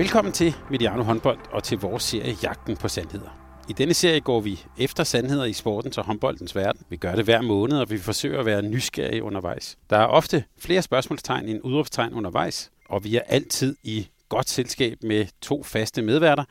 [0.00, 3.60] Velkommen til Mediano håndbold og til vores serie Jagten på Sandheder.
[3.68, 6.82] I denne serie går vi efter sandheder i sportens og håndboldens verden.
[6.88, 9.78] Vi gør det hver måned, og vi forsøger at være nysgerrige undervejs.
[9.90, 14.98] Der er ofte flere spørgsmålstegn end udråbstegn undervejs, og vi er altid i godt selskab
[15.02, 16.44] med to faste medværter.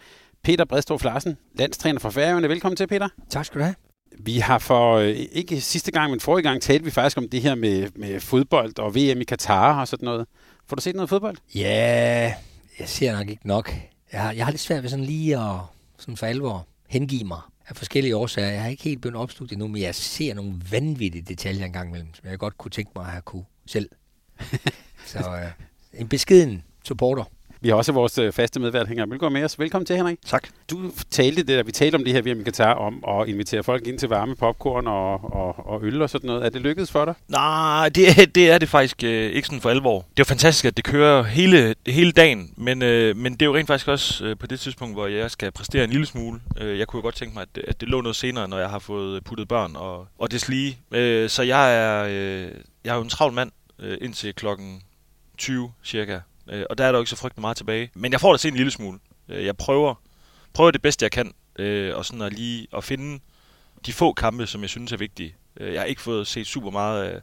[0.44, 2.50] Peter Bredstorff Larsen, landstræner for Færøerne.
[2.50, 3.10] Velkommen til, Peter.
[3.30, 3.76] Tak skal du have.
[4.20, 7.42] Vi har for, øh, ikke sidste gang, men forrige gang, talte vi faktisk om det
[7.42, 10.28] her med, med fodbold og VM i Katar og sådan noget.
[10.68, 11.38] Får du set noget fodbold?
[11.56, 12.34] Ja,
[12.80, 13.74] jeg ser nok ikke nok.
[14.12, 15.60] Jeg har, jeg har lidt svært ved sådan lige at
[15.98, 18.50] sådan for alvor hengive mig af forskellige årsager.
[18.50, 21.66] Jeg har ikke helt begyndt at opslutte det nu, men jeg ser nogle vanvittige detaljer
[21.66, 23.90] engang imellem, som jeg godt kunne tænke mig at have kunne selv.
[25.06, 25.52] Så øh,
[26.02, 27.24] en beskeden supporter.
[27.62, 29.60] Vi har også vores øh, faste medvært, Henrik Mølgaard, med os.
[29.60, 30.18] Velkommen til, Henrik.
[30.26, 30.48] Tak.
[30.70, 33.64] Du talte det, der vi talte om det her VM i Katar, om at invitere
[33.64, 36.46] folk ind til varme popcorn og, og, og øl og sådan noget.
[36.46, 37.14] Er det lykkedes for dig?
[37.28, 40.00] Nej, det, det er det faktisk øh, ikke sådan for alvor.
[40.00, 43.46] Det er jo fantastisk, at det kører hele, hele dagen, men, øh, men det er
[43.46, 46.40] jo rent faktisk også øh, på det tidspunkt, hvor jeg skal præstere en lille smule.
[46.62, 48.70] Øh, jeg kunne jo godt tænke mig, at, at det lå noget senere, når jeg
[48.70, 50.80] har fået puttet børn og, og det lige.
[50.92, 52.52] Øh, så jeg er, øh,
[52.84, 54.82] jeg er jo en travl mand øh, indtil klokken
[55.38, 56.20] 20 cirka.
[56.50, 57.92] Øh, og der er der jo ikke så frygtelig meget tilbage.
[57.94, 59.00] Men jeg får da se en lille smule.
[59.30, 59.96] Øh, jeg prøver,
[60.54, 63.20] prøver det bedste, jeg kan, øh, og sådan at lige at finde
[63.86, 65.36] de få kampe, som jeg synes er vigtige.
[65.60, 67.22] Øh, jeg har ikke fået set super meget af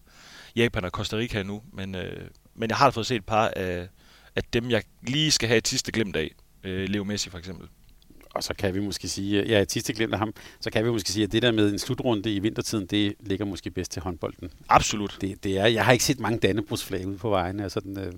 [0.57, 3.89] Japan og Costa Rica endnu, men, øh, men jeg har fået set et par af,
[4.37, 6.35] af dem, jeg lige skal have et sidste glemt af.
[6.65, 7.69] Øh, Leo Messi for eksempel.
[8.31, 11.11] Og så kan vi måske sige, ja, sidste glemt af ham, så kan vi måske
[11.11, 14.51] sige, at det der med en slutrunde i vintertiden, det ligger måske bedst til håndbolden.
[14.69, 15.19] Absolut.
[15.21, 18.13] Det, det er, jeg har ikke set mange dannebrugsflag ude på vejene, og sådan, øh,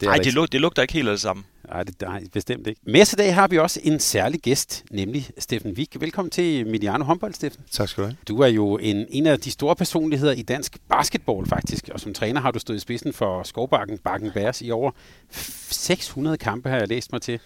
[0.00, 1.42] det Nej, det, lug, det lugter ikke helt af det samme.
[1.68, 2.80] Nej, det nej, bestemt ikke.
[2.84, 6.00] Med os i dag har vi også en særlig gæst, nemlig Steffen Wik.
[6.00, 7.64] Velkommen til Mediano Håndbold, Steffen.
[7.70, 8.16] Tak skal du have.
[8.28, 12.14] Du er jo en, en af de store personligheder i dansk basketball faktisk, og som
[12.14, 14.90] træner har du stået i spidsen for Skovbakken Bakken Bærs i over
[15.30, 17.40] 600 kampe, har jeg læst mig til.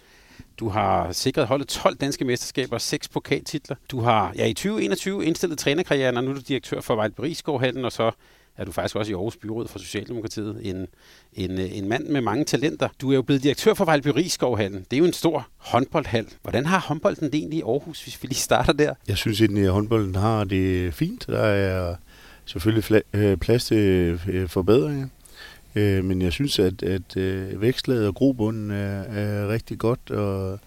[0.59, 3.75] Du har sikret holdet 12 danske mesterskaber, 6 pokaltitler.
[3.91, 7.91] Du har ja, i 2021 indstillet trænerkarrieren, og nu er du direktør for Vejlberiskovhallen, og
[7.91, 8.11] så
[8.57, 10.59] er du faktisk også i Aarhus Byråd for Socialdemokratiet.
[10.61, 10.87] En,
[11.33, 12.87] en, øh, en mand med mange talenter.
[13.01, 14.85] Du er jo blevet direktør for Vejlby Rigskovhallen.
[14.91, 16.27] Det er jo en stor håndboldhal.
[16.41, 18.93] Hvordan har håndbolden det egentlig i Aarhus, hvis vi lige starter der?
[19.07, 21.27] Jeg synes at håndbolden har det fint.
[21.27, 21.95] Der er
[22.45, 25.07] selvfølgelig øh, plads til øh, forbedringer.
[26.01, 27.15] Men jeg synes, at, at
[27.61, 30.59] vækstlaget og grobunden er, er rigtig godt, og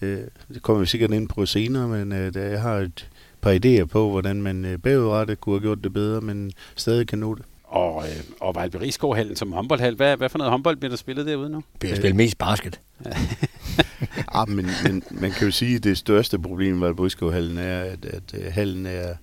[0.00, 3.08] det kommer vi sikkert ind på senere, men jeg har et
[3.40, 7.18] par idéer på, hvordan man øh, bagudrettet kunne have gjort det bedre, men stadig kan
[7.18, 7.44] nå det.
[7.64, 11.26] Og, øh, og Vejlby Rigskovhallen som håndboldhal, hvad, hvad for noget håndbold bliver der spillet
[11.26, 11.62] derude nu?
[11.78, 12.80] Bliver spillet mest basket.
[14.34, 17.80] ah, men, men man kan jo sige, at det største problem med Vejlby Rigskovhallen er,
[17.80, 19.14] at, at uh, hallen er,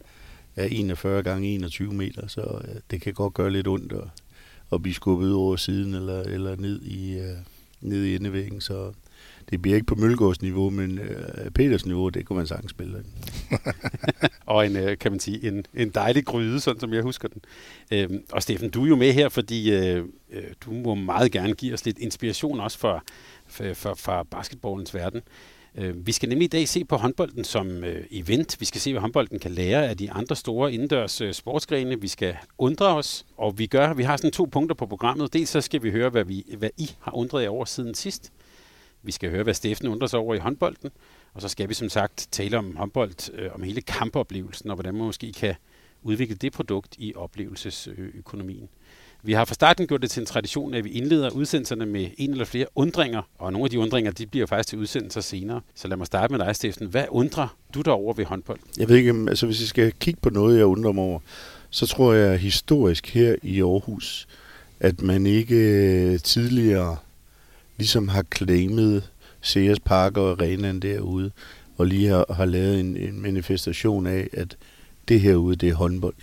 [0.56, 4.08] er 41 gange 21 meter, så uh, det kan godt gøre lidt ondt at,
[4.74, 7.38] at blive skubbet over siden eller, eller ned i, uh,
[7.82, 8.92] ned i endevæggen, så
[9.50, 13.04] det bliver ikke på Mølgaards niveau, men øh, Peters niveau, det kunne man sagtens spille.
[14.46, 17.42] og en, øh, kan man sige, en, en dejlig gryde, sådan som jeg husker den.
[17.92, 21.54] Øhm, og Steffen, du er jo med her, fordi øh, øh, du må meget gerne
[21.54, 23.04] give os lidt inspiration også for,
[23.48, 25.22] for, for, for basketballens verden.
[25.78, 28.60] Øh, vi skal nemlig i dag se på håndbolden som øh, event.
[28.60, 32.02] Vi skal se, hvad håndbolden kan lære af de andre store indendørs øh, sportsgrene.
[32.02, 33.94] Vi skal undre os, og vi gør.
[33.94, 35.34] Vi har sådan to punkter på programmet.
[35.34, 38.32] Dels så skal vi høre, hvad, vi, hvad I har undret jer over siden sidst.
[39.06, 40.92] Vi skal høre, hvad Steffen undrer sig over i håndbolden.
[41.34, 44.94] Og så skal vi som sagt tale om håndbold, øh, om hele kampoplevelsen, og hvordan
[44.94, 45.56] man måske kan
[46.04, 48.70] udvikle det produkt i oplevelsesøkonomien.
[49.24, 52.32] Vi har fra starten gjort det til en tradition, at vi indleder udsendelserne med en
[52.32, 55.62] eller flere undringer, og nogle af de undringer, de bliver faktisk til udsendelser senere.
[55.76, 56.88] Så lad mig starte med dig, Steffen.
[56.88, 58.60] Hvad undrer du dig over ved håndbold?
[58.78, 61.20] Jeg ved ikke, altså hvis jeg skal kigge på noget, jeg undrer mig over,
[61.70, 64.28] så tror jeg historisk her i Aarhus,
[64.80, 66.98] at man ikke øh, tidligere
[67.78, 69.10] ligesom har claimet
[69.42, 71.32] Sears Park og arenaen derude,
[71.78, 74.58] og lige har, har lavet en, en manifestation af, at
[75.08, 76.16] det herude, det er håndbold.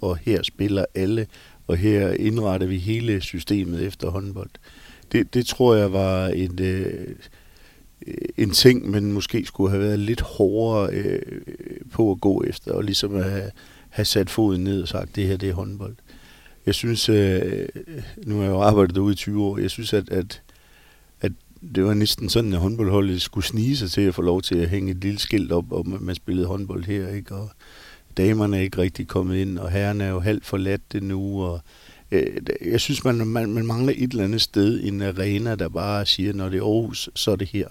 [0.00, 1.26] Og her spiller alle,
[1.66, 4.50] og her indretter vi hele systemet efter håndbold.
[5.12, 7.14] Det, det tror jeg var en, øh,
[8.36, 11.42] en ting, man måske skulle have været lidt hårdere øh,
[11.92, 13.50] på at gå efter, og ligesom have,
[13.88, 15.94] have sat foden ned og sagt, det her det er håndbold.
[16.66, 17.68] Jeg synes, øh,
[18.26, 20.42] nu har jeg jo arbejdet derude i 20 år, jeg synes, at, at
[21.74, 24.68] det var næsten sådan, at håndboldholdet skulle snige sig til at få lov til at
[24.68, 27.34] hænge et lille skilt op, om at man spillede håndbold her, ikke?
[27.34, 27.50] Og
[28.16, 31.60] damerne er ikke rigtig kommet ind, og herrerne er jo halvt forladt det nu, og
[32.10, 36.06] øh, jeg synes, man, man, man mangler et eller andet sted, en arena, der bare
[36.06, 37.68] siger, når det er Aarhus, så er det her.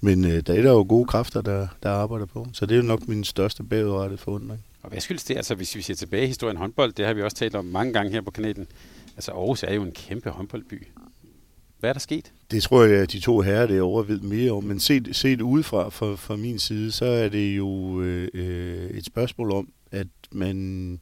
[0.00, 2.76] Men øh, der er der jo gode kræfter, der, der arbejder på, så det er
[2.76, 4.60] jo nok min største bagudrettede forundring.
[4.82, 5.36] Og hvad skyldes det?
[5.36, 7.92] Altså, hvis vi ser tilbage i historien håndbold, det har vi også talt om mange
[7.92, 8.66] gange her på kanalen.
[9.16, 10.86] Altså, Aarhus er jo en kæmpe håndboldby.
[11.82, 12.32] Hvad er der sket?
[12.50, 14.64] Det tror jeg, at de to herrer derovre ved mere om.
[14.64, 19.06] Men set, set udefra fra, fra min side, så er det jo øh, øh, et
[19.06, 21.00] spørgsmål om, at man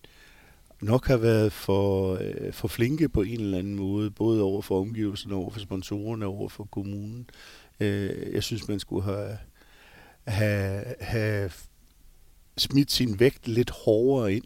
[0.83, 4.81] nok har været for, øh, for flinke på en eller anden måde, både over for
[4.81, 7.31] omgivelserne, over for sponsorerne, over for kommunen.
[7.81, 9.39] Øh, jeg synes, man skulle have,
[10.27, 11.51] have, have
[12.57, 14.45] smidt sin vægt lidt hårdere ind,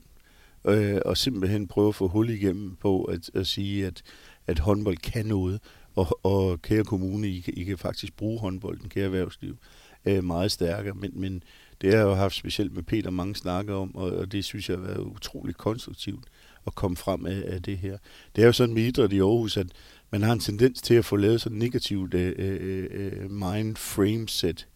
[0.64, 4.02] øh, og simpelthen prøve at få hul igennem på at, at sige, at,
[4.46, 5.60] at håndbold kan noget,
[5.94, 9.56] og, og kære kommune, I, I kan faktisk bruge håndbolden, kære erhvervsliv,
[10.04, 11.42] øh, meget stærkere, men, men
[11.80, 14.68] det har jeg jo haft specielt med Peter mange snakker om, og, og det synes
[14.68, 16.24] jeg har været utroligt konstruktivt
[16.66, 17.98] at komme frem af, af det her.
[18.36, 19.66] Det er jo sådan med idræt i Aarhus, at
[20.10, 23.76] man har en tendens til at få lavet sådan et negativt øh, øh, øh, mind
[23.76, 24.66] frame set,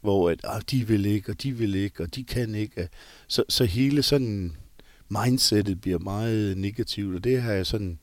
[0.00, 2.88] hvor at, ah, de vil ikke, og de vil ikke, og de kan ikke.
[3.28, 4.56] Så, så hele sådan
[5.08, 7.98] mindsetet bliver meget negativt, og det har jeg sådan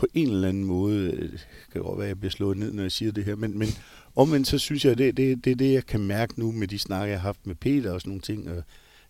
[0.00, 2.72] på en eller anden måde, øh, det kan godt være, at jeg bliver slået ned,
[2.72, 3.68] når jeg siger det her, men, men
[4.16, 6.78] omvendt så synes jeg, det, det, det er det, jeg kan mærke nu med de
[6.78, 8.48] snakke, jeg har haft med Peter og sådan nogle ting,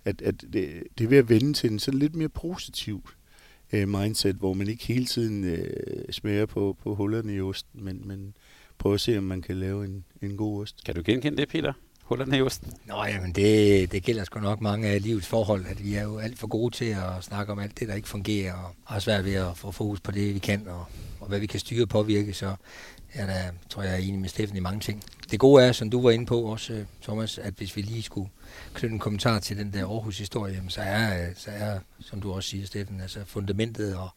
[0.05, 3.09] at, at det, det er ved at vende til en sådan lidt mere positiv
[3.73, 5.73] øh, mindset, hvor man ikke hele tiden øh,
[6.11, 8.35] smager på, på hullerne i osten, men, men
[8.79, 10.85] prøver at se, om man kan lave en, en god ost.
[10.85, 11.73] Kan du genkende det, Peter?
[12.11, 12.73] Hullerne i osten?
[12.87, 16.19] Nå, jamen det, det gælder sgu nok mange af livets forhold, at vi er jo
[16.19, 19.25] alt for gode til at snakke om alt det, der ikke fungerer, og har svært
[19.25, 20.85] ved at få fokus på det, vi kan, og,
[21.21, 22.55] og hvad vi kan styre og påvirke, så
[23.15, 25.03] jeg der, tror jeg, er enig med Steffen i mange ting.
[25.31, 28.03] Det gode er, som du var inde på også, øh, Thomas, at hvis vi lige
[28.03, 28.31] skulle
[28.75, 32.49] knytte en kommentar til den der Aarhus-historie, så er, øh, så er, som du også
[32.49, 34.09] siger, Steffen, altså fundamentet og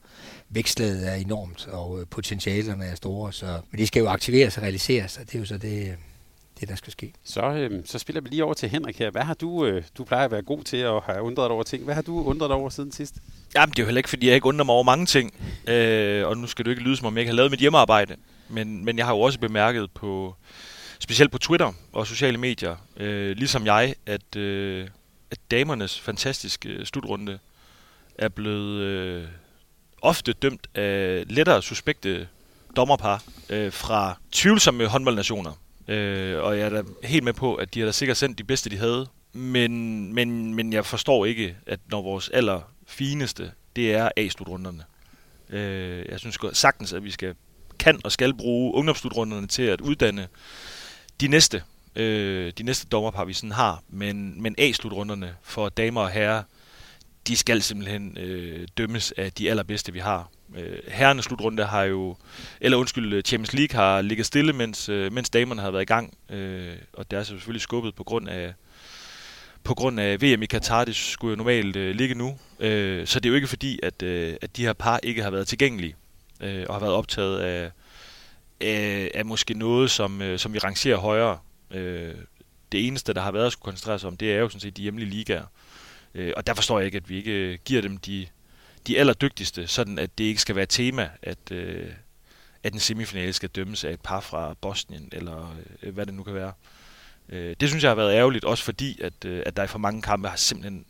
[0.49, 4.63] vækstlaget er enormt, og øh, potentialerne er store, så, men de skal jo aktiveres og
[4.63, 5.95] realiseres, og det er jo så det,
[6.59, 7.13] det der skal ske.
[7.23, 9.11] Så, øh, så spiller vi lige over til Henrik her.
[9.11, 11.83] Hvad har du, øh, du plejer at være god til at have undret over ting.
[11.83, 13.15] Hvad har du undret over siden sidst?
[13.55, 15.33] Jamen, det er jo heller ikke, fordi jeg ikke undrer mig over mange ting.
[15.67, 18.15] Øh, og nu skal du ikke lyde, som om jeg ikke har lavet mit hjemmearbejde.
[18.49, 20.35] Men, men jeg har jo også bemærket på,
[20.99, 24.87] specielt på Twitter og sociale medier, øh, ligesom jeg, at, øh,
[25.31, 27.39] at damernes fantastiske slutrunde
[28.17, 29.23] er blevet øh,
[30.01, 32.27] ofte dømt af lettere suspekte
[32.75, 35.51] dommerpar øh, fra tvivlsomme håndboldnationer.
[35.87, 38.43] Øh, og jeg er da helt med på, at de har da sikkert sendt de
[38.43, 39.07] bedste, de havde.
[39.33, 44.83] Men, men, men jeg forstår ikke, at når vores allerfineste, det er A-slutrunderne.
[45.49, 47.35] Øh, jeg synes sagtens, at vi skal
[47.79, 50.27] kan og skal bruge ungdomsslutrunderne til at uddanne
[51.21, 51.63] de næste,
[51.95, 53.83] øh, de næste dommerpar, vi sådan har.
[53.89, 56.43] Men, men A-slutrunderne for damer og herrer,
[57.27, 60.29] de skal simpelthen øh, dømmes af de allerbedste, vi har.
[60.57, 62.15] Øh, herrenes slutrunde har jo,
[62.61, 65.85] eller undskyld, øh, Champions League har ligget stille, mens, øh, mens damerne har været i
[65.85, 66.17] gang.
[66.29, 68.53] Øh, og det er selvfølgelig skubbet på grund af,
[69.63, 72.37] på grund af VM i Katar, det skulle jo normalt øh, ligge nu.
[72.59, 75.31] Øh, så det er jo ikke fordi, at, øh, at de her par ikke har
[75.31, 75.95] været tilgængelige
[76.41, 77.71] øh, og har været optaget af,
[78.61, 81.39] af, af måske noget, som, øh, som vi rangerer højere.
[81.71, 82.15] Øh,
[82.71, 84.77] det eneste, der har været at skulle koncentrere sig om, det er jo sådan set
[84.77, 85.45] de hjemlige ligaer.
[86.15, 88.27] Øh, og der forstår jeg ikke, at vi ikke giver dem de,
[88.87, 91.91] de allerdygtigste, sådan at det ikke skal være et tema, at, øh,
[92.63, 96.23] at en semifinale skal dømmes af et par fra Bosnien, eller øh, hvad det nu
[96.23, 96.53] kan være.
[97.29, 99.79] Øh, det synes jeg har været ærgerligt, også fordi, at, øh, at der i for
[99.79, 100.85] mange kampe har simpelthen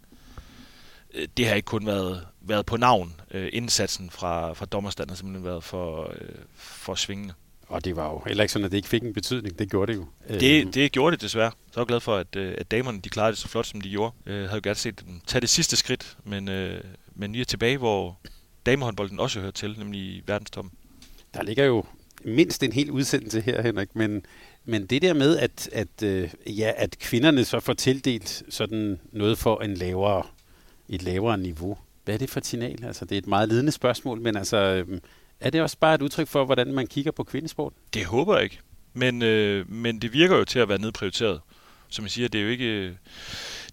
[1.13, 3.13] Øh, det har ikke kun været, været på navn.
[3.31, 7.33] Øh, indsatsen fra, fra dommerstanden har simpelthen været for, øh, for svingende.
[7.67, 9.59] Og det var jo heller ikke sådan, at det ikke fik en betydning.
[9.59, 10.05] Det gjorde det jo.
[10.27, 11.51] Det, øh, det gjorde det desværre.
[11.71, 13.81] Så er jeg glad for, at, øh, at damerne de klarede det så flot, som
[13.81, 14.13] de gjorde.
[14.25, 16.83] Jeg havde jo gerne set dem tage det sidste skridt, men, øh,
[17.15, 18.20] men vi er tilbage, hvor
[18.65, 20.74] damehåndbolden også hører til, nemlig i verdenstoppen.
[21.34, 21.84] Der ligger jo
[22.25, 24.25] mindst en hel udsendelse her, Henrik, men,
[24.65, 29.38] men det der med, at, at, øh, ja, at kvinderne så får tildelt sådan noget
[29.38, 30.24] for en lavere
[30.89, 31.77] et lavere niveau.
[32.05, 32.86] Hvad er det for et signal?
[32.86, 35.00] Altså, det er et meget ledende spørgsmål, men altså, øhm,
[35.39, 37.74] er det også bare et udtryk for, hvordan man kigger på kvindesport?
[37.93, 38.60] Det håber jeg ikke.
[38.93, 41.41] Men, øh, men det virker jo til at være nedprioriteret.
[41.89, 42.98] Som jeg siger, det er jo ikke,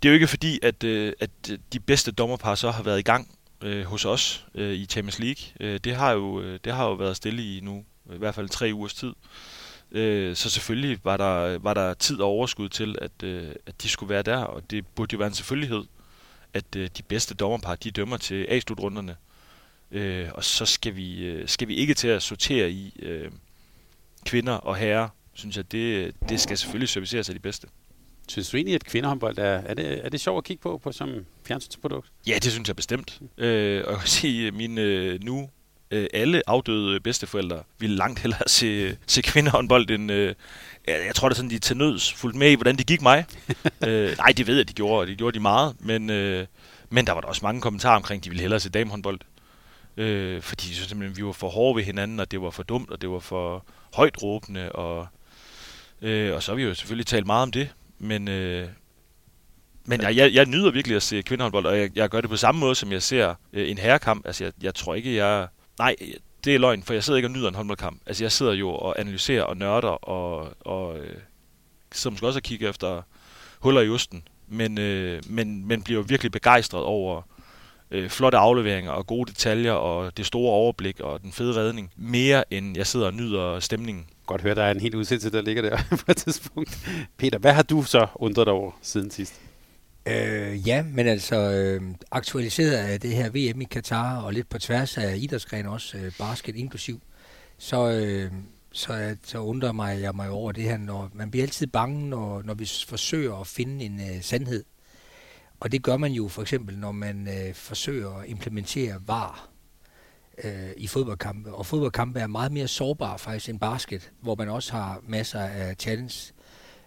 [0.02, 2.98] det er jo ikke fordi, at, øh, at øh, de bedste dommerpar så har været
[2.98, 5.44] i gang øh, hos os øh, i Champions League.
[5.60, 8.48] Øh, det, har jo, øh, det har jo været stille i nu, i hvert fald
[8.48, 9.12] tre ugers tid.
[9.92, 13.88] Øh, så selvfølgelig var der, var der tid og overskud til, at, øh, at de
[13.88, 15.84] skulle være der, og det burde jo være en selvfølgelighed
[16.54, 19.16] at øh, de bedste dommerpar, de dømmer til A-slutrunderne.
[19.90, 23.30] Øh, og så skal vi, øh, skal vi ikke til at sortere i øh,
[24.26, 27.68] kvinder og herrer, synes jeg, det, det skal selvfølgelig serviceres af de bedste.
[28.30, 30.92] Synes du egentlig, at kvindehåndbold er, er, det, er det sjovt at kigge på, på
[30.92, 32.08] som fjernsynsprodukt?
[32.26, 33.20] Ja, det synes jeg bestemt.
[33.38, 35.48] Øh, og jeg kan sige, mine øh, nu
[35.90, 40.12] øh, alle afdøde bedsteforældre ville langt hellere se, se kvindehåndbold end...
[40.12, 40.34] Øh,
[40.86, 43.26] jeg tror, det er sådan, de til nøds fulgte med i, hvordan det gik mig.
[43.86, 46.46] øh, nej, det ved jeg, de gjorde, og de gjorde de meget, men, øh,
[46.90, 49.20] men der var der også mange kommentarer omkring, de ville hellere se damehåndbold.
[49.96, 52.62] Øh, fordi de synes simpelthen, vi var for hårde ved hinanden, og det var for
[52.62, 55.06] dumt, og det var for højt råbende, og,
[56.02, 57.68] øh, og så har vi jo selvfølgelig talt meget om det,
[58.00, 58.68] men, øh,
[59.84, 62.36] men jeg, jeg, jeg nyder virkelig at se kvindehåndbold, og jeg, jeg gør det på
[62.36, 64.26] samme måde, som jeg ser øh, en herrekamp.
[64.26, 65.48] Altså, jeg, jeg tror ikke, jeg...
[65.78, 65.96] Nej,
[66.44, 68.00] det er løgn, for jeg sidder ikke og nyder en håndboldkamp.
[68.06, 71.16] Altså, jeg sidder jo og analyserer og nørder, og, og øh,
[71.92, 73.02] sidder måske også og kigger efter
[73.58, 74.22] huller i osten.
[74.48, 77.22] Men, øh, men, men bliver virkelig begejstret over
[77.90, 81.92] øh, flotte afleveringer og gode detaljer og det store overblik og den fede redning.
[81.96, 84.06] Mere end jeg sidder og nyder stemningen.
[84.30, 86.78] Godt høre, der er en helt udsendelse, der ligger der på et tidspunkt.
[87.16, 89.40] Peter, hvad har du så undret dig over siden sidst?
[90.06, 94.58] Øh, ja, men altså øh, aktualiseret af det her VM i Katar, og lidt på
[94.58, 97.00] tværs af idrætsgren også, øh, basket inklusiv,
[97.58, 98.32] så, øh,
[98.72, 102.42] så, så undrer mig, jeg mig over det her, når man bliver altid bange, når,
[102.42, 104.64] når vi forsøger at finde en øh, sandhed.
[105.60, 109.48] Og det gør man jo for eksempel, når man øh, forsøger at implementere VAR
[110.44, 111.54] øh, i fodboldkampe.
[111.54, 115.74] Og fodboldkampe er meget mere sårbare faktisk end basket, hvor man også har masser af
[115.78, 116.32] challenge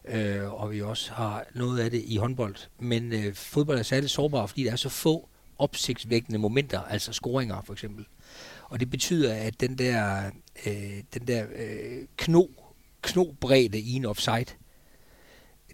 [0.06, 2.56] øh, og vi også har noget af det i håndbold.
[2.80, 7.62] Men øh, fodbold er særligt sårbar, fordi der er så få opsigtsvækkende momenter, altså scoringer
[7.62, 8.06] for eksempel.
[8.64, 10.32] Og det betyder, at den der,
[10.66, 12.46] øh, den der øh, kno,
[13.02, 14.46] knobredde i en offside,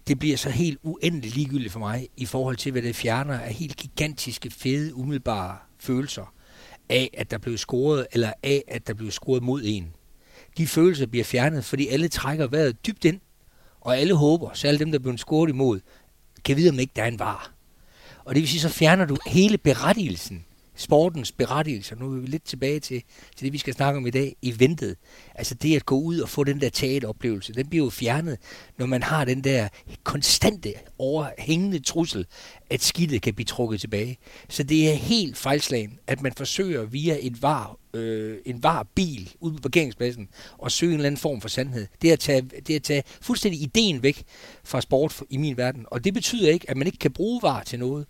[0.07, 3.53] det bliver så helt uendeligt ligegyldigt for mig i forhold til, hvad det fjerner af
[3.53, 6.33] helt gigantiske, fede, umiddelbare følelser
[6.89, 9.93] af, at der blev scoret, eller af, at der blev scoret mod en.
[10.57, 13.19] De følelser bliver fjernet, fordi alle trækker vejret dybt ind,
[13.81, 15.79] og alle håber, så alle dem, der blev scoret imod,
[16.45, 17.51] kan vide, om ikke der er en var.
[18.25, 20.45] Og det vil sige, så fjerner du hele berettigelsen,
[20.79, 21.95] sportens berettigelse.
[21.95, 23.03] Nu er vi lidt tilbage til,
[23.35, 24.95] til det, vi skal snakke om i dag, eventet.
[25.35, 28.37] Altså det at gå ud og få den der teateroplevelse, den bliver jo fjernet,
[28.77, 29.67] når man har den der
[30.03, 32.25] konstante, overhængende trussel,
[32.69, 34.17] at skidtet kan blive trukket tilbage.
[34.49, 39.33] Så det er helt fejlslagen, at man forsøger via et var, øh, en var bil
[39.39, 41.87] ude på parkeringspladsen og søge en eller anden form for sandhed.
[42.01, 44.23] Det er at tage, det er at tage fuldstændig ideen væk
[44.63, 45.85] fra sport i min verden.
[45.87, 48.05] Og det betyder ikke, at man ikke kan bruge var til noget.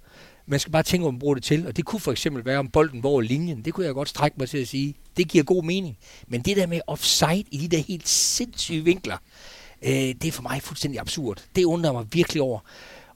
[0.50, 1.68] Man skal bare tænke, hvad man bruger det til.
[1.68, 3.66] Og det kunne for eksempel være, om bolden var over linjen.
[3.66, 4.96] Det kunne jeg godt strække mig til at sige.
[5.18, 5.98] Det giver god mening.
[6.28, 9.18] Men det der med offside i de der helt sindssyge vinkler,
[9.82, 11.44] øh, det er for mig fuldstændig absurd.
[11.56, 12.60] Det undrer mig virkelig over.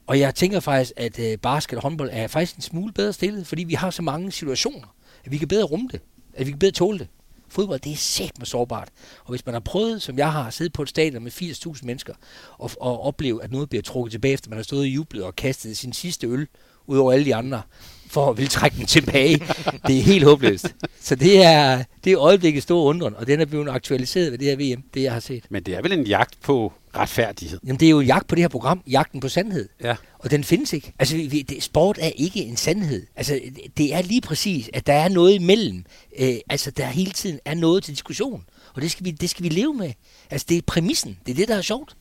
[0.08, 3.48] Og jeg tænker faktisk, at øh, basket og håndbold er faktisk en smule bedre stillet,
[3.48, 6.02] fordi vi har så mange situationer, at vi kan bedre rumme det,
[6.34, 7.08] at vi kan bedre tåle det.
[7.50, 8.90] Fodbold, det er sæt med sårbart.
[9.24, 11.80] Og hvis man har prøvet, som jeg har, at sidde på et stadion med 80.000
[11.84, 12.14] mennesker,
[12.58, 15.36] og, og opleve, at noget bliver trukket tilbage, efter man har stået i jublet og
[15.36, 16.48] kastet sin sidste øl
[16.88, 17.62] ud over alle de andre,
[18.08, 19.38] for at ville trække den tilbage.
[19.88, 20.76] Det er helt håbløst.
[21.02, 24.48] Så det er, det er øjeblikket store undren, og den er blevet aktualiseret ved det
[24.48, 25.44] her VM, det jeg har set.
[25.50, 27.60] Men det er vel en jagt på retfærdighed?
[27.64, 29.70] Jamen det er jo jagt på det her program, jagten på sandhed.
[29.84, 29.96] Ja.
[30.20, 30.94] Og den findes ikke.
[31.00, 33.06] Altså vi, det, sport er ikke en sandhed.
[33.16, 33.40] Altså
[33.78, 35.86] det er lige præcis, at der er noget imellem.
[36.20, 38.46] Øh, altså der hele tiden er noget til diskussion.
[38.74, 39.94] Og det skal, vi, det skal vi leve med.
[40.30, 41.18] Altså det er præmissen.
[41.26, 41.96] Det er det, der er sjovt.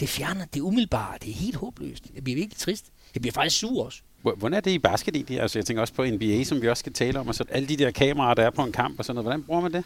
[0.00, 1.22] Det fjerner, det umiddelbart.
[1.22, 2.04] Det er helt håbløst.
[2.14, 2.84] Jeg bliver virkelig trist.
[3.16, 4.00] Jeg bliver faktisk sur også.
[4.22, 5.40] Hvordan er det i basket egentlig?
[5.40, 7.68] Altså, jeg tænker også på NBA, som vi også skal tale om, og så alle
[7.68, 9.24] de der kameraer, der er på en kamp og sådan noget.
[9.24, 9.84] Hvordan bruger man det?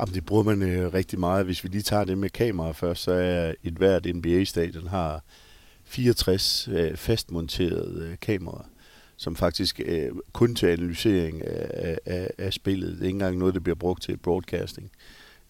[0.00, 1.44] Jamen, det bruger man øh, rigtig meget.
[1.44, 5.22] Hvis vi lige tager det med kameraer først, så er et hvert NBA-stadion har
[5.84, 8.64] 64 øh, fastmonterede øh, kameraer,
[9.16, 12.92] som faktisk øh, kun til analysering af, af, af spillet.
[12.92, 14.90] Det er ikke engang noget, der bliver brugt til broadcasting.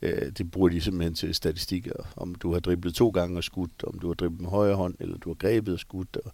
[0.02, 1.93] Øh, det bruger de simpelthen til statistikker.
[2.17, 4.95] Om du har driblet to gange og skudt, om du har driblet med højre hånd,
[5.00, 6.17] eller du har grebet og skudt.
[6.17, 6.33] Og,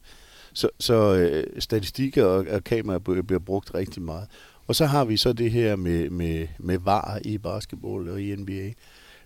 [0.59, 4.29] så, så øh, statistikker og, og kameraer bliver brugt rigtig meget.
[4.67, 8.37] Og så har vi så det her med, med, med VAR i basketball og i
[8.37, 8.73] NBA.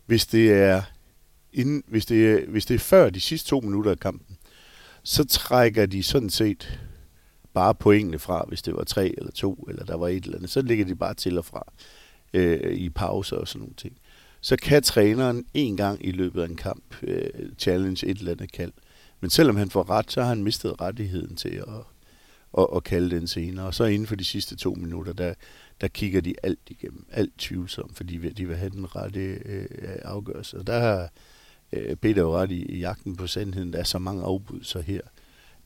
[0.06, 0.82] Hvis det er,
[1.52, 4.36] inden, hvis det er, hvis det er før de sidste to minutter af kampen,
[5.02, 6.80] så trækker de sådan set
[7.54, 10.50] bare pointene fra, hvis det var tre eller to, eller der var et eller andet.
[10.50, 11.72] Så ligger de bare til og fra
[12.32, 13.96] øh, i pauser og sådan nogle ting.
[14.40, 18.52] Så kan træneren en gang i løbet af en kamp øh, challenge et eller andet
[18.52, 18.72] kald.
[19.22, 21.84] Men selvom han får ret, så har han mistet rettigheden til at,
[22.58, 23.66] at, at kalde den senere.
[23.66, 25.34] Og så inden for de sidste to minutter, der,
[25.80, 29.66] der kigger de alt igennem, alt tvivlsomt, fordi de vil have den rette øh,
[30.02, 30.58] afgørelse.
[30.58, 31.10] Og der har
[31.72, 34.80] øh, Peter jo ret i, i jagten på sandheden, der er så mange afbud så
[34.80, 35.00] her,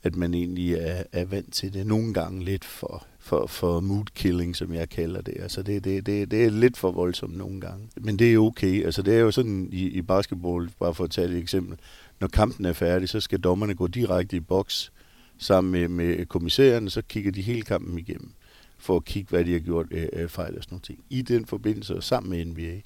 [0.03, 1.87] at man egentlig er, er vant til det.
[1.87, 5.33] Nogle gange lidt for, for, for mood killing, som jeg kalder det.
[5.39, 7.89] Altså det, det, det, det er lidt for voldsomt nogle gange.
[7.95, 8.85] Men det er okay.
[8.85, 11.77] Altså det er jo sådan i, i basketball, bare for at tage et eksempel.
[12.19, 14.91] Når kampen er færdig, så skal dommerne gå direkte i boks
[15.37, 18.31] sammen med, med kommissærerne, så kigger de hele kampen igennem
[18.77, 20.99] for at kigge, hvad de har gjort øh, øh fejl og sådan noget.
[21.09, 22.81] I den forbindelse, og sammen med NBA,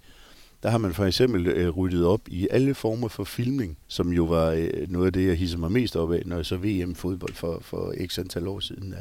[0.64, 4.24] der har man for eksempel øh, ryddet op i alle former for filmning, som jo
[4.24, 7.34] var øh, noget af det, jeg hisser mig mest op af, når jeg så VM-fodbold
[7.34, 8.92] for, for x antal år siden.
[8.92, 8.98] Der.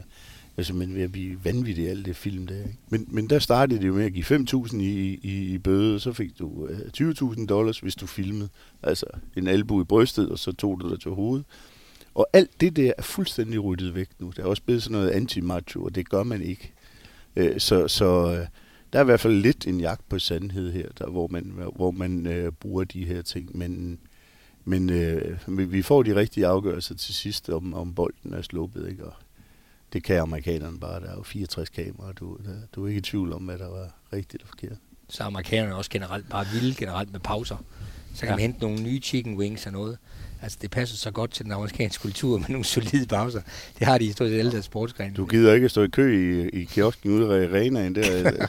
[0.60, 2.56] Jeg er simpelthen ved at blive vanvittig alt det film der.
[2.56, 2.78] Ikke?
[2.88, 6.12] Men, men der startede det jo med at give 5.000 i, i, i bøde, så
[6.12, 8.48] fik du øh, 20.000 dollars, hvis du filmede.
[8.82, 11.46] Altså en albu i brystet, og så tog du dig til hovedet.
[12.14, 14.32] Og alt det der er fuldstændig ryddet væk nu.
[14.36, 16.72] Der er også blevet sådan noget anti-macho, og det gør man ikke.
[17.36, 18.46] Øh, så så øh,
[18.92, 21.90] der er i hvert fald lidt en jagt på sandhed her, der, hvor man, hvor
[21.90, 23.58] man øh, bruger de her ting.
[23.58, 23.98] Men,
[24.64, 25.38] men øh,
[25.72, 28.88] vi får de rigtige afgørelser til sidst, om, om bolden er sluppet.
[28.88, 29.04] Ikke?
[29.04, 29.12] Og
[29.92, 31.00] det kan amerikanerne bare.
[31.00, 32.12] Der er jo 64 kameraer.
[32.12, 34.76] Du, der, du er ikke i tvivl om, hvad der var rigtigt og forkert.
[35.08, 37.56] Så er amerikanerne også generelt bare vilde generelt med pauser.
[38.14, 38.34] Så kan ja.
[38.34, 39.98] man hente nogle nye chicken wings og noget.
[40.42, 43.40] Altså, det passer så godt til den amerikanske kultur med nogle solide pauser.
[43.78, 45.14] Det har de i stort set alle deres sportsgrene.
[45.14, 48.32] Du gider ikke stå i kø i, i kiosken ude af arenaen der.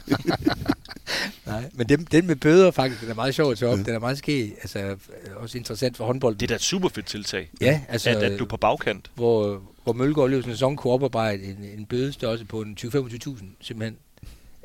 [1.46, 3.78] Nej, men den, den med bøder faktisk, den er meget sjov at tage op.
[3.78, 3.84] Ja.
[3.84, 4.96] Den er meget ske, altså
[5.36, 6.34] også interessant for håndbold.
[6.34, 7.50] Det er da et super fedt tiltag.
[7.60, 8.10] Ja, altså...
[8.10, 9.10] At, at du er på bagkant.
[9.14, 13.44] Hvor, hvor Mølgaard løb sådan en sæson kunne oparbejde en, en bødestørrelse på en 20-25.000,
[13.60, 13.96] simpelthen.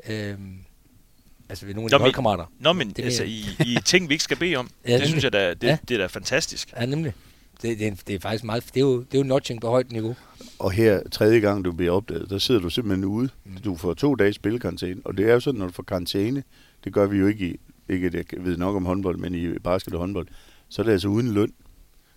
[0.08, 0.58] Øhm,
[1.50, 2.44] Altså ved nogle af de holdkammerater.
[2.58, 4.70] Nå, men det altså, i, i ting, vi ikke skal bede om.
[4.86, 5.08] ja, det nemlig.
[5.08, 5.78] synes jeg, da, det, ja.
[5.88, 6.72] det er da fantastisk.
[6.80, 7.12] Ja, nemlig.
[7.62, 9.68] Det, det, er, det er faktisk meget, det er, jo, det er jo notching på
[9.68, 10.16] højt niveau.
[10.58, 13.28] Og her, tredje gang du bliver opdaget, der sidder du simpelthen ude.
[13.44, 13.56] Mm.
[13.64, 15.00] Du får to dages spillekarantæne.
[15.04, 16.42] Og det er jo sådan, når du får karantæne,
[16.84, 19.58] det gør vi jo ikke i, ikke at jeg ved nok om håndbold, men i
[19.58, 20.26] basket og håndbold,
[20.68, 21.52] så er det altså uden løn.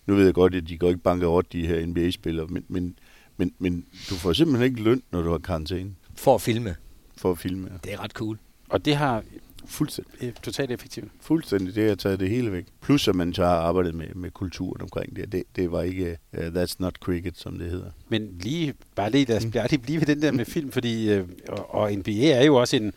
[0.06, 2.96] Nu ved jeg godt, at de går ikke bankerot, de her NBA-spillere, men, men,
[3.38, 5.96] men, men du får simpelthen ikke løn, når du har karantæne.
[6.16, 6.76] For at filme.
[7.18, 7.78] For at filme, ja.
[7.84, 8.38] Det er ret cool.
[8.70, 9.24] Og det har
[9.66, 10.24] Fuldstændig.
[10.24, 11.12] Øh, totalt effektivt.
[11.22, 11.76] Fuldstændig.
[11.76, 12.66] Det har taget det hele væk.
[12.82, 15.32] Plus at man så har arbejdet med, med kulturen omkring det.
[15.32, 15.44] det.
[15.56, 17.92] Det var ikke uh, That's Not Cricket, som det hedder.
[18.10, 19.52] Men lige, bare lige, lad os mm.
[19.70, 22.76] lige blive ved den der med film, fordi, uh, og, og NBA er jo også
[22.76, 22.94] en,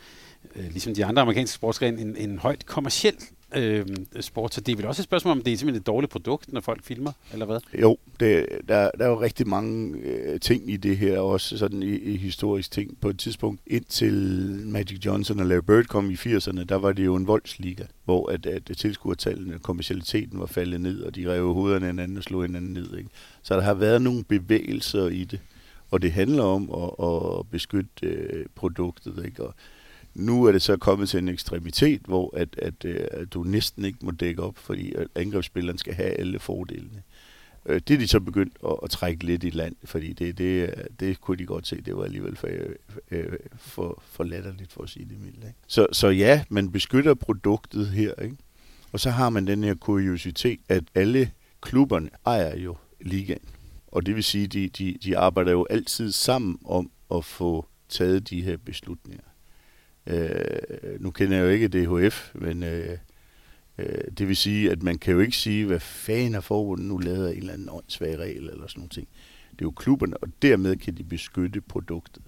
[0.56, 3.14] uh, ligesom de andre amerikanske sportsgrene, en, en højt kommersiel
[3.56, 3.86] øh,
[4.20, 6.52] sport, så det er vel også et spørgsmål om, det er simpelthen et dårligt produkt,
[6.52, 7.60] når folk filmer, eller hvad?
[7.80, 11.82] Jo, det, der, der er jo rigtig mange øh, ting i det her, også sådan
[11.82, 13.00] i, i historisk ting.
[13.00, 14.14] På et tidspunkt, indtil
[14.64, 18.30] Magic Johnson og Larry Bird kom i 80'erne, der var det jo en voldsliga, hvor
[18.30, 22.72] at, at tilskuertallene, kommercialiteten var faldet ned, og de rev hovederne hinanden og slog hinanden
[22.72, 22.96] ned.
[22.96, 23.10] Ikke?
[23.42, 25.40] Så der har været nogle bevægelser i det,
[25.90, 29.44] og det handler om at, at beskytte øh, produktet, ikke?
[29.44, 29.54] Og
[30.14, 33.84] nu er det så kommet til en ekstremitet, hvor at, at, øh, at du næsten
[33.84, 37.02] ikke må dække op, fordi angrebsspilleren skal have alle fordelene.
[37.66, 40.74] Øh, det er de så begyndt at, at trække lidt i land, fordi det, det,
[41.00, 42.48] det kunne de godt se, det var alligevel for,
[43.10, 45.36] øh, for, for latterligt, for at sige det mildt.
[45.36, 45.54] Ikke?
[45.66, 48.36] Så, så ja, man beskytter produktet her, ikke?
[48.92, 53.48] og så har man den her kuriositet, at alle klubberne ejer jo ligaen.
[53.88, 58.30] Og det vil sige, de, de, de arbejder jo altid sammen om at få taget
[58.30, 59.24] de her beslutninger.
[60.06, 62.98] Øh, nu kender jeg jo ikke DHF, men øh,
[63.78, 66.98] øh, det vil sige, at man kan jo ikke sige, hvad fanden har forbundet nu
[66.98, 68.94] lavet en eller anden åndssvag regel eller sådan noget.
[68.94, 72.22] Det er jo klubberne, og dermed kan de beskytte produktet,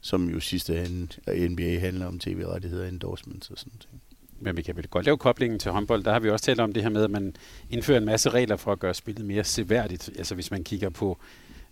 [0.00, 4.02] som jo sidste ende NBA handler om tv-rettigheder, endorsements og sådan noget.
[4.40, 6.04] Men vi kan vel godt lave koblingen til håndbold.
[6.04, 7.36] Der har vi også talt om det her med, at man
[7.70, 10.10] indfører en masse regler for at gøre spillet mere seværdigt.
[10.18, 11.18] Altså hvis man kigger på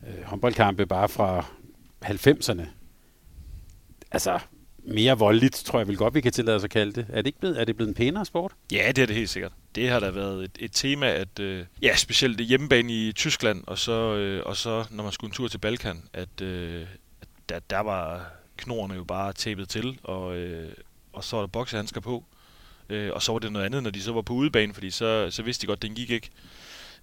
[0.07, 1.47] øh, håndboldkampe bare fra
[2.05, 2.67] 90'erne.
[4.11, 4.39] Altså,
[4.85, 7.07] mere voldeligt, tror jeg vel godt, vi kan tillade os at kalde det.
[7.09, 8.53] Er det ikke blevet, er det blevet en pænere sport?
[8.73, 9.53] Ja, det er det helt sikkert.
[9.75, 13.65] Det har da været et, et tema, at øh, ja, specielt det hjemmebane i Tyskland,
[13.67, 16.87] og så, øh, og så når man skulle en tur til Balkan, at, øh,
[17.49, 20.73] der, der var knorene jo bare tæppet til, og, øh,
[21.13, 22.25] og så var der boksehandsker på.
[22.89, 25.27] Øh, og så var det noget andet, når de så var på udebane, fordi så,
[25.31, 26.31] så vidste de godt, at den gik ikke.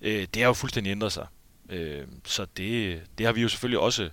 [0.01, 1.27] Øh, det har jo fuldstændig ændret sig.
[1.69, 4.09] Øh, så det, det har vi jo selvfølgelig også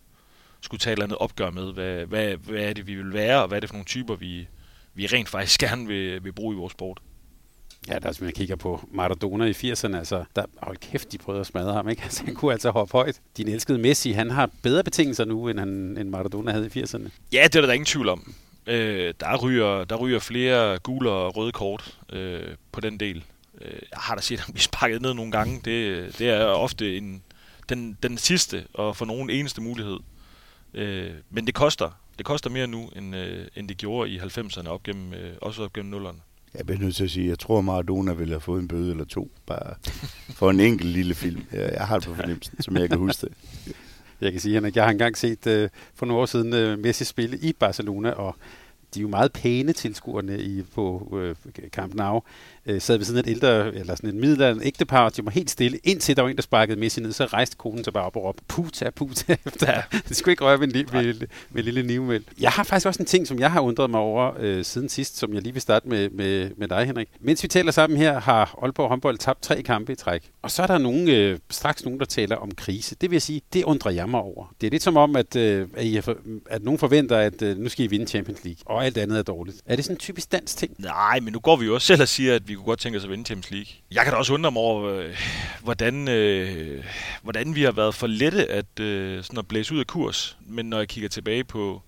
[0.64, 3.42] skulle tage et eller andet opgør med, hvad, hvad, hvad er det, vi vil være,
[3.42, 4.48] og hvad er det for nogle typer, vi,
[4.94, 6.98] vi rent faktisk gerne vil, vil bruge i vores sport.
[7.88, 11.18] Ja, der er, som jeg kigger på Maradona i 80'erne, altså, der, hold kæft, de
[11.18, 12.02] prøvede at smadre ham, ikke?
[12.04, 13.20] Altså, han kunne altså hoppe højt.
[13.36, 17.08] Din elskede Messi, han har bedre betingelser nu, end, han, end Maradona havde i 80'erne.
[17.32, 18.34] Ja, det er der ingen tvivl om.
[18.66, 23.24] Øh, der, ryger, der ryger flere gule og røde kort øh, på den del.
[23.60, 25.60] Øh, jeg har da set ham blive sparket ned nogle gange.
[25.64, 27.22] Det, det er ofte en,
[27.68, 29.96] den, den sidste og for nogen eneste mulighed
[30.74, 31.90] Øh, men det koster.
[32.18, 35.62] Det koster mere nu, end, øh, end det gjorde i 90'erne, op gennem, øh, også
[35.62, 36.18] op gennem nullerne.
[36.54, 39.04] Jeg bliver nødt til at sige, jeg tror Maradona ville have fået en bøde eller
[39.04, 39.74] to, bare
[40.38, 41.44] for en enkelt lille film.
[41.52, 43.36] Jeg, jeg har det på fornemmelsen, som jeg kan huske det.
[44.20, 47.04] Jeg kan sige, at jeg har engang set uh, for nogle år siden uh, Messi
[47.04, 48.36] spille i Barcelona, og
[48.94, 52.22] de er jo meget pæne tilskuerne i, på uh, Camp Nou
[52.66, 55.30] øh, sad ved siden af et ældre, eller sådan et middelalderen ægtepar, og de var
[55.30, 58.04] helt stille, indtil der var en, der sparkede Messi ned, så rejste konen sig bare
[58.04, 59.82] op og råbte, puta, puta, efter.
[60.08, 61.14] det skulle ikke røre ved li- ved,
[61.50, 62.22] ved lille nivmæld.
[62.40, 65.16] Jeg har faktisk også en ting, som jeg har undret mig over øh, siden sidst,
[65.18, 67.08] som jeg lige vil starte med, med, med dig, Henrik.
[67.20, 70.30] Mens vi taler sammen her, har Aalborg håndbold tabt tre kampe i træk.
[70.42, 72.96] Og så er der nogen, øh, straks nogen, der taler om krise.
[73.00, 74.54] Det vil jeg sige, det undrer jeg mig over.
[74.60, 76.16] Det er lidt som om, at, øh, at, I for,
[76.50, 79.22] at nogen forventer, at øh, nu skal I vinde Champions League, og alt andet er
[79.22, 79.56] dårligt.
[79.66, 80.74] Er det sådan en typisk dansk ting?
[80.78, 82.98] Nej, men nu går vi jo også selv og siger, at vi kunne godt tænke
[82.98, 83.72] os at vinde Champions League.
[83.90, 85.16] Jeg kan da også undre mig over, øh,
[85.62, 86.84] hvordan, øh,
[87.22, 90.38] hvordan vi har været for lette at, øh, sådan at blæse ud af kurs.
[90.46, 91.82] Men når jeg kigger tilbage på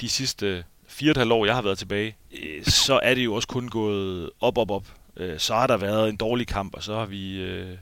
[0.00, 3.24] de sidste fire og et halvt år, jeg har været tilbage, øh, så er det
[3.24, 4.86] jo også kun gået op, op, op.
[5.16, 7.40] Øh, så har der været en dårlig kamp, og så har vi...
[7.40, 7.76] Øh,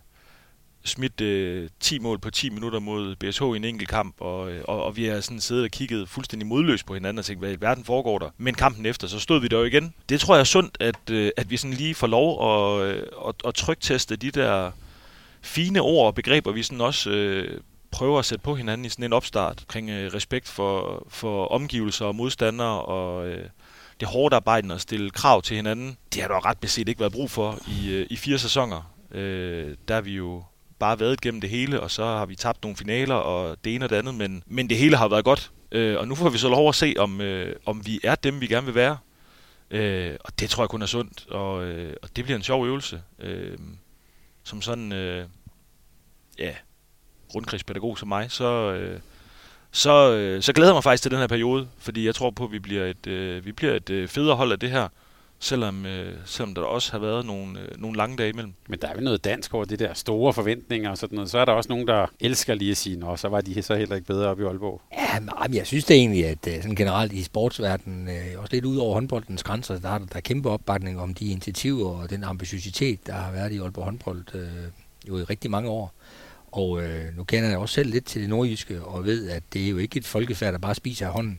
[0.88, 4.61] smidt øh, 10 mål på 10 minutter mod BSH i en enkelt kamp, og, øh,
[4.64, 7.53] og, og vi har sådan siddet og kigget fuldstændig modløst på hinanden og tænkt, hvad
[7.53, 8.31] i verden foregår der?
[8.38, 9.94] Men kampen efter, så stod vi der jo igen.
[10.09, 13.03] Det tror jeg er sundt, at, øh, at vi sådan lige får lov at, øh,
[13.29, 14.70] at, at trygteste de der
[15.42, 19.05] fine ord og begreber, vi sådan også øh, prøver at sætte på hinanden i sådan
[19.05, 23.48] en opstart omkring øh, respekt for, for omgivelser og modstandere og øh,
[24.01, 25.96] det hårde arbejde og stille krav til hinanden.
[26.14, 28.92] Det har der ret beset ikke været brug for i, øh, i fire sæsoner.
[29.11, 30.42] Øh, der er vi jo
[30.78, 33.84] bare været gennem det hele, og så har vi tabt nogle finaler og det ene
[33.84, 35.50] og det andet, men, men det hele har været godt.
[35.72, 38.40] Øh, og nu får vi så lov at se, om, øh, om vi er dem,
[38.40, 38.98] vi gerne vil være.
[39.70, 42.66] Øh, og det tror jeg kun er sundt, og, øh, og det bliver en sjov
[42.66, 43.02] øvelse.
[43.18, 43.58] Øh,
[44.44, 45.24] som sådan, øh,
[46.38, 46.54] ja,
[47.34, 49.00] rundkrigspædagog som mig, så, øh,
[49.70, 52.44] så, øh, så glæder jeg mig faktisk til den her periode, fordi jeg tror på,
[52.44, 54.88] at vi bliver et, øh, vi bliver et øh, federe hold af det her
[55.40, 58.53] selvom, øh, selvom der også har været nogle, øh, nogle lange dage imellem.
[58.68, 61.31] Men der er jo noget dansk over det der store forventninger og sådan noget.
[61.31, 63.74] Så er der også nogen, der elsker lige at sige, nå, så var de så
[63.74, 64.83] heller ikke bedre op i Aalborg.
[64.92, 68.64] Ja, men jeg synes det egentlig, at øh, sådan generelt i sportsverdenen, øh, også lidt
[68.64, 72.11] ud over håndboldens grænser, der er der, der er kæmpe opbakning om de initiativer og
[72.11, 74.48] den ambitiøsitet, der har været i Aalborg håndbold øh,
[75.09, 75.94] jo i rigtig mange år.
[76.53, 79.64] Og øh, nu kender jeg også selv lidt til det nordjyske, og ved, at det
[79.64, 81.38] er jo ikke et folkefærd, der bare spiser af hånden.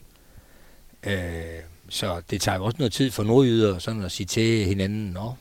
[1.04, 1.14] Øh,
[1.90, 5.34] så det tager jo også noget tid for nordjyder sådan at sige til hinanden, nå,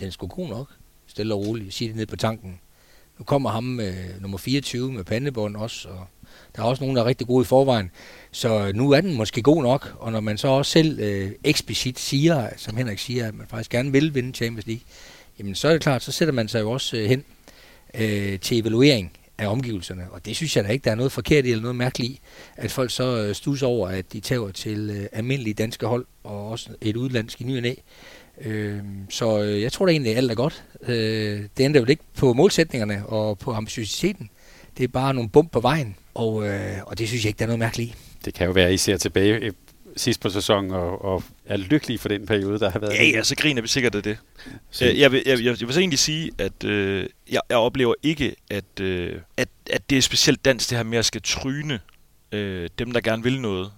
[0.00, 0.68] den skulle god nok,
[1.06, 2.60] stille og roligt, sige det ned på tanken.
[3.18, 6.06] Nu kommer ham med nummer 24 med pandebånd også, og
[6.56, 7.90] der er også nogen, der er rigtig gode i forvejen.
[8.30, 11.32] Så øh, nu er den måske god nok, og når man så også selv øh,
[11.44, 14.82] eksplicit siger, som Henrik siger, at man faktisk gerne vil vinde Champions League,
[15.38, 17.24] jamen så er det klart, så sætter man sig jo også øh, hen
[17.94, 20.06] øh, til evaluering af omgivelserne.
[20.10, 22.20] Og det synes jeg da ikke, der er noget forkert i eller noget mærkeligt i,
[22.56, 26.50] at folk så øh, stusser over, at de tager til øh, almindelige danske hold, og
[26.50, 27.74] også et udlandsk i ny og næ.
[28.40, 30.64] Øhm, øh, så jeg tror da egentlig, at alt er godt.
[30.82, 34.30] Øh, det ændrer jo ikke på målsætningerne og på ambitiøsiteten.
[34.78, 37.44] Det er bare nogle bump på vejen, og, øh, og det synes jeg ikke, der
[37.44, 37.94] er noget mærkeligt i.
[38.24, 39.52] Det kan jo være, at I ser tilbage
[39.96, 42.94] sidst på sæsonen og, og er lykkelig for den periode, der har været.
[42.94, 44.18] Ja, ja, så griner vi sikkert af det.
[44.80, 47.94] Jeg, jeg, vil, jeg, jeg, jeg vil så egentlig sige, at øh, jeg, jeg oplever
[48.02, 51.80] ikke, at, øh, at, at det er specielt dansk, det her med at skal tryne
[52.32, 53.72] øh, dem, der gerne vil noget.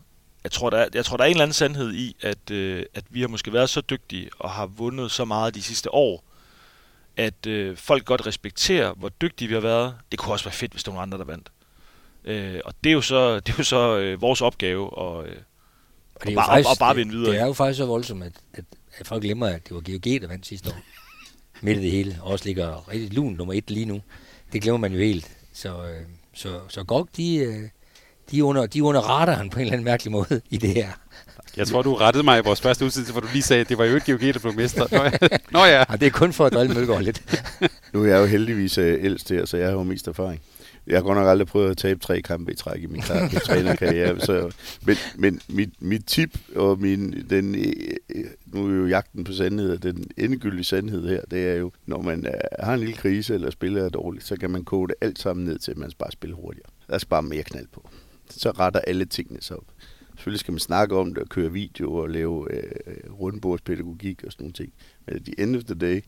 [0.45, 2.85] Jeg tror, der er, jeg tror, der er en eller anden sandhed i, at, øh,
[2.95, 6.25] at vi har måske været så dygtige og har vundet så meget de sidste år,
[7.17, 9.95] at øh, folk godt respekterer, hvor dygtige vi har været.
[10.11, 11.53] Det kunne også være fedt, hvis der var andre, der vandt.
[12.25, 15.37] Øh, og det er jo så, det er jo så øh, vores opgave at, øh,
[16.21, 17.77] Og, det er Og jo bare- faktisk, og bare vinde videre, Det er jo faktisk
[17.77, 18.65] så voldsomt, at, at,
[18.99, 20.77] at folk glemmer, at det var GOG, der vandt sidste år.
[21.61, 22.19] Midt i det hele.
[22.23, 24.01] Og også ligger rigtig lun nummer et lige nu.
[24.53, 25.31] Det glemmer man jo helt.
[25.53, 26.01] Så, øh,
[26.35, 27.63] så, så GOG, de, øh,
[28.31, 30.71] de, er under, de er under radaren på en eller anden mærkelig måde i det
[30.71, 30.89] her.
[31.57, 33.79] Jeg tror, du rettede mig i vores første udsendelse, hvor du lige sagde, at det
[33.79, 34.87] var jo ikke GOG, der blev mester.
[34.91, 35.39] Nå ja.
[35.51, 35.85] Nå ja.
[35.89, 37.23] Og det er kun for at drille Mølgaard lidt.
[37.93, 40.41] Nu er jeg jo heldigvis øh, ældst her, så jeg har jo mest erfaring.
[40.89, 43.21] Jeg har godt nok aldrig prøvet at tabe tre kampe i træk i min kar-
[43.21, 44.21] min trænerkarriere.
[44.21, 44.55] Så,
[44.87, 49.71] men men mit, mit tip og min, den, øh, nu er jo jagten på sandhed,
[49.71, 53.35] og den endegyldige sandhed her, det er jo, når man øh, har en lille krise
[53.35, 55.91] eller spiller er dårligt, så kan man kode det alt sammen ned til, at man
[55.91, 56.69] skal bare spille hurtigere.
[56.91, 57.89] Der skal bare mere knald på.
[58.31, 59.67] Så retter alle tingene sig op.
[60.17, 62.73] Selvfølgelig skal man snakke om det og køre video og lave øh,
[63.21, 64.73] rundbordspædagogik og sådan nogle ting.
[65.07, 66.01] Men at the end of the day,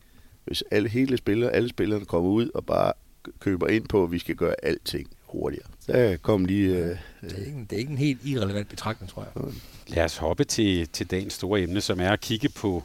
[0.45, 2.93] hvis alle, hele spiller, alle spillerne kommer ud og bare
[3.39, 5.65] køber ind på, at vi skal gøre alting hurtigere.
[5.79, 6.77] Så kom lige...
[6.77, 9.53] Øh, Det er ikke, det er ikke en helt irrelevant betragtning, tror jeg.
[9.87, 12.83] Lad os hoppe til, til dagens store emne, som er at kigge på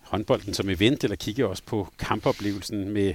[0.00, 3.14] håndbolden som event, eller kigge også på kampoplevelsen med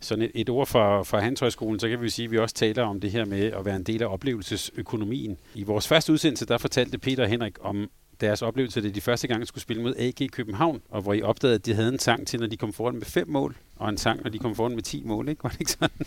[0.00, 2.82] sådan et, et ord fra, fra Hanshøjskolen, så kan vi sige, at vi også taler
[2.84, 5.38] om det her med at være en del af oplevelsesøkonomien.
[5.54, 9.28] I vores første udsendelse, der fortalte Peter og Henrik om deres oplevelse, det de første
[9.28, 12.26] gang skulle spille mod AG København, og hvor I opdagede, at de havde en sang
[12.26, 14.74] til, når de kom foran med fem mål, og en sang, når de kom foran
[14.74, 15.42] med 10 mål, ikke?
[15.42, 16.06] Var det ikke sådan?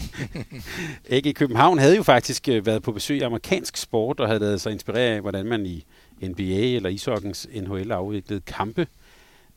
[1.09, 4.61] AG København havde jo faktisk øh, været på besøg i amerikansk sport, og havde lavet
[4.61, 5.85] sig inspirere af, hvordan man i
[6.21, 8.87] NBA eller ishockens NHL afviklede kampe.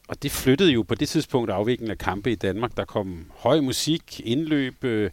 [0.09, 2.77] Og det flyttede jo på det tidspunkt afviklingen af kampe i Danmark.
[2.77, 5.11] Der kom høj musik, indløb, øh,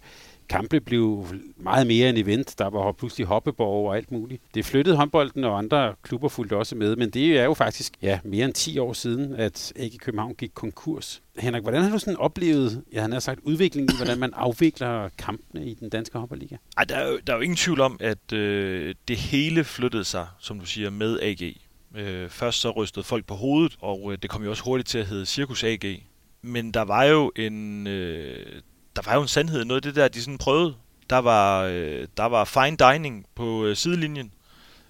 [0.50, 1.28] kampe blev
[1.58, 2.56] meget mere en event.
[2.58, 4.42] Der var pludselig hoppeborg og alt muligt.
[4.54, 6.96] Det flyttede håndbolden, og andre klubber fulgte også med.
[6.96, 10.52] Men det er jo faktisk ja, mere end 10 år siden, at AG København gik
[10.54, 11.22] konkurs.
[11.38, 15.66] Henrik, hvordan har du sådan oplevet, jeg har sagt, udviklingen i, hvordan man afvikler kampene
[15.66, 16.56] i den danske håndboldliga?
[16.78, 20.04] Ej, der er, jo, der er jo ingen tvivl om, at øh, det hele flyttede
[20.04, 21.56] sig, som du siger, med AG.
[21.96, 24.98] Øh, først så rystede folk på hovedet, og øh, det kom jo også hurtigt til
[24.98, 26.04] at hedde Cirkus AG.
[26.42, 28.62] Men der var jo en, øh,
[28.96, 30.76] der var jo en sandhed noget af det der, de sådan prøvede.
[31.10, 34.32] Der var, øh, der var fine dining på øh, sidelinjen.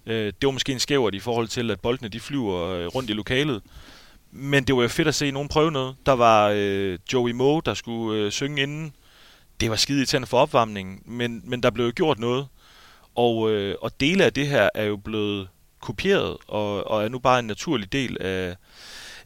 [0.05, 3.09] Øh, det var måske en skævert i forhold til, at boldene de flyver øh, rundt
[3.09, 3.61] i lokalet.
[4.31, 5.95] Men det var jo fedt at se nogen prøve noget.
[6.05, 8.93] Der var øh, Joey Moe, der skulle øh, synge inden.
[9.59, 12.47] Det var skide irriterende for opvarmningen, men, men der blev jo gjort noget.
[13.15, 15.47] Og, øh, og dele af det her er jo blevet
[15.81, 18.55] kopieret, og, og er nu bare en naturlig del af,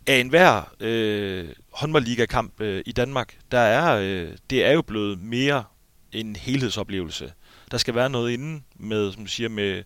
[0.07, 3.37] af enhver øh, håndboldligakamp øh, i Danmark.
[3.51, 5.63] Der er, øh, det er jo blevet mere
[6.11, 7.33] en helhedsoplevelse.
[7.71, 9.83] Der skal være noget inden med, som du siger, med,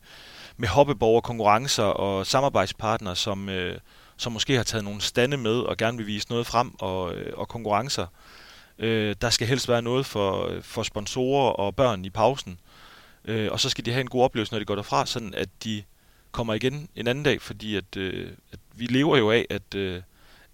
[0.57, 3.77] med hoppeborger, konkurrencer og samarbejdspartnere, som, øh,
[4.17, 7.33] som måske har taget nogle stande med og gerne vil vise noget frem og, øh,
[7.37, 8.07] og konkurrencer.
[8.79, 12.59] Øh, der skal helst være noget for, øh, for sponsorer og børn i pausen.
[13.25, 15.49] Øh, og så skal de have en god oplevelse, når de går derfra, sådan at
[15.63, 15.83] de
[16.31, 20.01] kommer igen en anden dag, fordi at, øh, at vi lever jo af, at, øh,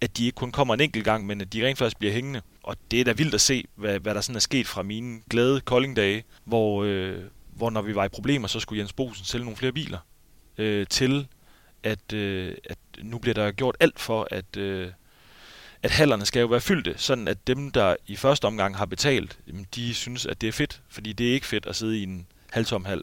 [0.00, 2.42] at de ikke kun kommer en enkelt gang, men at de rent faktisk bliver hængende.
[2.62, 5.20] Og det er da vildt at se, hvad, hvad der sådan er sket fra mine
[5.30, 7.22] glade koldingdage, hvor, øh,
[7.56, 9.98] hvor når vi var i problemer, så skulle Jens Bosen sælge nogle flere biler,
[10.58, 11.26] øh, til
[11.82, 14.88] at, øh, at nu bliver der gjort alt for, at, øh,
[15.82, 19.38] at hallerne skal jo være fyldte, sådan at dem, der i første omgang har betalt,
[19.74, 22.26] de synes, at det er fedt, fordi det er ikke fedt at sidde i en
[22.50, 23.02] halvtom hal.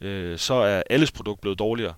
[0.00, 1.94] Øh, så er alles produkt blevet dårligere.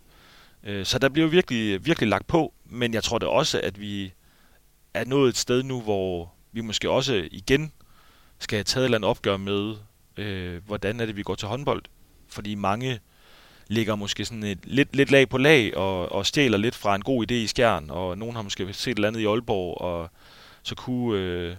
[0.64, 4.12] Øh, så der bliver virkelig, virkelig lagt på, men jeg tror da også, at vi
[4.94, 7.72] er nået et sted nu, hvor vi måske også igen
[8.38, 9.74] skal have taget et eller andet opgør med,
[10.16, 11.82] øh, hvordan er det, vi går til håndbold.
[12.28, 13.00] Fordi mange
[13.66, 17.02] ligger måske sådan et, lidt, lidt lag på lag og, og stjæler lidt fra en
[17.02, 20.10] god idé i skjern, og nogen har måske set et eller andet i Aalborg, og
[20.62, 21.56] så kunne øh,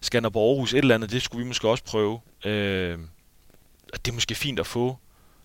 [0.00, 2.20] Skanderborg Aarhus et eller andet, det skulle vi måske også prøve.
[2.44, 2.98] Øh,
[3.92, 4.98] det er måske fint at få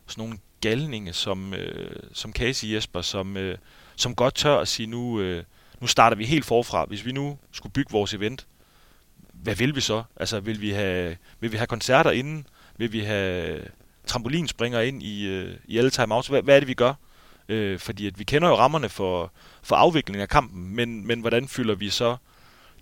[0.08, 3.58] sådan nogle galninge som, øh, som Casey Jesper, som, øh,
[3.95, 5.43] som godt tør at sige, nu, øh,
[5.86, 6.86] nu starter vi helt forfra.
[6.86, 8.48] Hvis vi nu skulle bygge vores event,
[9.34, 10.04] hvad vil vi så?
[10.15, 12.48] Altså, vil vi have, vil vi have koncerter inden?
[12.78, 13.62] Vil vi have
[14.08, 16.28] trampolinspringer ind i, øh, i alle timeouts?
[16.28, 16.93] Hvad, hvad er det, vi gør?
[17.50, 19.32] Øh, fordi at vi kender jo rammerne for,
[19.63, 22.17] for afviklingen af kampen, men, men hvordan fylder vi så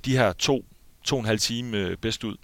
[0.05, 0.65] de her to,
[1.03, 2.35] to og en halv time øh, bedst ud?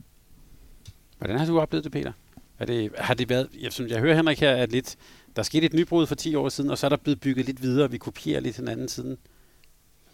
[1.18, 2.12] Hvordan har du oplevet det, Peter?
[2.60, 4.96] Er det, har det været, jeg, som jeg hører Henrik her, at lidt,
[5.36, 7.62] der skete et nybrud for 10 år siden, og så er der blevet bygget lidt
[7.62, 9.18] videre, og vi kopierer lidt hinanden siden.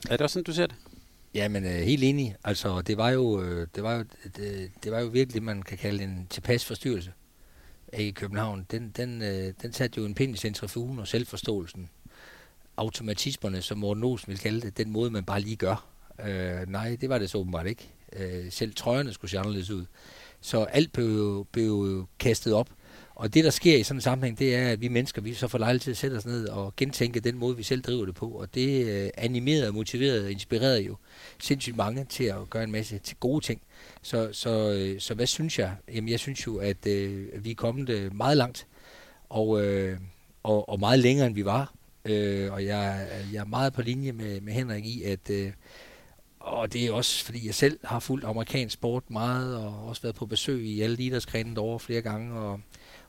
[0.10, 0.76] Er det også sådan, du ser det?
[1.34, 2.36] Ja, men øh, helt enig.
[2.44, 4.06] Altså, det var jo, øh, det var jo,
[4.38, 7.12] det, det var jo virkelig det, man kan kalde en tilpas forstyrrelse
[7.94, 8.66] øh, i København.
[8.72, 11.90] Den, den, øh, den satte jo en pind i centrifugen og selvforståelsen.
[12.78, 15.86] Automatismerne, som Morten Olsen ville kalde det, den måde, man bare lige gør.
[16.26, 17.90] Øh, nej, det var det så åbenbart ikke.
[18.14, 19.86] Øh, selv trøjerne skulle se anderledes ud.
[20.42, 22.70] Så alt blev, blev kastet op.
[23.16, 25.48] Og det, der sker i sådan en sammenhæng, det er, at vi mennesker, vi så
[25.48, 28.16] får lejlighed til at sætte os ned og gentænke den måde, vi selv driver det
[28.16, 28.28] på.
[28.28, 30.96] Og det øh, animerede, motiverede og inspirerede jo
[31.40, 33.62] sindssygt mange til at gøre en masse til gode ting.
[34.02, 35.76] Så, så, øh, så hvad synes jeg?
[35.94, 38.68] Jamen, jeg synes jo, at øh, vi er kommet øh, meget langt,
[39.30, 39.98] og, øh,
[40.44, 41.74] og, og meget længere, end vi var.
[42.06, 45.30] Øh, og jeg, jeg er meget på linje med, med Henrik i, at...
[45.30, 45.52] Øh,
[46.40, 50.16] og det er også, fordi jeg selv har fulgt amerikansk sport meget, og også været
[50.16, 52.60] på besøg i alle idrætsgrene derovre flere gange, og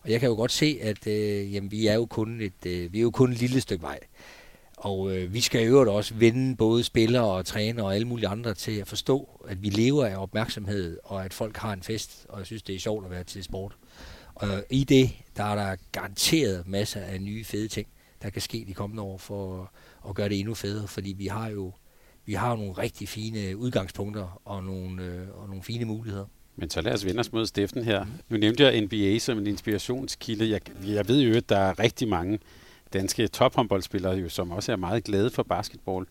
[0.07, 2.93] og jeg kan jo godt se, at øh, jamen, vi er jo kun et, øh,
[2.93, 4.01] vi er jo kun et lille stykke vej.
[4.77, 8.29] Og øh, vi skal i øvrigt også vende både spillere og træner og alle mulige
[8.29, 12.27] andre til at forstå, at vi lever af opmærksomhed, og at folk har en fest,
[12.29, 13.77] og jeg synes, det er sjovt at være til sport.
[14.35, 17.89] Og i det, der er der garanteret masser af nye fede ting,
[18.23, 19.73] der kan ske de kommende år for
[20.09, 21.73] at gøre det endnu federe, fordi vi har jo
[22.25, 26.27] vi har nogle rigtig fine udgangspunkter og nogle, øh, og nogle fine muligheder.
[26.57, 28.07] Men så lad os vende os mod Stiften her.
[28.29, 30.51] Nu nævnte jeg NBA som en inspirationskilde.
[30.51, 32.39] Jeg, jeg ved jo, at der er rigtig mange
[32.93, 36.07] danske tophåndboldspillere, jo, som også er meget glade for basketball.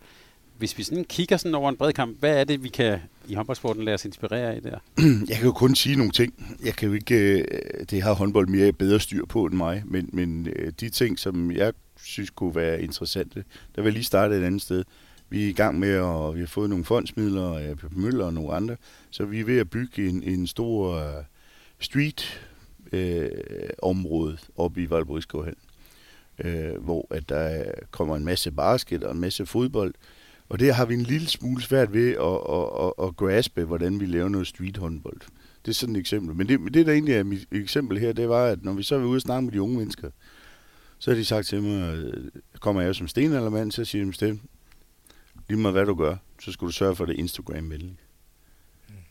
[0.57, 3.33] Hvis vi sådan kigger sådan over en bred kamp, hvad er det, vi kan i
[3.33, 4.79] håndboldsporten lade os inspirere af der?
[5.29, 6.57] Jeg kan jo kun sige nogle ting.
[6.63, 7.45] Jeg kan jo ikke, øh,
[7.89, 11.51] det har håndbold mere bedre styr på end mig, men, men øh, de ting, som
[11.51, 13.43] jeg synes kunne være interessante,
[13.75, 14.83] der vil jeg lige starte et andet sted
[15.29, 18.25] vi er i gang med, og vi har fået nogle fondsmidler øh, af Pep Møller
[18.25, 18.75] og nogle andre,
[19.09, 21.23] så vi er ved at bygge en, en stor uh,
[21.79, 22.47] street
[22.91, 23.29] øh,
[23.81, 25.61] område oppe i Valborgskovhallen,
[26.39, 29.93] øh, hvor at der kommer en masse basket og en masse fodbold,
[30.49, 33.99] og det har vi en lille smule svært ved at, at, at, at graspe, hvordan
[33.99, 35.21] vi laver noget street håndbold.
[35.65, 36.35] Det er sådan et eksempel.
[36.35, 38.95] Men det, det der egentlig er mit eksempel her, det var, at når vi så
[38.95, 40.09] er ude og snakke med de unge mennesker,
[40.99, 44.39] så har de sagt til mig, øh, kommer jeg som stenaldermand, så siger de til
[45.47, 47.99] lige meget hvad du gør, så skal du sørge for, at det er Instagram-venligt.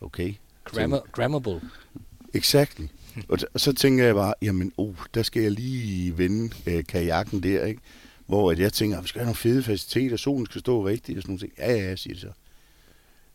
[0.00, 0.34] Okay.
[0.64, 1.60] Grammar, grammable.
[2.34, 2.86] Exactly.
[3.28, 7.42] Og, og så tænker jeg bare, jamen, oh, der skal jeg lige vende øh, kajakken
[7.42, 7.80] der, ikke?
[8.26, 11.18] Hvor at jeg tænker, at vi skal have nogle fede faciliteter, solen skal stå rigtigt
[11.18, 11.52] og sådan noget.
[11.58, 12.30] Ja, ja, jeg siger det så.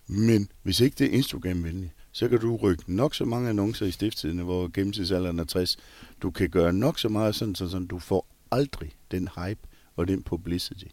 [0.07, 3.91] Men hvis ikke det er Instagram-venligt, så kan du rykke nok så mange annoncer i
[3.91, 5.77] stifttidene, hvor gennemsnitsalderen er 60.
[6.21, 9.59] Du kan gøre nok så meget sådan, så sådan, du får aldrig den hype
[9.95, 10.85] og den publicity.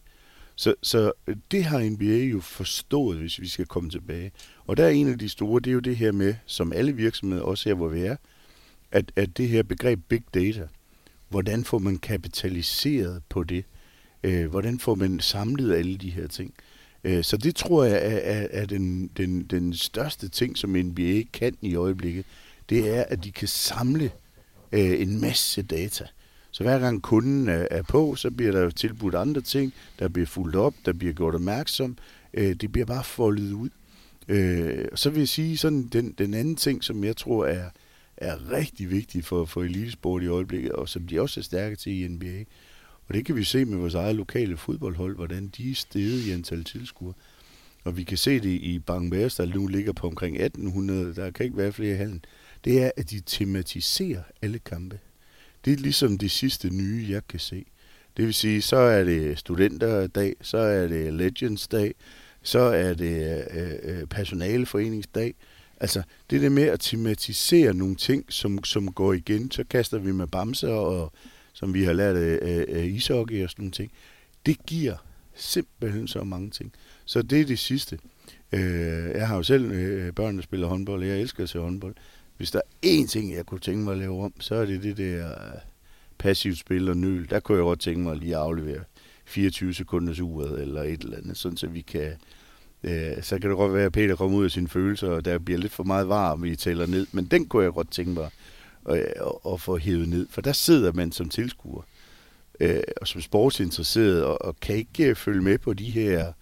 [0.57, 1.12] Så, så
[1.51, 4.33] det har NBA jo forstået, hvis vi skal komme tilbage.
[4.66, 6.92] Og der er en af de store, det er jo det her med, som alle
[6.92, 8.16] virksomheder, også her hvor vi er,
[8.92, 10.69] at, at det her begreb big data,
[11.29, 13.64] hvordan får man kapitaliseret på det?
[14.23, 16.55] Øh, hvordan får man samlet alle de her ting?
[17.05, 21.23] Øh, så det tror jeg er, er, er den, den, den største ting, som NBA
[21.33, 22.25] kan i øjeblikket.
[22.69, 24.11] Det er, at de kan samle
[24.73, 26.07] øh, en masse data.
[26.57, 30.27] Så hver gang kunden er, er på, så bliver der tilbudt andre ting, der bliver
[30.27, 31.97] fuldt op, der bliver gjort opmærksom.
[32.35, 33.69] Øh, det bliver bare foldet ud.
[34.29, 37.71] Øh, så vil jeg sige, sådan den, den anden ting, som jeg tror er,
[38.16, 41.92] er rigtig vigtig for, for elitesport i øjeblikket, og som de også er stærke til
[41.92, 42.45] i NBA,
[43.09, 46.31] og det kan vi se med vores eget lokale fodboldhold, hvordan de er steget i
[46.31, 47.14] antal tilskuere.
[47.85, 51.45] Og vi kan se det i Bangladesh, der nu ligger på omkring 1800, der kan
[51.45, 52.25] ikke være flere i halen.
[52.64, 54.99] Det er, at de tematiserer alle kampe.
[55.66, 57.64] Det er ligesom det sidste nye, jeg kan se.
[58.16, 61.94] Det vil sige, så er det studenterdag, så er det Legends dag,
[62.42, 65.35] så er det øh, øh personaleforeningsdag.
[65.81, 70.12] Altså, det der med at tematisere nogle ting, som, som går igen, så kaster vi
[70.12, 71.12] med bamser og
[71.52, 73.92] som vi har lært af, af ishockey og sådan nogle ting.
[74.46, 74.96] Det giver
[75.35, 76.72] simpelthen så mange ting.
[77.05, 77.98] Så det er det sidste.
[78.52, 81.59] Øh, jeg har jo selv øh, børn, der spiller håndbold, og jeg elsker at se
[81.59, 81.94] håndbold.
[82.37, 84.83] Hvis der er én ting, jeg kunne tænke mig at lave om, så er det
[84.83, 85.61] det der øh,
[86.18, 87.31] passivt spil og nøl.
[87.31, 88.81] Der kunne jeg godt tænke mig at lige aflevere
[89.25, 92.12] 24 sekunders uret eller et eller andet, sådan så vi kan...
[92.83, 95.38] Øh, så kan det godt være, at Peter kommer ud af sine følelser, og der
[95.38, 97.07] bliver lidt for meget varm, vi tæller ned.
[97.12, 98.31] Men den kunne jeg godt tænke mig
[98.90, 100.27] øh, at, og, få hævet ned.
[100.31, 101.83] For der sidder man som tilskuer
[102.61, 106.33] øh, og som sportsinteresseret og, og kan ikke følge med på de her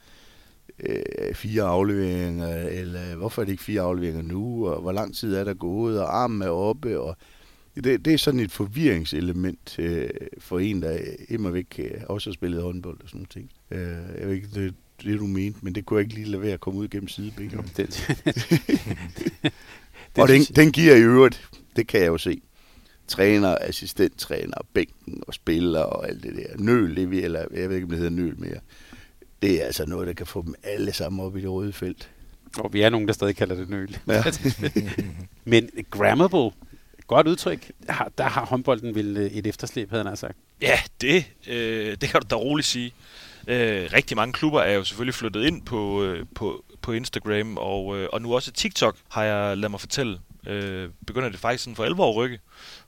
[0.80, 5.34] øh, fire afleveringer, eller hvorfor er det ikke fire afleveringer nu, og hvor lang tid
[5.34, 7.16] er der gået, og armen er oppe, og
[7.74, 10.08] det, det er sådan et forvirringselement øh,
[10.38, 13.50] for en, der immer væk øh, også har spillet håndbold og sådan noget ting.
[13.70, 16.42] Øh, jeg ved ikke, det, det du mente, men det kunne jeg ikke lige lade
[16.42, 17.72] være at komme ud gennem sidebenet.
[20.16, 22.42] Det, og den, den giver i øvrigt det kan jeg jo se.
[23.08, 26.58] Træner, assistenttræner, bænken og spiller og alt det der.
[26.58, 28.58] Nøl, det vi, eller jeg ved ikke, om det hedder nøl mere.
[29.44, 32.11] Det er altså noget, der kan få dem alle sammen op i det røde felt.
[32.59, 33.98] Og vi er nogen, der stadig kalder det nøl.
[34.09, 34.22] Ja.
[35.44, 36.50] Men grammable,
[37.07, 37.70] godt udtryk.
[38.18, 40.37] Der, har håndbolden vel øh, et efterslæb, havde han sagt.
[40.62, 42.94] Ja, det, øh, det kan du da roligt sige.
[43.48, 47.98] Øh, rigtig mange klubber er jo selvfølgelig flyttet ind på, øh, på, på Instagram, og,
[47.98, 51.76] øh, og nu også TikTok, har jeg lad mig fortælle øh, begynder det faktisk sådan
[51.76, 52.38] for alvor at rykke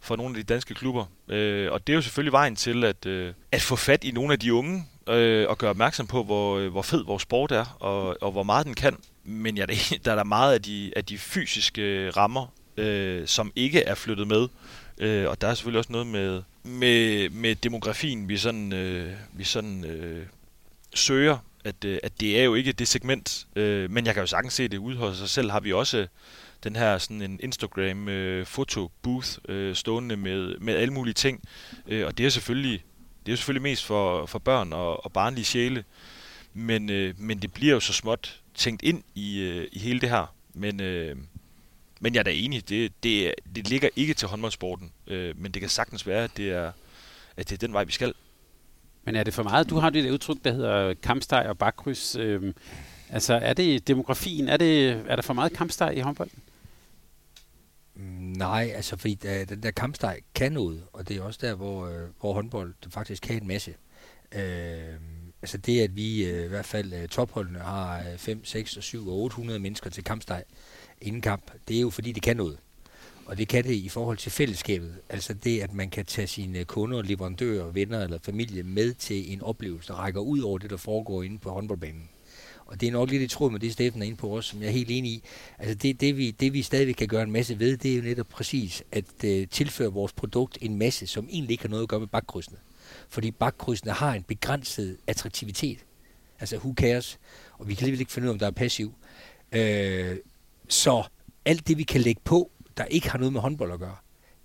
[0.01, 1.05] for nogle af de danske klubber.
[1.29, 4.33] Øh, og det er jo selvfølgelig vejen til at, øh, at få fat i nogle
[4.33, 7.77] af de unge øh, og gøre opmærksom på, hvor, øh, hvor fed vores sport er
[7.81, 8.97] og, og hvor meget den kan.
[9.25, 9.67] Men ja,
[10.05, 14.27] der er der meget af de, af de fysiske rammer, øh, som ikke er flyttet
[14.27, 14.49] med.
[14.99, 19.45] Øh, og der er selvfølgelig også noget med, med, med demografien, vi sådan, øh, vi
[19.45, 20.27] sådan øh,
[20.95, 24.27] søger at, øh, at det er jo ikke det segment, øh, men jeg kan jo
[24.27, 26.07] sagtens se det ude hos sig selv, har vi også
[26.65, 31.41] den her sådan en Instagram øh, foto booth øh, stående med, med alle mulige ting.
[31.87, 32.85] Øh, og det er selvfølgelig
[33.27, 35.85] det er jo selvfølgelig mest for, for børn og, og barnlige sjæle,
[36.55, 40.11] men, øh, men det bliver jo så småt tænkt ind i, øh, i hele det
[40.11, 40.35] her.
[40.55, 41.17] Men, øh,
[42.01, 45.61] men jeg er da enig, det, det, det ligger ikke til håndboldsporten, øh, men det
[45.61, 46.73] kan sagtens være, at det er,
[47.37, 48.15] at det er den vej, vi skal.
[49.05, 49.71] Men er det for meget?
[49.71, 52.17] Du har det udtryk, der hedder kampsteg og bakkryds.
[52.17, 52.55] Øh,
[53.11, 54.49] altså, er det demografien?
[54.49, 56.43] Er, det, er der for meget kampsteg i håndbolden?
[58.27, 61.87] Nej, altså fordi der, den der kampsteg kan noget, og det er også der, hvor,
[61.87, 63.75] øh, hvor håndbold faktisk kan en masse.
[64.35, 64.95] Øh,
[65.43, 69.19] altså det, at vi øh, i hvert fald øh, topholdene har 5, 6, 7 og
[69.19, 70.45] 800 mennesker til kampsteg
[71.01, 72.59] inden kamp, det er jo fordi, det kan noget.
[73.27, 74.95] Og det kan det i forhold til fællesskabet.
[75.09, 79.43] Altså det, at man kan tage sine kunder, leverandører, venner eller familie med til en
[79.43, 82.09] oplevelse, der rækker ud over det, der foregår inde på håndboldbanen.
[82.67, 84.61] Og det er nok lidt i tråd med det, Steffen er inde på også, som
[84.61, 85.23] jeg er helt enig i.
[85.59, 88.03] Altså det, det, vi, det vi stadigvæk kan gøre en masse ved, det er jo
[88.03, 91.89] netop præcis at øh, tilføre vores produkt en masse, som egentlig ikke har noget at
[91.89, 92.59] gøre med bakkrydsene.
[93.09, 95.79] Fordi bakkrydsene har en begrænset attraktivitet.
[96.41, 97.19] Altså who cares?
[97.53, 98.95] Og vi kan alligevel ikke finde ud af, om der er passiv.
[99.53, 100.17] Øh,
[100.69, 101.03] så
[101.45, 103.97] alt det, vi kan lægge på, der ikke har noget med håndbold at gøre,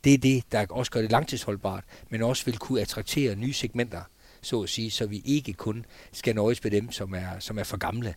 [0.04, 4.02] det er det, der også gør det langtidsholdbart, men også vil kunne attraktere nye segmenter,
[4.42, 7.64] så at sige, så vi ikke kun skal nøjes med dem, som er, som er
[7.64, 8.16] for gamle.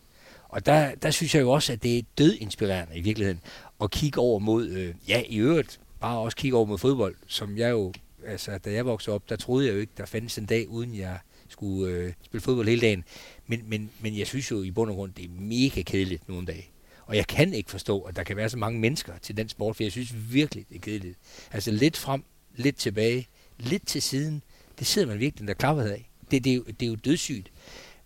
[0.49, 3.41] Og der, der synes jeg jo også, at det er død inspirerende i virkeligheden
[3.81, 7.57] at kigge over mod, øh, ja i øvrigt, bare også kigge over mod fodbold, som
[7.57, 7.93] jeg jo,
[8.25, 10.95] altså da jeg voksede op, der troede jeg jo ikke, der fandtes en dag, uden
[10.95, 11.17] jeg
[11.49, 13.03] skulle øh, spille fodbold hele dagen.
[13.47, 16.47] Men, men, men jeg synes jo i bund og grund, det er mega kedeligt nogle
[16.47, 16.69] dage.
[17.05, 19.75] Og jeg kan ikke forstå, at der kan være så mange mennesker til den sport,
[19.75, 21.17] for jeg synes virkelig, det er kedeligt.
[21.51, 22.23] Altså lidt frem,
[22.55, 24.43] lidt tilbage, lidt til siden,
[24.79, 26.09] det sidder man virkelig der klapper af.
[26.31, 27.51] Det, det, er jo, det er jo dødssygt.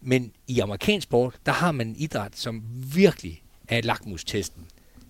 [0.02, 2.64] Men i amerikansk sport, der har man en idræt, som
[2.94, 4.66] virkelig er lakmustesten.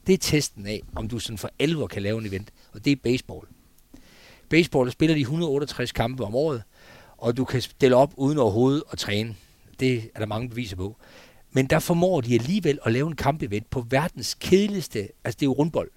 [0.08, 2.92] Det er testen af, om du sådan for alvor kan lave en event, og det
[2.92, 3.48] er baseball.
[4.50, 6.64] Baseball, der spiller de 168 kampe om året,
[7.18, 9.36] og du kan stille op uden overhovedet at træne.
[9.80, 10.98] Det er der mange beviser på.
[11.52, 15.46] Men der formår de alligevel at lave en kampevent på verdens kedeligste, altså det er
[15.46, 15.92] jo rundbold.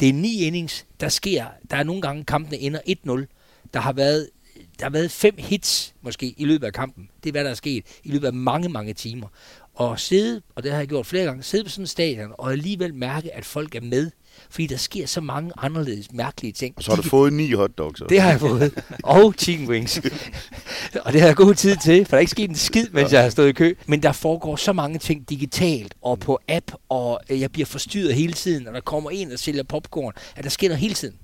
[0.00, 3.70] Det er ni innings, der sker, der er nogle gange kampene ender 1-0.
[3.74, 4.30] Der har været
[4.78, 7.10] der har været fem hits måske i løbet af kampen.
[7.24, 9.28] Det er hvad der er sket i løbet af mange, mange timer.
[9.74, 12.52] Og sidde, og det har jeg gjort flere gange, sidde på sådan en stadion og
[12.52, 14.10] alligevel mærke, at folk er med
[14.50, 16.74] fordi der sker så mange anderledes mærkelige ting.
[16.76, 18.02] Og så har du fået ni hotdogs.
[18.08, 18.84] Det har jeg fået.
[19.02, 20.00] Og chicken wings.
[21.04, 23.12] og det har jeg god tid til, for der er ikke sket en skid, mens
[23.12, 23.74] jeg har stået i kø.
[23.86, 28.32] Men der foregår så mange ting digitalt og på app, og jeg bliver forstyrret hele
[28.32, 31.14] tiden, og der kommer en og sælger popcorn, at der sker noget hele tiden.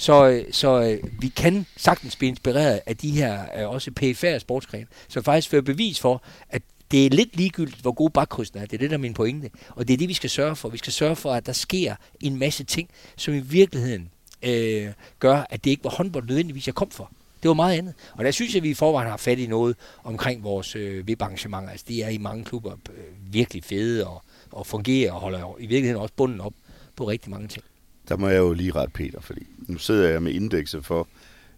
[0.00, 4.38] Så, øh, så øh, vi kan sagtens blive inspireret af de her øh, også PFR
[4.38, 8.66] sportsgrene, som faktisk fører bevis for, at det er lidt ligegyldigt, hvor gode bakkrydsene er.
[8.66, 9.50] Det er det, der er min pointe.
[9.68, 10.68] Og det er det, vi skal sørge for.
[10.68, 14.10] Vi skal sørge for, at der sker en masse ting, som i virkeligheden
[14.42, 14.88] øh,
[15.18, 17.10] gør, at det ikke var håndbold nødvendigvis, jeg kom for.
[17.42, 17.94] Det var meget andet.
[18.12, 21.06] Og der synes jeg, at vi i forvejen har fat i noget omkring vores øh,
[21.06, 21.70] VIP-arrangementer.
[21.70, 24.22] Altså, det er i mange klubber øh, virkelig fede og,
[24.52, 26.54] og fungerer og holder i virkeligheden også bunden op
[26.96, 27.64] på rigtig mange ting.
[28.10, 31.08] Der må jeg jo lige ret Peter, fordi nu sidder jeg med indekset for,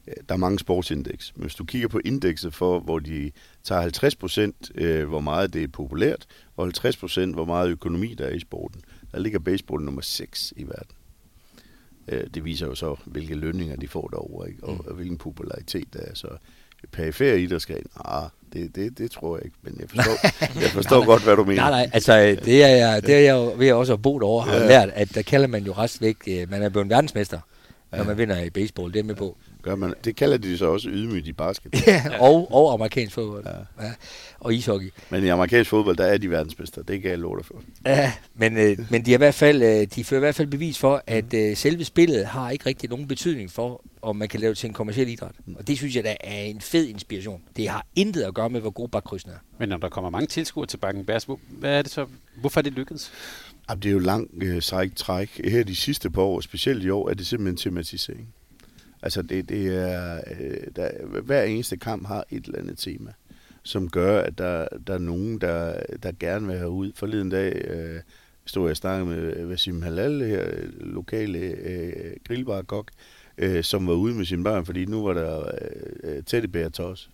[0.07, 1.33] der er mange sportsindeks.
[1.37, 3.31] Men hvis du kigger på indekset for, hvor de
[3.65, 6.27] tager 50 procent, øh, hvor meget det er populært,
[6.57, 8.83] og 50 procent, hvor meget økonomi der er i sporten,
[9.13, 10.97] der ligger baseball nummer 6 i verden.
[12.09, 14.65] Øh, det viser jo så, hvilke lønninger de får derovre, ikke?
[14.65, 14.81] Og, mm.
[14.87, 16.15] og hvilken popularitet der er.
[16.15, 16.29] Så
[16.93, 20.13] perifære idrætsgren, ah, det, det, det tror jeg ikke, men jeg forstår,
[20.63, 21.63] jeg forstår nej, godt, hvad du mener.
[21.63, 24.43] Nej, nej, altså det er jeg, det er jeg ved at også have boet over,
[24.43, 24.67] har ja.
[24.67, 27.41] lært, at der kalder man jo restvæk, øh, man er blevet verdensmester,
[27.93, 28.05] når ja.
[28.05, 29.37] man vinder i baseball, det er med på.
[29.63, 31.87] Gør man, det kalder de så også ydmygt i basket.
[31.87, 33.45] ja, og, og amerikansk fodbold.
[33.47, 33.85] Ja.
[33.85, 33.93] Ja,
[34.41, 34.91] og ishockey.
[35.11, 36.83] Men i amerikansk fodbold, der er de verdensmester.
[36.83, 37.63] Det kan jeg love dig for.
[37.87, 40.49] Ja, men, øh, men de, er i hvert fald, øh, de fører i hvert fald
[40.49, 44.41] bevis for, at øh, selve spillet har ikke rigtig nogen betydning for, om man kan
[44.41, 45.35] lave det til en kommersiel idræt.
[45.47, 45.55] Mm.
[45.59, 47.43] Og det synes jeg, der er en fed inspiration.
[47.57, 49.37] Det har intet at gøre med, hvor god bakkrydsen er.
[49.59, 52.07] Men når der kommer mange tilskuere til Bakken Bærs, hvad er det så?
[52.41, 53.13] Hvorfor er det lykkedes?
[53.75, 55.41] det er jo langt øh, sejt træk.
[55.45, 58.35] Her de sidste par år, specielt i år, er det simpelthen tematisering.
[59.03, 63.13] Altså det, det er, øh, der, hver eneste kamp har et eller andet tema,
[63.63, 66.93] som gør, at der, der er nogen, der, der gerne vil have ud.
[66.95, 68.01] Forleden dag øh,
[68.45, 70.47] stod jeg og snakkede med Vasim Halal, her,
[70.81, 72.91] lokale øh, grillbarkok,
[73.39, 75.51] øh, som var ude med sine børn, fordi nu var der
[76.05, 77.11] øh, teddybærtos.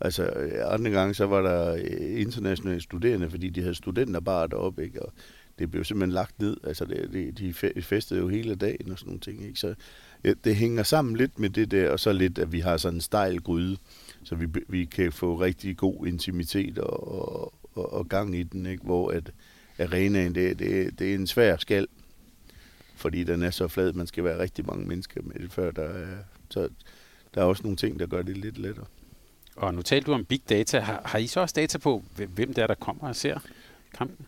[0.00, 4.84] Altså, øh, andre gange, så var der øh, internationale studerende, fordi de havde studenterbar deroppe,
[4.84, 5.02] ikke?
[5.02, 5.12] Og
[5.60, 6.56] det blev simpelthen lagt ned.
[6.64, 9.60] Altså, det, de, de festede jo hele dagen og sådan nogle ting, ikke?
[9.60, 9.74] Så,
[10.24, 12.96] ja, det hænger sammen lidt med det der, og så lidt, at vi har sådan
[12.96, 13.76] en stejl gryde,
[14.24, 18.66] så vi, vi kan få rigtig god intimitet og, og, og, og gang i den,
[18.66, 18.84] ikke?
[18.84, 19.32] hvor at
[19.78, 21.86] arenaen, det, det, det er en svær skal,
[22.96, 25.82] fordi den er så flad, man skal være rigtig mange mennesker med det, før der
[25.82, 26.16] er,
[26.50, 26.68] så
[27.34, 28.86] der er også nogle ting, der gør det lidt lettere.
[29.56, 30.80] Og nu talte du om big data.
[30.80, 33.38] Har, har I så også data på, hvem det er, der kommer og ser
[33.94, 34.26] kampen?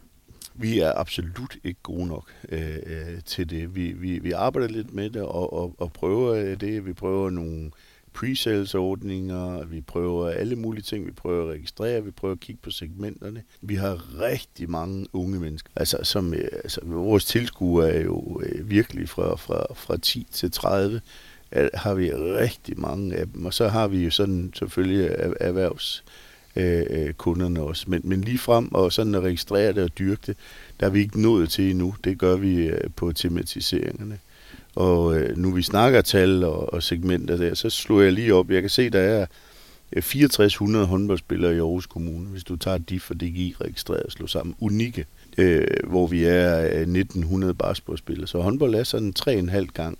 [0.55, 3.75] Vi er absolut ikke gode nok øh, øh, til det.
[3.75, 6.87] Vi, vi, vi arbejder lidt med det og, og, og prøver øh, det.
[6.87, 7.71] Vi prøver nogle
[8.15, 12.71] pre-sales-ordninger, vi prøver alle mulige ting, vi prøver at registrere, vi prøver at kigge på
[12.71, 13.43] segmenterne.
[13.61, 15.71] Vi har rigtig mange unge mennesker.
[15.77, 20.51] Altså, som, øh, altså vores tilskuere er jo øh, virkelig fra, fra, fra 10 til
[20.51, 21.01] 30,
[21.75, 23.47] har vi rigtig mange af dem.
[23.47, 26.05] Og så har vi jo sådan selvfølgelig erhvervs
[26.57, 27.85] Øh, øh, kunderne også.
[27.89, 30.37] Men, men lige frem og sådan at registrere det og dyrke det,
[30.81, 31.95] der er vi ikke nået til endnu.
[32.05, 34.19] Det gør vi øh, på tematiseringerne.
[34.75, 38.51] Og øh, nu vi snakker tal og, og segmenter der, så slår jeg lige op.
[38.51, 39.27] Jeg kan se, der er
[39.93, 44.27] øh, 6400 håndboldspillere i Aarhus Kommune, hvis du tager de for DGI registreret og slår
[44.27, 44.55] sammen.
[44.61, 45.07] Unikke,
[45.39, 48.27] øh, hvor vi er øh, 1900 basketballspillere.
[48.27, 49.99] Så håndbold er sådan 3,5 gang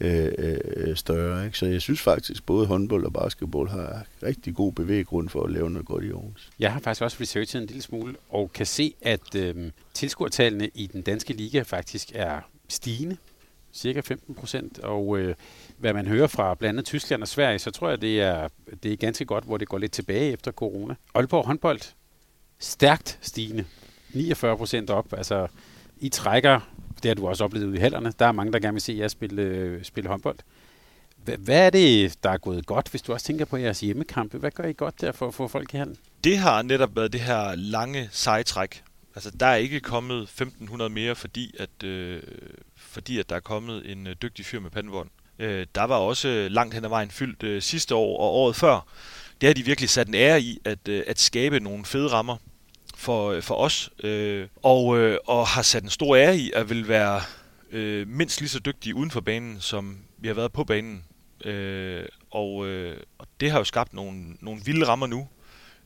[0.00, 0.32] øh,
[0.76, 1.44] øh, større.
[1.46, 1.58] Ikke?
[1.58, 5.70] Så jeg synes faktisk, både håndbold og basketball har rigtig god bevæggrund for at lave
[5.70, 6.50] noget godt i Aarhus.
[6.58, 10.86] Jeg har faktisk også researchet en lille smule, og kan se, at øh, tilskuertallene i
[10.86, 13.16] den danske liga faktisk er stigende.
[13.72, 15.34] Cirka 15 procent, og øh,
[15.78, 18.48] hvad man hører fra blandt andet Tyskland og Sverige, så tror jeg, det er,
[18.82, 20.94] det er ganske godt, hvor det går lidt tilbage efter corona.
[21.14, 21.80] Aalborg håndbold,
[22.58, 23.64] stærkt stigende.
[24.14, 25.12] 49 procent op.
[25.12, 25.46] Altså,
[26.00, 26.60] I trækker,
[27.02, 28.96] det har du også oplevet ude i hallerne, der er mange, der gerne vil se
[28.98, 30.36] jer spille, øh, spille håndbold.
[31.24, 34.38] Hvad er det, der er gået godt, hvis du også tænker på jeres hjemmekampe?
[34.38, 35.96] Hvad gør I godt der for at få folk i hallen?
[36.24, 38.82] Det har netop været det her lange sejtræk.
[39.14, 42.22] Altså, der er ikke kommet 1500 mere, fordi at, øh,
[42.76, 45.10] fordi at der er kommet en øh, dygtig fyr med pandevogn.
[45.38, 48.56] Øh, der var også øh, langt hen ad vejen fyldt øh, sidste år og året
[48.56, 48.86] før.
[49.40, 52.36] Det har de virkelig sat en ære i, at, øh, at skabe nogle fede rammer
[53.00, 53.90] for, øh, for os.
[54.02, 57.20] Øh, og, øh, og har sat en stor ære i at vil være
[57.70, 61.04] øh, mindst lige så dygtige uden for banen, som vi har været på banen.
[61.44, 65.28] Øh, og, øh, og det har jo skabt nogle, nogle vilde rammer nu.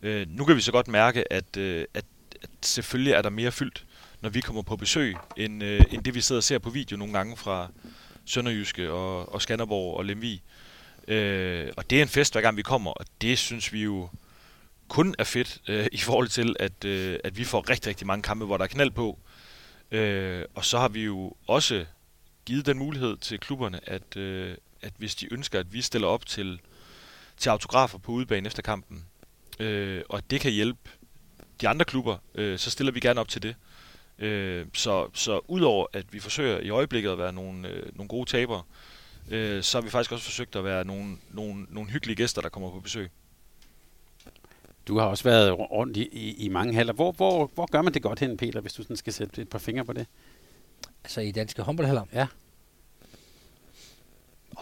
[0.03, 2.05] Øh, nu kan vi så godt mærke, at, øh, at,
[2.43, 3.87] at selvfølgelig er der mere fyldt,
[4.21, 6.97] når vi kommer på besøg, end, øh, end det vi sidder og ser på video
[6.97, 7.69] nogle gange fra
[8.25, 10.43] Sønderjyske og, og Skanderborg og Lemvig.
[11.09, 14.09] Øh, og det er en fest, hver gang vi kommer, og det synes vi jo
[14.95, 18.23] kun er fedt øh, i forhold til, at, øh, at vi får rigtig, rigtig mange
[18.23, 19.19] kampe, hvor der er knald på.
[19.91, 21.85] Øh, og så har vi jo også
[22.47, 26.27] givet den mulighed til klubberne, at, øh, at hvis de ønsker, at vi stiller op
[26.27, 26.61] til,
[27.37, 29.05] til autografer på udebane efter kampen,
[29.61, 30.91] øh, og det kan hjælpe
[31.61, 33.55] de andre klubber, øh, så stiller vi gerne op til det.
[34.19, 38.31] Øh, så, så udover at vi forsøger i øjeblikket at være nogle, øh, nogle gode
[38.31, 38.63] tabere,
[39.31, 42.49] øh, så har vi faktisk også forsøgt at være nogle, nogle, nogle hyggelige gæster, der
[42.49, 43.11] kommer på besøg.
[44.89, 46.93] Du har også været rundt i, i, i mange haller.
[46.93, 49.49] Hvor, hvor, hvor gør man det godt hen, Peter, hvis du sådan skal sætte et
[49.49, 50.07] par fingre på det?
[51.05, 52.03] Altså i danske håndboldhaller.
[52.13, 52.27] Ja.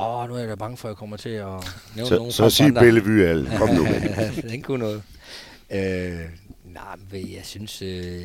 [0.01, 1.47] Åh, nu er jeg da bange for, at jeg kommer til at
[1.97, 2.83] nævne Så, nogen så sig andre.
[2.83, 3.51] Bellevue alle.
[3.59, 4.01] Kom nu med.
[4.37, 4.51] det.
[4.51, 5.03] den kunne noget.
[5.71, 6.21] Øh,
[6.65, 8.23] nej, men jeg synes, øh,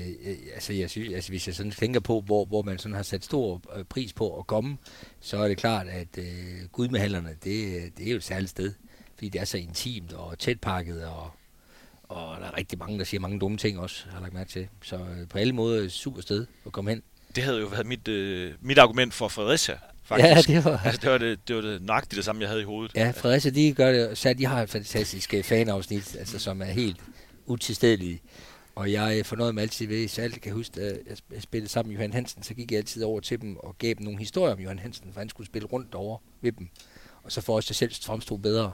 [0.53, 3.23] altså, jeg synes, altså hvis jeg sådan tænker på, hvor, hvor man sådan har sat
[3.25, 4.77] stor øh, pris på at komme,
[5.19, 6.25] så er det klart, at øh,
[6.71, 8.73] Gudmehallerne, det, det er jo et særligt sted,
[9.15, 11.31] fordi det er så intimt og tætpakket, og,
[12.09, 14.49] og der er rigtig mange, der siger mange dumme ting også, har jeg lagt mærke
[14.49, 14.67] til.
[14.83, 17.03] Så øh, på alle måder et super sted at komme hen.
[17.35, 20.49] Det havde jo været mit, øh, mit argument for Fredericia, faktisk.
[20.49, 20.81] Ja, det var...
[20.85, 22.95] Altså, det var det, det, var det nøjagtigt det samme, jeg havde i hovedet.
[22.95, 26.65] Ja, Fredericia, de gør det, så de har et fantastisk øh, fanafsnit, altså, som er
[26.65, 26.97] helt
[27.45, 28.21] utilstedelige.
[28.75, 30.99] Og jeg fornøjer mig altid ved, så alt kan huske, at
[31.31, 33.93] jeg spillede sammen med Johan Hansen, så gik jeg altid over til dem og gav
[33.93, 36.69] dem nogle historier om Johan Hansen, for han skulle spille rundt over ved dem.
[37.27, 38.71] Og så får os, jeg selv fremstod bedre.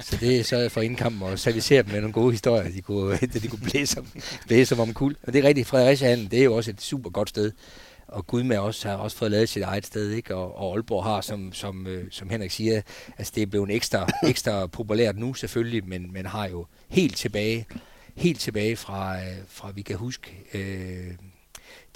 [0.00, 3.14] så det er jeg for indkampen og servicere dem med nogle gode historier, de kunne,
[3.22, 4.06] øh, de kunne blæse, om,
[4.46, 5.16] blæse om, kul.
[5.22, 7.52] Og det er rigtigt, Fredericia det er jo også et super godt sted.
[8.08, 10.34] Og Gud med os har også fået lavet sit eget sted, ikke?
[10.34, 12.82] Og, og Aalborg har, som, som, øh, som Henrik siger,
[13.18, 17.66] altså det er blevet ekstra, ekstra populært nu selvfølgelig, men, men har jo helt tilbage,
[18.14, 21.14] helt tilbage fra, øh, fra vi kan huske, øh,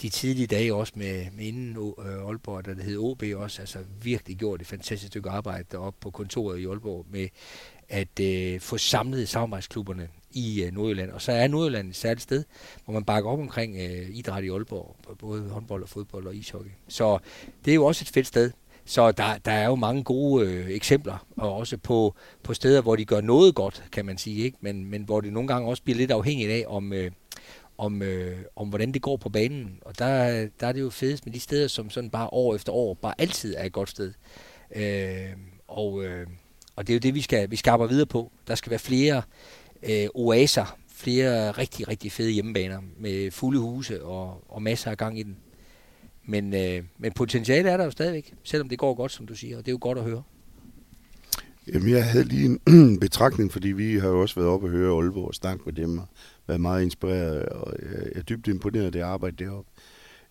[0.03, 3.79] de tidlige dage også med, med inden øh, Aalborg, der det hed OB også, altså
[4.03, 7.29] virkelig gjort et fantastisk stykke arbejde deroppe på kontoret i Aalborg med
[7.89, 11.11] at øh, få samlet samarbejdsklubberne i øh, Nordjylland.
[11.11, 12.45] Og så er Nordjylland et særligt sted,
[12.85, 16.71] hvor man bakker op omkring øh, idræt i Aalborg, både håndbold og fodbold og ishockey.
[16.89, 17.19] Så
[17.65, 18.51] det er jo også et fedt sted.
[18.85, 22.97] Så der, der er jo mange gode øh, eksempler, og også på, på steder, hvor
[22.97, 24.59] de gør noget godt, kan man sige, ikke?
[24.61, 27.11] Men, men hvor det nogle gange også bliver lidt afhængigt af, om, øh,
[27.79, 29.79] om, øh, om hvordan det går på banen.
[29.81, 32.73] Og der, der er det jo fedest med de steder, som sådan bare år efter
[32.73, 34.13] år bare altid er et godt sted.
[34.77, 35.37] Øh,
[35.69, 36.27] og, øh,
[36.77, 38.33] og det er jo det, vi skal, vi skal arbejde videre på.
[38.49, 39.23] Der skal være flere
[39.83, 45.19] øh, oaser, flere rigtig, rigtig fede hjemmebaner med fulde huse og, og masser af gang
[45.19, 45.37] i den.
[46.25, 49.57] Men, øh, men potentiale er der jo stadigvæk, selvom det går godt, som du siger,
[49.57, 50.23] og det er jo godt at høre.
[51.73, 54.97] Jamen, jeg havde lige en betragtning, fordi vi har jo også været oppe og høre
[54.97, 56.09] Aalborg og snakke med dem, og
[56.49, 59.71] været meget inspireret, og jeg er dybt imponeret af det arbejde deroppe.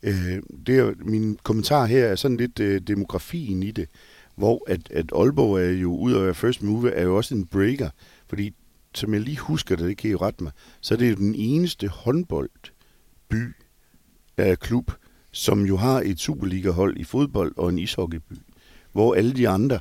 [0.04, 3.90] Øh, det er, min kommentar her er sådan lidt øh, demografien i det,
[4.36, 7.36] hvor at, at Aalborg er jo, ud af at være first move, er jo også
[7.36, 7.90] en breaker,
[8.28, 8.54] fordi
[8.96, 10.52] som jeg lige husker det, det kan I rette mig,
[10.82, 13.56] så er det jo den eneste håndboldby
[14.38, 14.92] af klub,
[15.32, 18.34] som jo har et Superliga-hold i fodbold og en ishockeyby,
[18.92, 19.80] hvor alle de andre,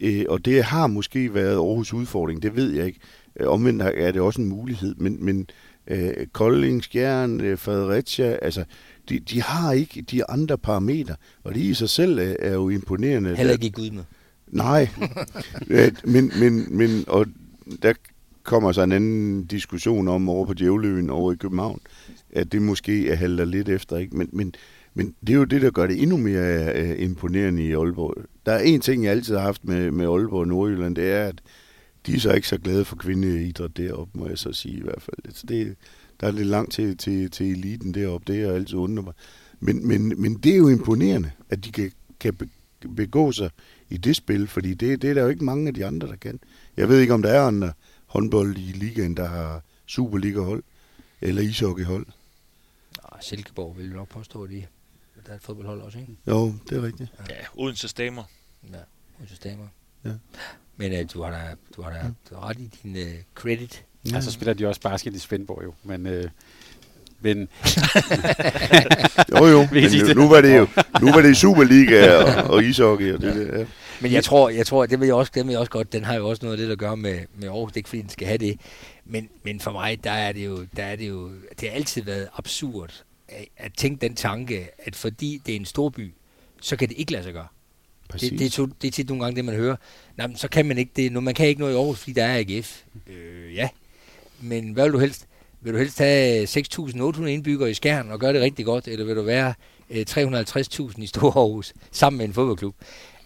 [0.00, 3.00] øh, og det har måske været Aarhus udfordring, det ved jeg ikke,
[3.40, 5.46] øh, omvendt er det også en mulighed, men, men
[5.86, 8.64] øh, Kolding, Skjern, øh, Fredericia, altså,
[9.08, 12.68] de, de har ikke de andre parametre, og det i sig selv er, er jo
[12.68, 13.36] imponerende.
[13.36, 14.02] Heller ikke i Gud med.
[14.48, 14.88] Nej,
[15.70, 17.26] Øh, men, men, men og
[17.82, 17.92] der
[18.42, 21.80] kommer så en anden diskussion om over på Djævløen over i København,
[22.32, 24.16] at det måske er halter lidt efter, ikke?
[24.16, 24.54] Men, men,
[24.94, 28.16] men det er jo det, der gør det endnu mere uh, imponerende i Aalborg.
[28.46, 31.24] Der er en ting, jeg altid har haft med, med Aalborg og Nordjylland, det er,
[31.24, 31.42] at
[32.06, 35.02] de er så ikke så glade for kvindeidræt deroppe, må jeg så sige i hvert
[35.02, 35.34] fald.
[35.34, 35.76] Så det,
[36.20, 39.14] der er lidt langt til, til, til eliten deroppe, det er altid undrer mig.
[39.60, 42.50] Men, men, men det er jo imponerende, at de kan, kan
[42.96, 43.50] begå sig
[43.88, 46.16] i det spil, fordi det, det er der jo ikke mange af de andre, der
[46.16, 46.40] kan.
[46.76, 47.72] Jeg ved ikke, om der er andre
[48.06, 50.62] håndbold i ligaen, der har Superliga-hold
[51.20, 52.06] eller ishockey-hold.
[53.12, 54.66] Ah, Silkeborg vil jeg nok påstå, at de,
[55.26, 56.16] der er et fodboldhold også, ikke?
[56.26, 57.12] Jo, det er rigtigt.
[57.30, 58.24] Ja, uden så stemmer.
[58.72, 58.78] Ja,
[59.18, 59.68] Odense Damer.
[60.04, 60.10] Ja.
[60.76, 61.40] Men uh, du har da,
[61.76, 62.00] du har da
[62.30, 63.84] du har ret i din uh, credit.
[64.10, 64.14] Ja.
[64.14, 66.06] Altså spiller de også basket i Svendborg jo, men...
[66.06, 66.28] Øh,
[67.20, 67.38] men
[69.38, 70.66] Jo, jo, men nu, nu, var det jo
[71.02, 73.58] nu var det Superliga og, og ishockey og det der.
[73.58, 73.64] Ja.
[74.00, 76.04] Men jeg tror, jeg tror, det vil jeg også, det vil jeg også godt, den
[76.04, 77.72] har jo også noget af det at gøre med, med Aarhus.
[77.72, 78.60] Det er ikke fordi, den skal have det.
[79.04, 82.02] Men, men for mig, der er det jo, der er det jo, det har altid
[82.02, 86.14] været absurd at, at tænke den tanke, at fordi det er en storby,
[86.60, 87.46] så kan det ikke lade sig gøre.
[88.08, 88.30] Præcis.
[88.30, 89.76] Det, det, er to, det er tit nogle gange det, man hører.
[90.16, 91.12] Nej, men så kan man ikke det.
[91.12, 92.82] Nu, man kan ikke noget i Aarhus, fordi der er AGF.
[93.06, 93.68] Øh, ja.
[94.40, 95.26] Men hvad vil du helst?
[95.60, 99.16] Vil du helst have 6.800 indbyggere i Skjern og gøre det rigtig godt, eller vil
[99.16, 99.54] du være
[99.90, 102.74] øh, 350.000 i Stor Aarhus sammen med en fodboldklub?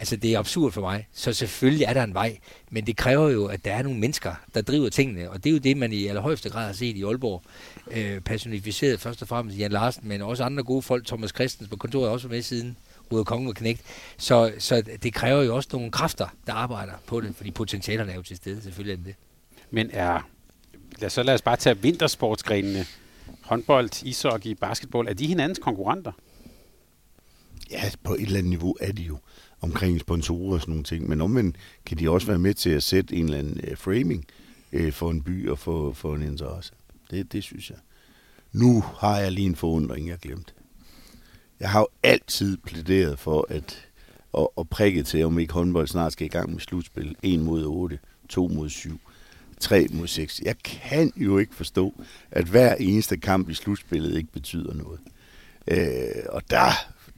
[0.00, 1.06] Altså, det er absurd for mig.
[1.12, 2.38] Så selvfølgelig er der en vej,
[2.70, 5.52] men det kræver jo, at der er nogle mennesker, der driver tingene, og det er
[5.52, 7.42] jo det, man i allerhøjeste grad har set i Aalborg.
[7.90, 11.76] Øh, personificeret først og fremmest Jan Larsen, men også andre gode folk, Thomas Christensen på
[11.76, 12.76] kontoret også med siden,
[13.12, 13.82] Ruder Kongen og Knægt.
[14.16, 18.16] Så, så det kræver jo også nogle kræfter, der arbejder på det, fordi potentialerne er
[18.16, 19.14] jo til stede, selvfølgelig er det.
[19.70, 20.28] Men er,
[20.98, 22.86] lad, så lad os bare tage vintersportsgrenene.
[23.42, 25.08] Håndbold, ishockey, basketball.
[25.08, 26.12] Er de hinandens konkurrenter?
[27.70, 29.18] Ja, på et eller andet niveau er de jo
[29.60, 31.08] omkring sponsorer og sådan nogle ting.
[31.08, 31.56] Men omvendt
[31.86, 34.24] kan de også være med til at sætte en eller anden uh, framing
[34.72, 36.72] uh, for en by og for, for en interesse.
[37.10, 37.78] Det, det synes jeg.
[38.52, 40.54] Nu har jeg lige en forundring, jeg glemt.
[41.60, 43.88] Jeg har jo altid plæderet for at,
[44.38, 47.16] at, at prikke til, om ikke håndbold snart skal i gang med slutspil.
[47.22, 47.98] 1 mod 8,
[48.28, 49.00] 2 mod 7,
[49.60, 50.40] 3 mod 6.
[50.44, 51.94] Jeg kan jo ikke forstå,
[52.30, 55.00] at hver eneste kamp i slutspillet ikke betyder noget.
[55.68, 56.70] Øh, og der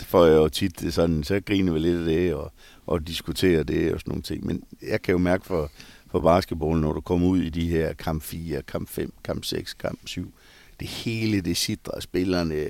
[0.03, 2.53] får jeg jo tit det sådan, så griner vi lidt af det og,
[2.86, 4.47] og diskuterer det og sådan nogle ting.
[4.47, 5.70] Men jeg kan jo mærke for,
[6.11, 9.74] for basketball, når du kommer ud i de her kamp 4, kamp 5, kamp 6,
[9.74, 10.32] kamp 7,
[10.80, 12.68] det hele, det sidder spillerne,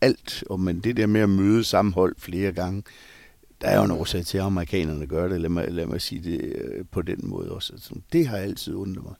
[0.00, 0.44] alt.
[0.50, 2.82] Og men det der med at møde sammenhold flere gange,
[3.60, 5.40] der er jo en årsag til, at amerikanerne gør det.
[5.40, 7.72] Lad mig, lad mig sige det øh, på den måde også.
[7.72, 9.14] Altså, det har altid undret mig.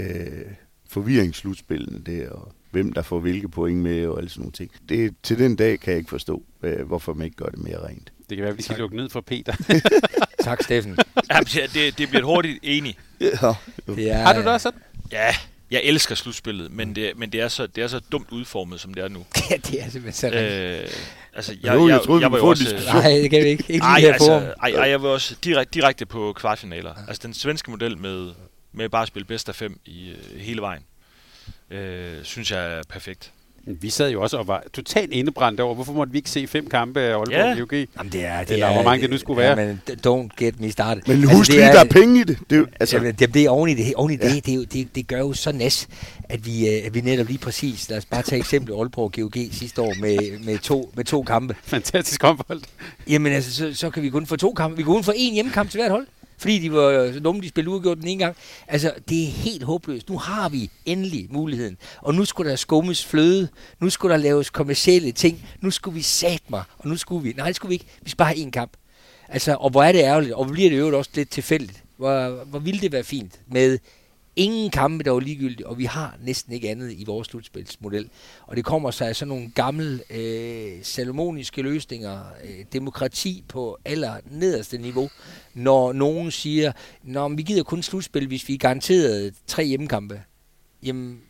[0.00, 0.52] Øh,
[0.88, 4.70] forvirringsslutspillene der, og hvem der får hvilke point med, og alle sådan nogle ting.
[4.88, 7.86] Det, til den dag kan jeg ikke forstå, øh, hvorfor man ikke gør det mere
[7.86, 8.12] rent.
[8.28, 9.52] Det kan være, at vi skal lukke ned for Peter.
[10.42, 10.98] Tak, Steffen.
[11.30, 11.40] Ja,
[11.74, 12.98] det, det bliver et hurtigt enig.
[13.20, 14.80] Ja, er, Har du det også sådan?
[15.12, 15.34] Ja,
[15.72, 18.94] jeg elsker slutspillet, men det, men det, er, så, det er så dumt udformet, som
[18.94, 19.26] det er nu.
[19.50, 20.52] Ja, det er simpelthen så rigtigt.
[20.52, 20.88] Øh,
[21.34, 22.90] altså, Jo, jeg troede, vi var kunne jo også.
[22.92, 23.64] Nej, det kan vi ikke.
[23.68, 26.94] Ikke ej, lige altså, ej, ej, jeg var også direkte, direkte på kvartfinaler.
[27.08, 28.30] Altså den svenske model med,
[28.72, 30.82] med bare at spille bedst af fem i øh, hele vejen,
[31.70, 33.32] øh, synes jeg er perfekt.
[33.66, 36.68] Vi sad jo også og var totalt indebrændt over, hvorfor måtte vi ikke se fem
[36.68, 37.46] kampe af Aalborg Ja.
[37.48, 37.62] ja.
[37.62, 37.72] UG?
[37.72, 39.60] Jamen, det er, det Eller er, hvor mange det nu skulle være.
[39.60, 41.02] Ja, men don't get me started.
[41.06, 42.38] Men Altså, husk det lige, der er penge i det.
[42.50, 44.46] det er, jo- Altså, altså, Jamen, det, det er oven i det, oven i det,
[44.46, 45.88] det, er jo, det, det gør jo så næs,
[46.24, 49.32] at vi, øh, at vi netop lige præcis, lad os bare tage eksempel Aalborg GOG
[49.52, 51.56] sidste år med, med, to, med to kampe.
[51.64, 52.60] Fantastisk håndbold.
[53.08, 54.76] Jamen altså, så, så kan vi kun få to kampe.
[54.76, 56.06] Vi kan kun få én hjemmekamp til hvert hold.
[56.42, 58.36] Fordi de var øh, dumme, de spillede uafgjort den ene gang.
[58.68, 60.08] Altså, det er helt håbløst.
[60.08, 61.76] Nu har vi endelig muligheden.
[62.00, 63.48] Og nu skulle der skummes fløde.
[63.80, 65.48] Nu skulle der laves kommercielle ting.
[65.60, 66.62] Nu skulle vi sat mig.
[66.78, 67.32] Og nu skulle vi...
[67.36, 67.86] Nej, det skulle vi ikke.
[68.02, 68.72] Vi skal bare have én kamp.
[69.28, 70.34] Altså, og hvor er det ærgerligt.
[70.34, 71.84] Og hvor bliver det jo også lidt tilfældigt.
[71.96, 73.78] Hvor, hvor ville det være fint med
[74.36, 78.10] ingen kampe, der var ligegyldige, og vi har næsten ikke andet i vores slutspilsmodel.
[78.46, 84.16] Og det kommer sig af sådan nogle gamle øh, salomoniske løsninger, øh, demokrati på aller
[84.30, 85.10] nederste niveau,
[85.54, 86.72] når nogen siger,
[87.02, 90.22] når vi gider kun slutspil, hvis vi er garanteret tre hjemmekampe.
[90.82, 91.20] Jamen,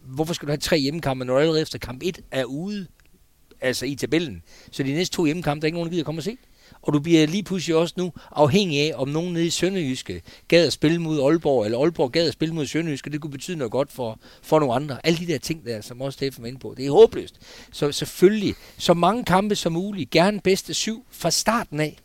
[0.00, 2.86] hvorfor skal du have tre hjemmekampe, når du allerede efter kamp 1 er ude,
[3.60, 4.42] altså i tabellen?
[4.70, 6.36] Så de næste to hjemmekampe, der er ikke nogen, der gider komme og se.
[6.86, 10.66] Og du bliver lige pludselig også nu afhængig af, om nogen nede i Sønderjyske gad
[10.66, 13.10] at spille mod Aalborg, eller Aalborg gad at spille mod Sønderjyske.
[13.10, 15.06] Det kunne betyde noget godt for, for nogle andre.
[15.06, 16.74] Alle de der ting der, som også Steffen var inde på.
[16.76, 17.34] Det er håbløst.
[17.72, 20.10] Så selvfølgelig, så mange kampe som muligt.
[20.10, 21.96] Gerne bedste syv fra starten af.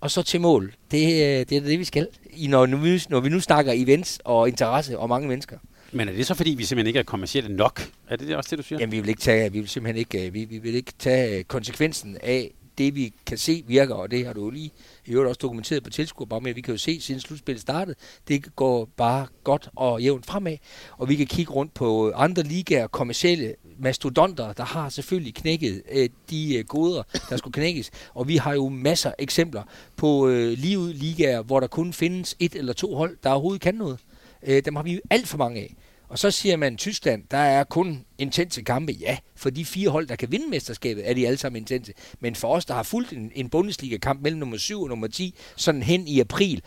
[0.00, 0.74] Og så til mål.
[0.90, 2.08] Det, øh, det er det, vi skal.
[2.36, 5.58] I, når, nu, vi- når vi nu snakker events og interesse og mange mennesker.
[5.92, 7.82] Men er det så, fordi vi simpelthen ikke er kommercielle nok?
[8.08, 8.78] Er det også det, du siger?
[8.78, 11.38] Jamen, vi vil ikke tage, vi vil simpelthen ikke, øh, vi, vi vil ikke tage
[11.38, 14.70] øh, konsekvensen af det, vi kan se virker, og det har du jo lige
[15.06, 16.54] i øvrigt også dokumenteret på tilskuerbarometer.
[16.54, 17.96] Vi kan jo se, siden slutspillet startede,
[18.28, 20.56] det går bare godt og jævnt fremad.
[20.98, 26.08] Og vi kan kigge rundt på andre ligaer, kommersielle mastodonter, der har selvfølgelig knækket øh,
[26.30, 27.90] de øh, goder, der skulle knækkes.
[28.14, 29.62] Og vi har jo masser af eksempler
[29.96, 33.60] på øh, lige ud ligaer, hvor der kun findes et eller to hold, der overhovedet
[33.60, 33.98] kan noget.
[34.42, 35.74] Øh, dem har vi jo alt for mange af.
[36.12, 38.92] Og så siger man, Tyskland, der er kun intense kampe.
[38.92, 41.92] Ja, for de fire hold, der kan vinde mesterskabet, er de alle sammen intense.
[42.20, 45.34] Men for os, der har fulgt en, en Bundesliga-kamp mellem nummer 7 og nummer 10,
[45.56, 46.62] sådan hen i april,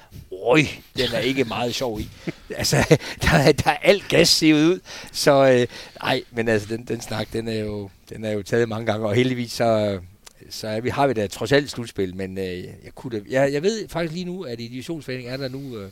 [0.45, 0.61] øj,
[0.97, 2.09] den er ikke meget sjov i.
[2.57, 4.79] altså, der, der er alt gas sivet ud.
[5.11, 5.67] Så øh,
[6.01, 9.07] nej, men altså, den, den snak, den er, jo, den er jo taget mange gange,
[9.07, 9.99] og heldigvis så,
[10.49, 13.53] så er vi, har vi da trods alt slutspil, men øh, jeg, kunne da, jeg,
[13.53, 15.77] jeg ved faktisk lige nu, at i divisionsforeningen er der nu...
[15.77, 15.89] Øh,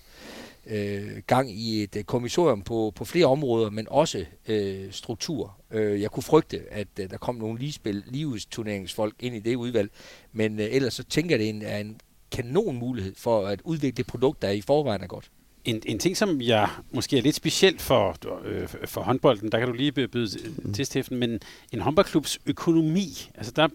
[0.68, 5.58] øh, gang i et øh, kommissorium på, på flere områder, men også øh, struktur.
[5.72, 9.92] Øh, jeg kunne frygte, at øh, der kom nogle ligespil, livsturneringsfolk ind i det udvalg,
[10.32, 12.00] men øh, ellers så tænker jeg, det er en, er en
[12.32, 15.32] kanon mulighed for at udvikle det produkt, der i forvejen er godt.
[15.66, 19.68] En, en ting, som jeg måske er lidt specielt for, øh, for håndbolden, der kan
[19.68, 20.74] du lige byde mm.
[20.74, 21.40] til, Steffen, men
[21.72, 23.68] en håndboldklubs økonomi, altså der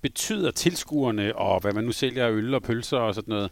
[0.00, 3.50] betyder tilskuerne og hvad man nu sælger øl og pølser og sådan noget,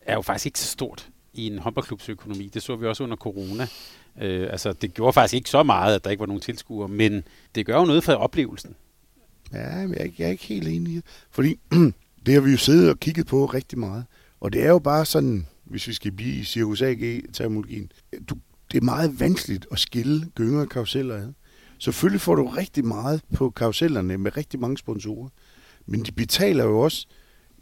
[0.00, 2.50] er jo faktisk ikke så stort i en håndboldklubsøkonomi.
[2.54, 3.68] Det så vi også under corona.
[4.20, 7.24] Øh, altså, det gjorde faktisk ikke så meget, at der ikke var nogen tilskuere, men
[7.54, 8.74] det gør jo noget for oplevelsen.
[9.52, 11.04] Ja, men jeg, jeg er ikke helt enig i det.
[11.30, 11.58] Fordi
[12.26, 14.04] det har vi jo siddet og kigget på rigtig meget.
[14.40, 17.92] Og det er jo bare sådan, hvis vi skal blive i Circus AG-termologien,
[18.28, 18.34] du,
[18.72, 21.32] det er meget vanskeligt at skille gynger og karuseller ad.
[21.78, 25.28] Selvfølgelig får du rigtig meget på karusellerne med rigtig mange sponsorer.
[25.86, 27.06] Men de betaler jo også,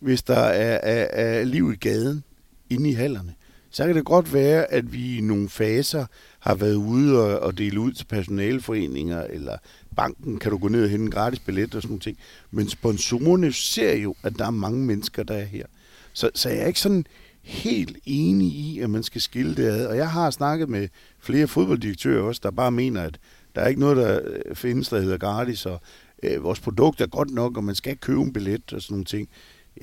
[0.00, 2.24] hvis der er, er, er liv i gaden
[2.70, 3.34] inde i hallerne
[3.70, 6.06] så kan det godt være, at vi i nogle faser
[6.38, 9.56] har været ude og, og dele ud til personaleforeninger, eller
[9.96, 12.02] banken kan du gå ned og hente en gratis billet og sådan noget.
[12.02, 12.18] ting.
[12.50, 15.66] Men sponsorerne ser jo, at der er mange mennesker, der er her.
[16.12, 17.06] Så, så jeg er ikke sådan
[17.42, 19.86] helt enig i, at man skal skille det ad.
[19.86, 23.18] Og jeg har snakket med flere fodbolddirektører også, der bare mener, at
[23.54, 25.80] der er ikke noget, der øh, findes, der hedder gratis, og
[26.22, 29.04] øh, vores produkt er godt nok, og man skal købe en billet og sådan nogle
[29.04, 29.28] ting.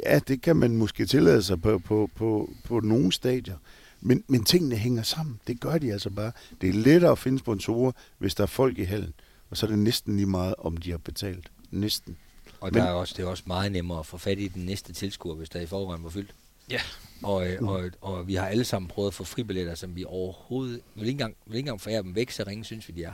[0.06, 3.56] Ja, det kan man måske tillade sig på, på, på, på nogle stadier.
[4.02, 5.40] Men, men tingene hænger sammen.
[5.48, 6.32] Det gør de altså bare.
[6.62, 9.14] Det er lettere at finde sponsorer, hvis der er folk i hallen.
[9.50, 11.52] Og så er det næsten lige meget, om de har betalt.
[11.72, 12.18] Næsten.
[12.60, 14.66] Og men, der er også, det er også meget nemmere at få fat i den
[14.66, 16.36] næste tilskuer, hvis der i forvejen var fyldt.
[16.72, 16.82] Ja.
[17.24, 20.82] Og, øh, og, og vi har alle sammen prøvet at få fribilletter, som vi overhovedet
[20.96, 23.14] vil ikke engang, vil ikke engang forære dem væk, så ringe synes vi, de er.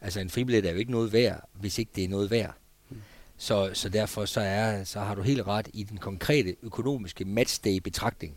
[0.00, 2.54] Altså en fribillet er jo ikke noget værd, hvis ikke det er noget værd.
[3.38, 8.36] Så, så derfor så, er, så har du helt ret i den konkrete økonomiske matchday-betragtning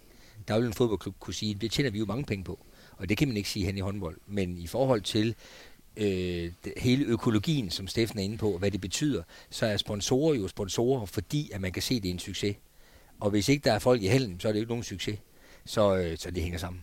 [0.50, 2.60] der vil en fodboldklub kunne sige, det tjener vi jo mange penge på.
[2.98, 4.18] Og det kan man ikke sige hen i håndbold.
[4.28, 5.36] Men i forhold til
[5.98, 10.48] øh, hele økologien, som Steffen er inde på, hvad det betyder, så er sponsorer jo
[10.48, 12.56] sponsorer, fordi at man kan se, at det er en succes.
[13.20, 15.20] Og hvis ikke der er folk i hælden, så er det jo ikke nogen succes.
[15.66, 16.82] Så, øh, så det hænger sammen.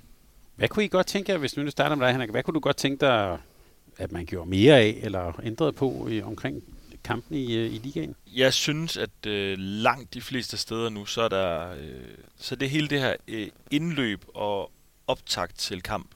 [0.57, 2.61] Hvad kunne I godt tænke jer, hvis nu starter med dig, Henrik, hvad kunne du
[2.61, 3.39] godt tænke dig,
[3.99, 6.63] at man gjorde mere af, eller ændrede på i, omkring
[7.07, 8.15] kampen i, øh, i ligaen?
[8.37, 12.71] Jeg synes, at øh, langt de fleste steder nu, så er der øh, så det
[12.71, 14.73] hele det her øh, indløb og
[15.07, 16.11] optakt til kamp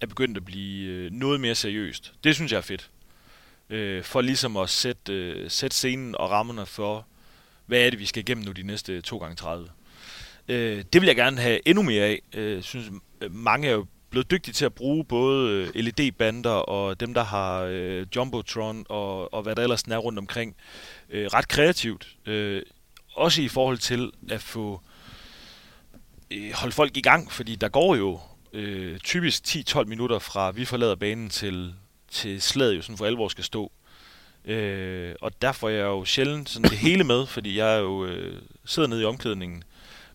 [0.00, 2.12] er begyndt at blive øh, noget mere seriøst.
[2.24, 2.90] Det synes jeg er fedt.
[3.70, 7.06] Øh, for ligesom at sætte, øh, sætte scenen og rammerne for,
[7.66, 9.68] hvad er det, vi skal igennem nu de næste 2 gange 30
[10.48, 12.22] øh, Det vil jeg gerne have endnu mere af.
[12.34, 12.90] Øh, synes,
[13.20, 17.24] øh, mange er jo blevet dygtig til at bruge både øh, LED-bander og dem, der
[17.24, 20.56] har øh, Jumbotron og, og hvad der ellers er rundt omkring,
[21.10, 22.16] øh, ret kreativt.
[22.26, 22.62] Øh,
[23.14, 24.80] også i forhold til at få
[26.30, 28.20] øh, holde folk i gang, fordi der går jo
[28.52, 31.74] øh, typisk 10-12 minutter fra vi forlader banen til,
[32.10, 33.72] til slaget jo sådan for alvor skal stå.
[34.44, 38.04] Øh, og derfor er jeg jo sjældent sådan det hele med, fordi jeg er jo
[38.06, 39.64] øh, sidder nede i omklædningen.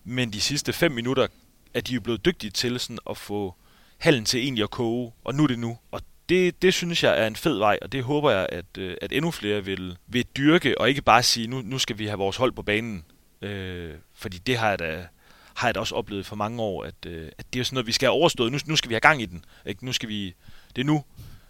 [0.03, 1.27] Men de sidste 5 minutter
[1.73, 3.55] er de jo blevet dygtige til sådan at få
[3.97, 5.77] hallen til egentlig at koge, og nu er det nu.
[5.91, 8.97] Og det, det synes jeg er en fed vej, og det håber jeg, at, øh,
[9.01, 12.17] at endnu flere vil, vil dyrke, og ikke bare sige, nu, nu skal vi have
[12.17, 13.05] vores hold på banen.
[13.41, 15.07] Øh, fordi det har jeg da,
[15.53, 17.87] har jeg da også oplevet for mange år, at, øh, at det er sådan noget,
[17.87, 18.51] vi skal have overstået.
[18.51, 19.45] Nu, nu skal vi have gang i den.
[19.65, 19.85] Ikke?
[19.85, 20.35] Nu skal vi,
[20.75, 21.03] det er nu.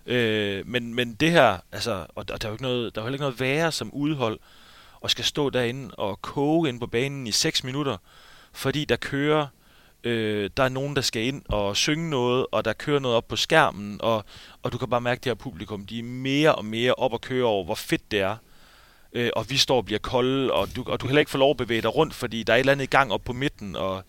[0.05, 3.05] Øh, men, men det her, altså, og der, der er jo ikke noget, der er
[3.05, 4.39] heller ikke noget værre som udhold,
[5.01, 7.97] og skal stå derinde og koge ind på banen i 6 minutter,
[8.53, 9.47] fordi der kører
[10.05, 13.27] øh, der er nogen, der skal ind og synge noget, og der kører noget op
[13.27, 14.25] på skærmen, og,
[14.63, 17.13] og du kan bare mærke, at det her publikum, de er mere og mere op
[17.13, 18.35] at køre over, hvor fedt det er.
[19.13, 21.37] Øh, og vi står og bliver kolde, og du, og du kan heller ikke få
[21.37, 23.33] lov at bevæge dig rundt, fordi der er et eller andet i gang op på
[23.33, 24.03] midten, og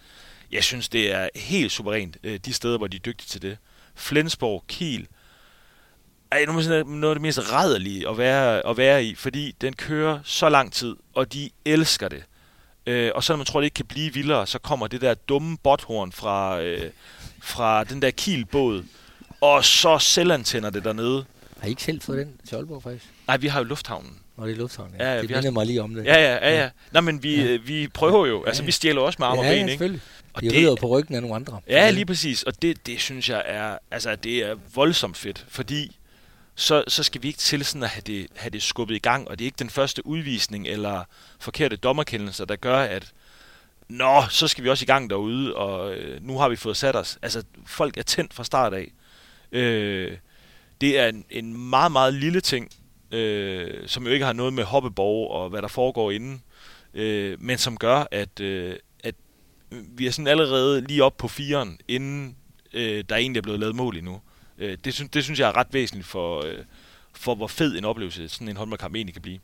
[0.53, 3.59] jeg synes, det er helt suverænt, øh, de steder, hvor de er dygtige til det.
[3.95, 5.07] Flensborg, Kiel,
[6.31, 10.49] er noget af det mest rædderlige at være, at være i, fordi den kører så
[10.49, 12.25] lang tid, og de elsker det.
[12.87, 15.15] Øh, og så når man tror, det ikke kan blive vildere, så kommer det der
[15.15, 16.91] dumme bothorn fra, øh,
[17.43, 18.85] fra den der kilbåd,
[19.41, 21.25] og så selvantænder det dernede.
[21.61, 23.05] Har I ikke selv fået den til Aalborg, faktisk?
[23.27, 24.19] Nej, vi har jo lufthavnen.
[24.37, 25.15] Når det er lufthavn, Ja, ja.
[25.15, 26.05] ja, det vi har- minder mig lige om det.
[26.05, 26.63] Ja, ja, ja.
[26.63, 26.71] ja.
[26.93, 27.45] Nej, men vi, Ja.
[27.51, 27.57] ja.
[27.57, 28.45] vi prøver jo.
[28.45, 28.67] Altså, Ja.
[28.67, 29.71] vi stjæler også med arme ja, og ben, ja, ikke?
[29.71, 30.01] selvfølgelig.
[30.33, 31.61] Og De det- rider på ryggen af nogle andre.
[31.69, 32.43] Ja, lige præcis.
[32.43, 35.96] Og det, det synes jeg er, altså, det er voldsomt fedt, fordi
[36.57, 39.29] så, så skal vi ikke til sådan at have det, have det skubbet i gang,
[39.29, 41.05] og det er ikke den første udvisning eller
[41.41, 43.13] forkerte dommerkendelser, der gør, at
[43.89, 46.97] nå, så skal vi også i gang derude, og øh, nu har vi fået sat
[46.97, 47.19] os.
[47.23, 48.93] Altså, folk er tændt fra start af.
[49.53, 50.17] Øh,
[50.81, 52.71] det er en, en meget, meget lille ting,
[53.11, 56.43] øh, som jo ikke har noget med hoppeborg og hvad der foregår inden,
[56.95, 59.15] øh, men som gør, at, øh, at
[59.71, 62.37] vi er sådan allerede lige op på firen, inden
[62.73, 64.21] øh, der egentlig er blevet lavet mål endnu.
[64.59, 66.59] Øh, det, synes, det synes jeg er ret væsentligt for, øh,
[67.13, 69.39] for hvor fed en oplevelse sådan en håndboldkamp egentlig kan blive.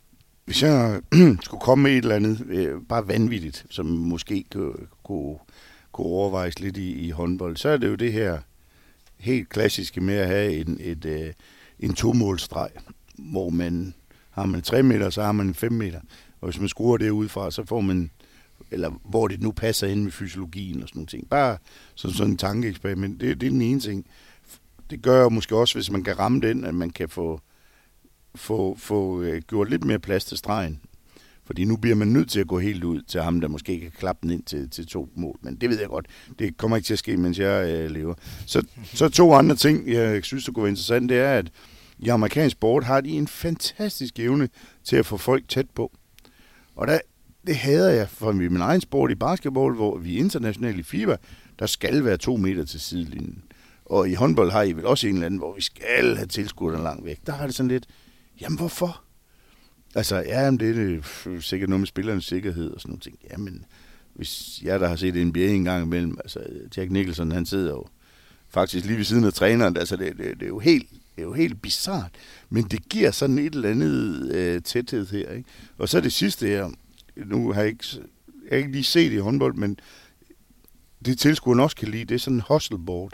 [0.45, 1.01] Hvis jeg
[1.43, 5.37] skulle komme med et eller andet øh, bare vanvittigt, som måske kunne, kunne,
[5.91, 8.39] kunne overvejes lidt i, i håndbold, så er det jo det her
[9.17, 11.33] helt klassiske med at have en, et, øh,
[11.79, 12.69] en to-målstreg,
[13.15, 13.93] hvor man
[14.31, 15.99] har man 3 meter, så har man 5 meter.
[16.41, 18.11] Og hvis man skruer det udefra, så får man,
[18.71, 21.29] eller hvor det nu passer ind med fysiologien og sådan nogle ting.
[21.29, 21.57] Bare
[21.95, 23.21] som sådan en tankeeksperiment.
[23.21, 24.05] Det, det er den ene ting.
[24.93, 27.41] Det gør jo måske også, hvis man kan ramme den, at man kan få
[28.35, 30.79] få, få øh, gjort lidt mere plads til stregen.
[31.45, 33.91] Fordi nu bliver man nødt til at gå helt ud til ham, der måske kan
[33.91, 35.39] klappe den ind til, til to mål.
[35.41, 36.05] Men det ved jeg godt.
[36.39, 38.13] Det kommer ikke til at ske, mens jeg øh, lever.
[38.45, 41.51] Så, så to andre ting, jeg synes, der kunne være interessant, det er, at
[41.99, 44.49] i amerikansk sport har de en fantastisk evne
[44.83, 45.91] til at få folk tæt på.
[46.75, 46.99] Og der,
[47.47, 51.15] det hader jeg fra min egen sport i basketball, hvor vi internationalt i FIBA,
[51.59, 53.43] der skal være to meter til sidelinjen.
[53.85, 56.83] Og i håndbold har I vel også en eller anden, hvor vi skal have tilskuerne
[56.83, 57.19] langt væk.
[57.25, 57.85] Der har det sådan lidt,
[58.41, 59.03] Jamen hvorfor?
[59.95, 63.19] Altså, ja, jamen, det er sikkert noget med spillernes sikkerhed og sådan noget ting.
[63.31, 63.65] Jamen,
[64.13, 66.39] hvis jeg der har set NBA en gang imellem, altså
[66.77, 67.85] Jack Nicholson, han sidder jo
[68.49, 71.25] faktisk lige ved siden af træneren, altså det, det, det er jo helt det er
[71.25, 72.11] jo helt bizart,
[72.49, 75.31] men det giver sådan et eller andet øh, tæthed her.
[75.31, 75.49] Ikke?
[75.77, 76.69] Og så det sidste her,
[77.15, 77.85] nu har jeg ikke,
[78.43, 79.79] jeg har ikke lige set det i håndbold, men
[81.05, 83.13] det tilskuerne også kan lide, det er sådan en hustleboard,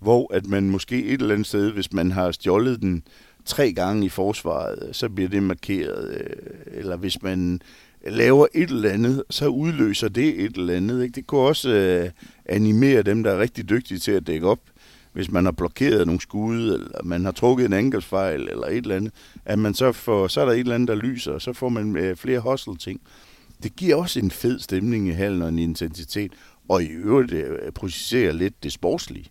[0.00, 3.02] hvor at man måske et eller andet sted, hvis man har stjålet den
[3.44, 6.10] tre gange i forsvaret, så bliver det markeret.
[6.10, 6.36] Øh,
[6.66, 7.60] eller hvis man
[8.06, 11.02] laver et eller andet, så udløser det et eller andet.
[11.02, 11.14] Ikke?
[11.14, 12.10] Det kunne også øh,
[12.46, 14.60] animere dem, der er rigtig dygtige til at dække op,
[15.12, 18.96] hvis man har blokeret nogle skud, eller man har trukket en angrebsfejl, eller et eller
[18.96, 19.12] andet,
[19.44, 21.68] at man så får, så er der et eller andet, der lyser, og så får
[21.68, 23.00] man øh, flere hustle-ting.
[23.62, 26.32] Det giver også en fed stemning i hallen og en intensitet,
[26.68, 29.30] og i øvrigt øh, processerer lidt det sportslige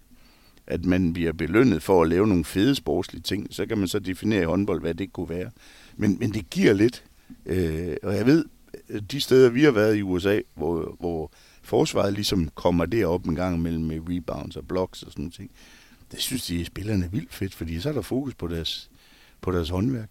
[0.69, 3.99] at man bliver belønnet for at lave nogle fede sportslige ting, så kan man så
[3.99, 5.51] definere i håndbold, hvad det kunne være.
[5.95, 7.03] Men, men det giver lidt.
[7.45, 8.45] Øh, og jeg ved,
[8.89, 13.35] øh, de steder, vi har været i USA, hvor, hvor forsvaret ligesom kommer derop en
[13.35, 15.51] gang imellem med rebounds og blocks og sådan noget ting,
[16.11, 18.89] det synes de spillerne er vildt fedt, fordi så er der fokus på deres,
[19.41, 20.09] på deres håndværk.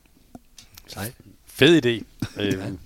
[0.86, 1.14] Sejt.
[1.46, 2.04] Fed idé.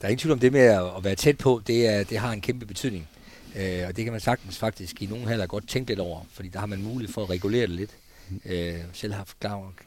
[0.00, 2.18] Der er ingen tvivl om det med at at være tæt på, det, er, det
[2.18, 3.08] har en kæmpe betydning.
[3.56, 6.48] Øh, og det kan man sagtens faktisk i nogle halder godt tænke lidt over, fordi
[6.48, 7.96] der har man mulighed for at regulere det lidt.
[8.44, 9.36] Øh, selv har haft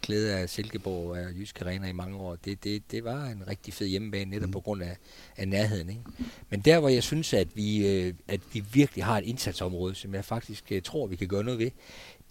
[0.01, 2.35] glæde af Silkeborg og af Jysk Arena i mange år.
[2.35, 4.97] Det, det, det var en rigtig fed hjemmebane, netop på grund af,
[5.37, 5.89] af nærheden.
[5.89, 6.01] Ikke?
[6.49, 10.13] Men der, hvor jeg synes, at vi, øh, at vi virkelig har et indsatsområde, som
[10.13, 11.71] jeg faktisk øh, tror, vi kan gøre noget ved,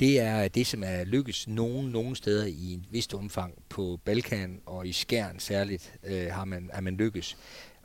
[0.01, 4.61] det er det, som er lykkes nogen, nogen steder i en vist omfang på Balkan
[4.67, 7.37] og i Skjern særligt, øh, har man, har man lykkes.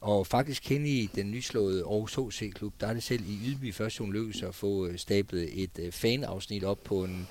[0.02, 4.04] Og faktisk hen i den nyslåede Aarhus HC-klub, der er det selv i Ydby første
[4.04, 7.28] hun lykkedes at få øh, stablet et øh, fanafsnit op på en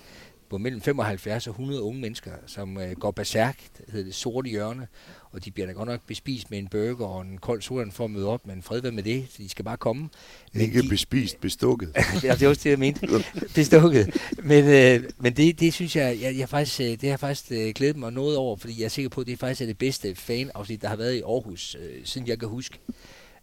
[0.48, 4.50] på mellem 75 og 100 unge mennesker, som øh, går berserk, det hedder det sorte
[4.50, 4.88] hjørne,
[5.32, 8.04] og de bliver da godt nok bespist med en burger og en kold sodavand for
[8.04, 10.08] at møde op, men fred med det, så de skal bare komme.
[10.52, 11.92] Men Ikke de- bespist, bestukket.
[12.22, 13.08] ja, det er også det, jeg mente.
[13.54, 14.16] Bestukket.
[14.42, 17.52] Men, øh, men det, det synes jeg, jeg, jeg faktisk, øh, det har jeg faktisk
[17.52, 19.78] øh, glædet mig noget over, fordi jeg er sikker på, at det faktisk er det
[19.78, 22.78] bedste fanafsnit, der har været i Aarhus, øh, siden jeg kan huske.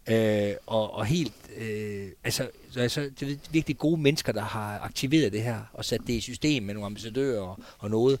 [0.08, 4.78] Øh, og, og helt, øh, altså, så altså, det er virkelig gode mennesker, der har
[4.78, 8.20] aktiveret det her, og sat det i system med nogle ambassadører og, og noget.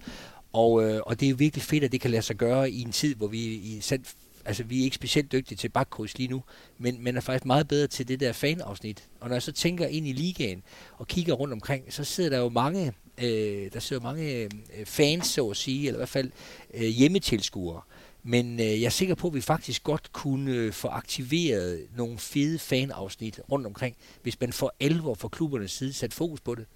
[0.56, 2.82] Og, øh, og det er jo virkelig fedt, at det kan lade sig gøre i
[2.82, 4.04] en tid, hvor vi i selv,
[4.44, 6.42] altså vi er ikke specielt dygtige til bakkryds lige nu,
[6.78, 9.04] men, men er faktisk meget bedre til det der fanafsnit.
[9.20, 10.62] Og når jeg så tænker ind i ligaen
[10.98, 12.92] og kigger rundt omkring, så sidder der jo mange,
[13.22, 14.50] øh, der sidder mange øh,
[14.84, 16.30] fans, så at sige, eller i hvert fald
[16.74, 17.80] øh, hjemmetilskuere.
[18.28, 22.18] Men øh, jeg er sikker på, at vi faktisk godt kunne øh, få aktiveret nogle
[22.18, 26.66] fede fanafsnit rundt omkring, hvis man for alvor fra klubbernes side sat fokus på det.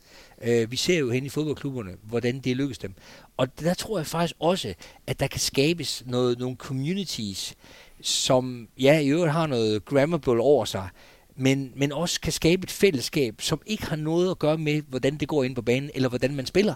[0.42, 2.94] Øh, vi ser jo hen i fodboldklubberne, hvordan det lykkes dem.
[3.36, 4.74] Og der tror jeg faktisk også,
[5.06, 7.54] at der kan skabes noget, nogle communities,
[8.00, 10.88] som ja, i øvrigt har noget grammable over sig,
[11.36, 15.16] men, men også kan skabe et fællesskab, som ikke har noget at gøre med, hvordan
[15.16, 16.74] det går ind på banen, eller hvordan man spiller.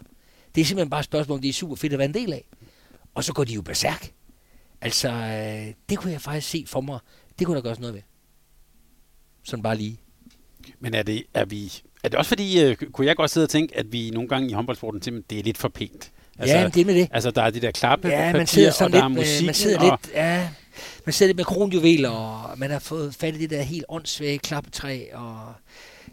[0.55, 2.33] Det er simpelthen bare et spørgsmål, om det er super fedt at være en del
[2.33, 2.45] af.
[3.15, 4.13] Og så går de jo berserk.
[4.85, 6.99] Altså, øh, det kunne jeg faktisk se for mig.
[7.39, 8.03] Det kunne der gøres noget ved.
[9.45, 10.01] Sådan bare lige.
[10.81, 13.51] Men er det, er vi, er det også fordi, øh, kunne jeg godt sidde og
[13.51, 16.11] tænke, at vi nogle gange i håndboldsporten simpelthen, det er lidt for pænt?
[16.39, 17.09] Altså, ja, det er med det.
[17.13, 19.47] Altså, der er de der klappe ja, man sidder sådan og der lidt, er musik.
[19.47, 20.49] man sidder og, lidt, ja,
[21.05, 24.39] man sidder lidt med kronjuveler, og man har fået fat i det der helt åndssvage
[24.39, 25.53] klappetræ, og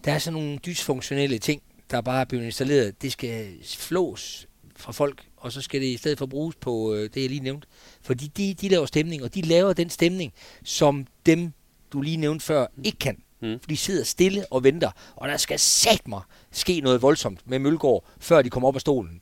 [0.06, 1.62] der er sådan nogle dysfunktionelle ting,
[1.92, 3.02] der bare er blevet installeret.
[3.02, 3.48] Det skal
[3.78, 4.48] flås
[4.82, 7.44] fra folk, og så skal det i stedet for bruges på øh, det, jeg lige
[7.44, 7.68] nævnte.
[8.02, 11.54] Fordi de, de laver stemning, og de laver den stemning, som dem,
[11.94, 13.18] du lige nævnte før, ikke kan.
[13.42, 13.60] Mm.
[13.60, 16.22] For de sidder stille og venter, og der skal sat mig
[16.52, 19.22] ske noget voldsomt med Mølgaard, før de kommer op af stolen.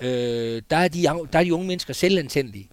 [0.00, 2.68] Øh, der, er de, der er de unge mennesker selvantændelige.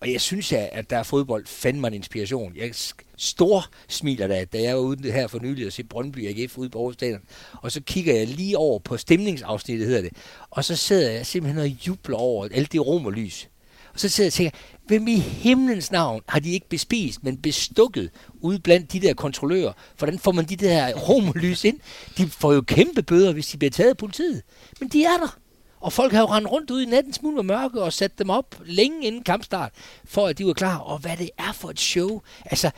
[0.00, 2.56] Og jeg synes, at der er fodbold fandme en inspiration.
[2.56, 2.74] Jeg
[3.16, 6.68] stor smiler da, da jeg var ude her for nylig og se Brøndby AGF ude
[6.68, 7.20] på Aarhus
[7.52, 10.12] Og så kigger jeg lige over på stemningsafsnittet, hedder det.
[10.50, 13.48] Og så sidder jeg simpelthen og jubler over alt det romerlys.
[13.94, 17.36] og så sidder jeg og tænker, hvem i himlens navn har de ikke bespist, men
[17.36, 18.10] bestukket
[18.40, 19.72] ude blandt de der kontrollører?
[19.98, 21.80] Hvordan får man de der romerlys ind?
[22.18, 24.42] De får jo kæmpe bøder, hvis de bliver taget af politiet.
[24.80, 25.38] Men de er der.
[25.80, 28.30] Og folk har jo rendt rundt ud i natten smule med mørke og sat dem
[28.30, 29.72] op længe inden kampstart,
[30.04, 30.78] for at de var klar.
[30.78, 32.20] Og hvad det er for et show.
[32.44, 32.70] Altså,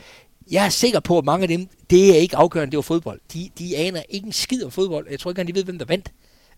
[0.51, 3.19] jeg er sikker på, at mange af dem, det er ikke afgørende, det var fodbold.
[3.33, 5.07] De, de aner ikke en skid om fodbold.
[5.11, 6.11] Jeg tror ikke engang, de ved, hvem der vandt,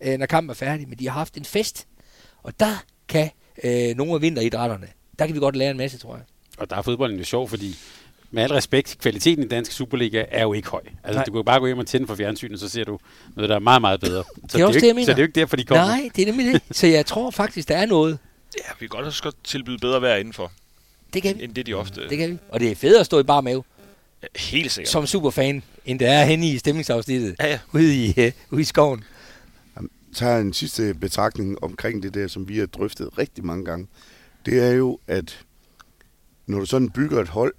[0.03, 0.89] øh, når kampen er færdig.
[0.89, 1.87] Men de har haft en fest.
[2.43, 3.29] Og der kan
[3.63, 4.87] øh, nogle af vinteridrætterne,
[5.19, 6.23] der kan vi godt lære en masse, tror jeg.
[6.57, 7.75] Og der er fodbolden jo sjov, fordi
[8.31, 10.81] med al respekt, kvaliteten i dansk Superliga er jo ikke høj.
[11.03, 11.23] Altså, Nej.
[11.25, 12.99] du kan jo bare gå hjem og tænde for fjernsynet, så ser du
[13.35, 14.23] noget, der er meget, meget bedre.
[14.49, 15.05] Så det er også jo det, jeg ikke, mener.
[15.05, 15.85] Så det er jo ikke derfor, de kommer.
[15.85, 16.61] Nej, det er nemlig det.
[16.71, 18.17] Så jeg tror faktisk, der er noget.
[18.57, 20.51] Ja, vi kan godt også godt tilbyde bedre vejr indenfor,
[21.13, 21.43] Det kan vi.
[21.43, 22.09] end det de ofte...
[22.09, 22.37] Det kan vi.
[22.49, 23.63] Og det er fedt at stå i bare mave,
[24.35, 24.91] Helt sikkert.
[24.91, 27.59] som superfan, end det er henne i stemningsafsnittet, Ja, ja.
[27.73, 29.03] ude i, uh, ude i skoven.
[30.15, 33.87] tager en sidste betragtning omkring det der, som vi har drøftet rigtig mange gange.
[34.45, 35.45] Det er jo, at
[36.47, 37.53] når du sådan bygger et hold,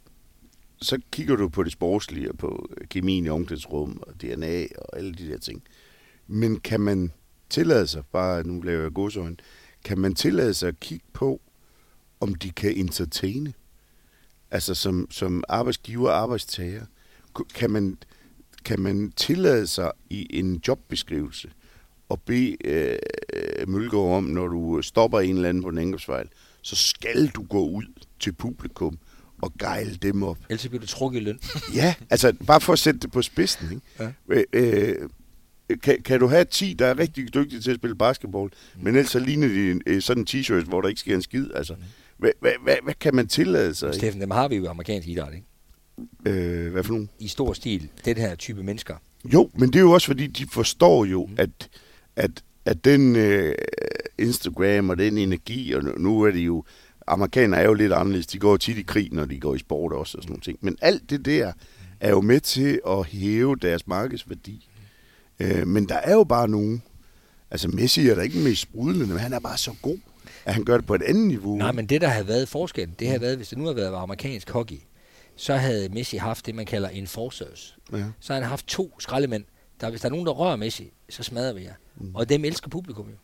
[0.82, 5.12] så kigger du på det sportslige og på kemien i omklædningsrum og DNA og alle
[5.14, 5.62] de der ting.
[6.26, 7.12] Men kan man
[7.50, 9.36] tillade sig, bare nu laver jeg godsøjne,
[9.84, 11.40] kan man tillade sig at kigge på,
[12.20, 13.52] om de kan entertaine?
[14.52, 16.84] Altså som, som arbejdsgiver og arbejdstager.
[17.54, 17.98] Kan man,
[18.64, 21.50] kan man tillade sig i en jobbeskrivelse
[22.10, 22.98] at bede øh,
[23.68, 26.28] Mølgaard om, når du stopper en eller anden på en angrebsfejl,
[26.62, 27.84] så skal du gå ud
[28.20, 28.98] til publikum
[29.42, 30.38] og gejle dem op.
[30.48, 31.38] Ellers bliver du trukket i løn.
[31.74, 33.72] Ja, altså bare for at sætte det på spidsen.
[33.72, 33.82] Ikke?
[33.98, 34.12] Ja.
[34.28, 34.96] Øh,
[35.70, 38.84] øh, kan, kan du have 10, der er rigtig dygtige til at spille basketball, mm.
[38.84, 41.50] men ellers så ligner de øh, sådan en t-shirt, hvor der ikke sker en skid.
[41.54, 41.74] Altså,
[42.22, 43.94] hvad, hvad, hvad, hvad kan man tillade sig?
[43.94, 45.46] Steffen, dem har vi jo i amerikansk idræt, ikke?
[46.64, 47.08] Øh, hvad for nogen?
[47.18, 47.88] I stor stil.
[48.04, 48.94] Den her type mennesker.
[49.32, 51.34] Jo, men det er jo også fordi, de forstår jo, mm.
[51.38, 51.68] at,
[52.16, 52.30] at,
[52.64, 53.54] at den øh,
[54.18, 56.64] Instagram og den energi, og nu- er det jo,
[57.06, 59.92] amerikanere er jo lidt anderledes, de går tit i krig, når de går i sport
[59.92, 60.58] også og sådan nogle ting.
[60.60, 61.52] Men alt det der
[62.00, 64.68] er jo med til at hæve deres markedsværdi.
[65.40, 66.82] Øh, men der er jo bare nogen,
[67.50, 69.98] altså Messi er der ikke den mest sprudlende, men han er bare så god,
[70.44, 71.56] at han gør det på et andet niveau.
[71.56, 73.94] Nej, men det, der havde været forskellen, det havde været, hvis det nu havde været
[73.96, 74.76] amerikansk hockey,
[75.36, 77.76] så havde Messi haft det, man kalder enforcers.
[77.92, 78.04] Ja.
[78.20, 79.44] Så havde han haft to skraldemænd,
[79.80, 81.74] der hvis der er nogen, der rører Messi, så smadrer vi jer.
[81.96, 82.14] Mm.
[82.14, 83.16] Og dem elsker publikum jo.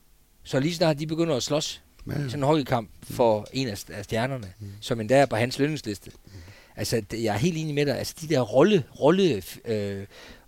[0.45, 3.85] Så lige snart de begynder at slås Ja, i sådan en hockeykamp for en af,
[3.91, 4.67] af stjernerne, mm.
[4.81, 6.11] som endda er på hans lønningsliste.
[6.77, 7.99] Altså, det- jeg er helt enig med dig.
[7.99, 10.07] Altså, de der rolle, rolle, øh,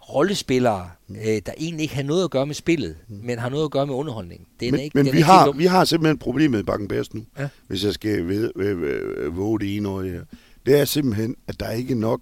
[0.08, 1.16] rollespillere, Mm.
[1.16, 3.86] øh, der egentlig ikke har noget at gøre med spillet, men har noget at gøre
[3.86, 4.48] med underholdning.
[4.60, 5.58] Det er men ikke, men den er vi, ikke har, dum.
[5.58, 7.48] vi har simpelthen problemet i Bakken Bærs nu, Ja.
[7.66, 10.24] hvis jeg skal ved, øh, øh, våge det ene år her.
[10.66, 12.20] Det er simpelthen, at der er ikke nok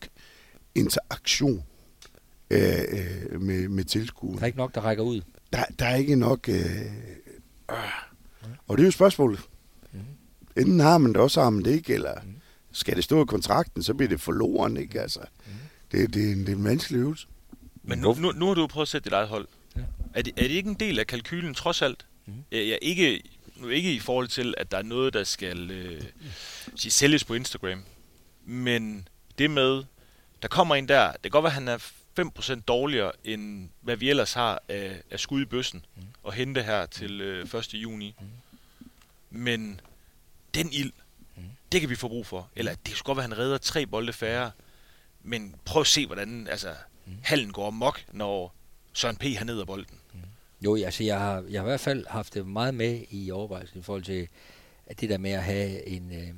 [0.75, 1.63] interaktion
[2.51, 2.61] øh,
[3.33, 4.41] øh, med, med Der tilskuerne.
[4.41, 5.21] er ikke nok, der rækker ud.
[5.53, 6.49] Der, der er ikke nok...
[6.49, 6.55] Øh,
[7.71, 7.77] øh.
[8.69, 9.41] Og det er jo spørgsmålet.
[9.93, 10.03] Mhm.
[10.57, 12.33] Enten har man det, også har man det ikke, eller Mhm.
[12.73, 15.01] skal det stå i kontrakten, så bliver det forloren, ikke?
[15.01, 15.55] Altså, Mhm.
[15.93, 17.27] det, det, er en, det er en vanskelig øvelse.
[17.89, 19.49] Men nu, nu, nu har du jo prøvet at sætte dit eget hold.
[19.77, 19.81] Ja.
[20.15, 22.07] Er, det, er det ikke en del af kalkylen trods alt?
[22.27, 22.45] Mm.
[22.53, 23.23] Ja, ikke,
[23.57, 26.03] nu ikke i forhold til, at der er noget, der skal øh,
[26.77, 27.83] sige, sælges på Instagram.
[28.45, 29.09] Men
[29.39, 29.85] det med,
[30.43, 31.79] der kommer en der, det kan godt være, at han er
[32.59, 36.03] 5% dårligere, end hvad vi ellers har af, af skud i bøssen mm.
[36.23, 37.75] og hente her til øh, 1.
[37.75, 38.15] juni.
[38.21, 38.27] Mm.
[39.31, 39.81] Men
[40.55, 40.93] den ild,
[41.37, 41.43] mm.
[41.73, 42.51] det kan vi få brug for.
[42.57, 44.51] Eller det kan godt være, at han redder tre bolde færre.
[45.23, 46.75] Men prøv at se, hvordan altså,
[47.09, 47.17] mm.
[47.23, 48.55] hallen går amok, når
[48.93, 49.23] Søren P.
[49.23, 49.99] har ned af bolden.
[50.61, 53.81] Jo, altså jeg har, jeg har i hvert fald haft det meget med i overvejelsen
[53.81, 54.29] i forhold til
[54.87, 56.29] at det der med at have en, øh,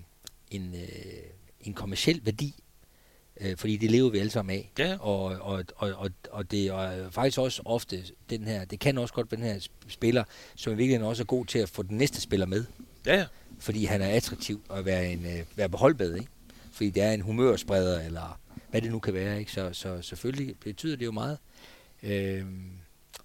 [0.51, 1.23] en, øh,
[1.61, 2.55] en kommersiel værdi
[3.41, 4.71] Øh, fordi det lever vi alle sammen af.
[4.79, 4.97] Ja.
[5.01, 9.15] Og, og, og, og, og det er faktisk også ofte den her, det kan også
[9.15, 10.25] godt være den her spiller,
[10.57, 12.65] som i virkeligheden også er god til at få den næste spiller med.
[13.07, 13.27] Ja, ja.
[13.59, 16.29] Fordi han er attraktiv at være, en, øh, være beholdbad, ikke?
[16.73, 18.40] Fordi det er en humørspreder, eller
[18.71, 19.53] hvad det nu kan være, ikke?
[19.53, 21.39] Så, så selvfølgelig betyder det jo meget.
[22.03, 22.71] Øhm,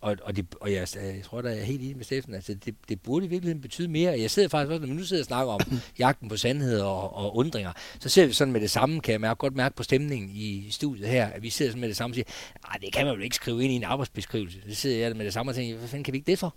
[0.01, 2.75] og, og, det, og jeg, jeg tror, der er helt enig med Steffen, altså det,
[2.89, 4.19] det burde i virkeligheden betyde mere.
[4.19, 5.61] Jeg sidder faktisk også, når vi nu sidder og snakker om
[5.99, 9.21] jagten på sandhed og, og undringer, så ser vi sådan med det samme, kan jeg
[9.21, 12.11] mærke, godt mærke på stemningen i studiet her, at vi sidder sådan med det samme
[12.11, 12.25] og siger,
[12.67, 14.61] nej, det kan man jo ikke skrive ind i en arbejdsbeskrivelse.
[14.67, 16.55] Det sidder jeg med det samme og tænker, hvad fanden kan vi ikke det for?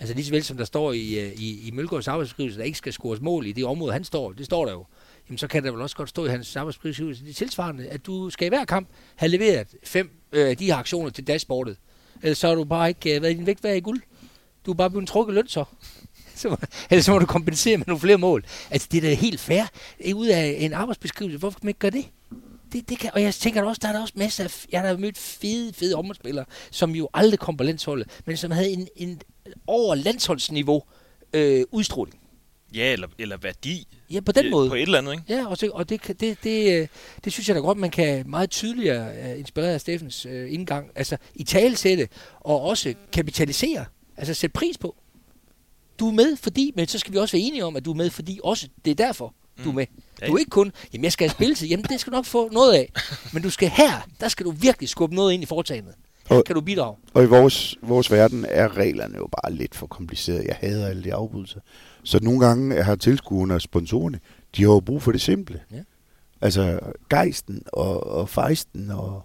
[0.00, 2.78] Altså lige så vel som der står i, øh, i, i Mølgaards arbejdsbeskrivelse, der ikke
[2.78, 4.86] skal scores mål i det område, han står, det står der jo.
[5.28, 8.30] Jamen så kan der vel også godt stå i hans arbejdsbeskrivelse, det tilsvarende, at du
[8.30, 11.76] skal i hver kamp have leveret fem øh, de her aktioner til dashboardet.
[12.22, 14.00] Ellers så har du bare ikke øh, været din vægt værd i guld.
[14.66, 15.64] Du er bare blevet trukket løn så.
[16.34, 16.56] så må,
[16.90, 18.44] ellers så må du kompensere med nogle flere mål.
[18.70, 19.62] Altså det er da helt fair.
[20.04, 21.38] Øh, ud af en arbejdsbeskrivelse.
[21.38, 22.04] Hvorfor kan man ikke gøre det?
[22.72, 24.96] det, det kan, og jeg tænker også, der er der også masser af, jeg har
[24.96, 29.20] mødt fede, fede omspillere, som jo aldrig kom på landsholdet, men som havde en, en
[29.66, 30.82] over landsholdsniveau
[31.32, 32.20] øh, udstråling.
[32.74, 33.86] Ja, eller, eller værdi.
[34.10, 34.68] Ja, på den øh, måde.
[34.68, 35.24] På et eller andet, ikke?
[35.28, 36.88] Ja, og, det, og det, det, det, øh,
[37.24, 40.90] det synes jeg da godt, man kan meget tydeligere uh, inspirere af Steffens uh, indgang.
[40.94, 42.08] Altså i talesætte
[42.40, 43.84] og også kapitalisere.
[44.16, 44.96] Altså sætte pris på.
[45.98, 47.94] Du er med, fordi, men så skal vi også være enige om, at du er
[47.96, 49.74] med, fordi også det er derfor, du er Mm.
[49.74, 49.86] med.
[50.22, 52.24] Ja, Du er ikke kun, jamen jeg skal have spilletid, jamen det skal du nok
[52.24, 52.92] få noget af.
[53.32, 55.94] Men du skal her, der skal du virkelig skubbe noget ind i foretagendet.
[56.28, 56.96] Her Og- kan du bidrage.
[57.14, 60.44] Og i vores, vores verden er reglerne jo bare lidt for komplicerede.
[60.46, 61.60] Jeg hader alle de afbrydelser.
[62.10, 64.20] Så nogle gange har tilskuerne og sponsorerne,
[64.56, 65.62] de har jo brug for det simple.
[65.72, 65.82] Ja.
[66.40, 66.80] Altså
[67.10, 69.22] gejsten og, og fejsten og...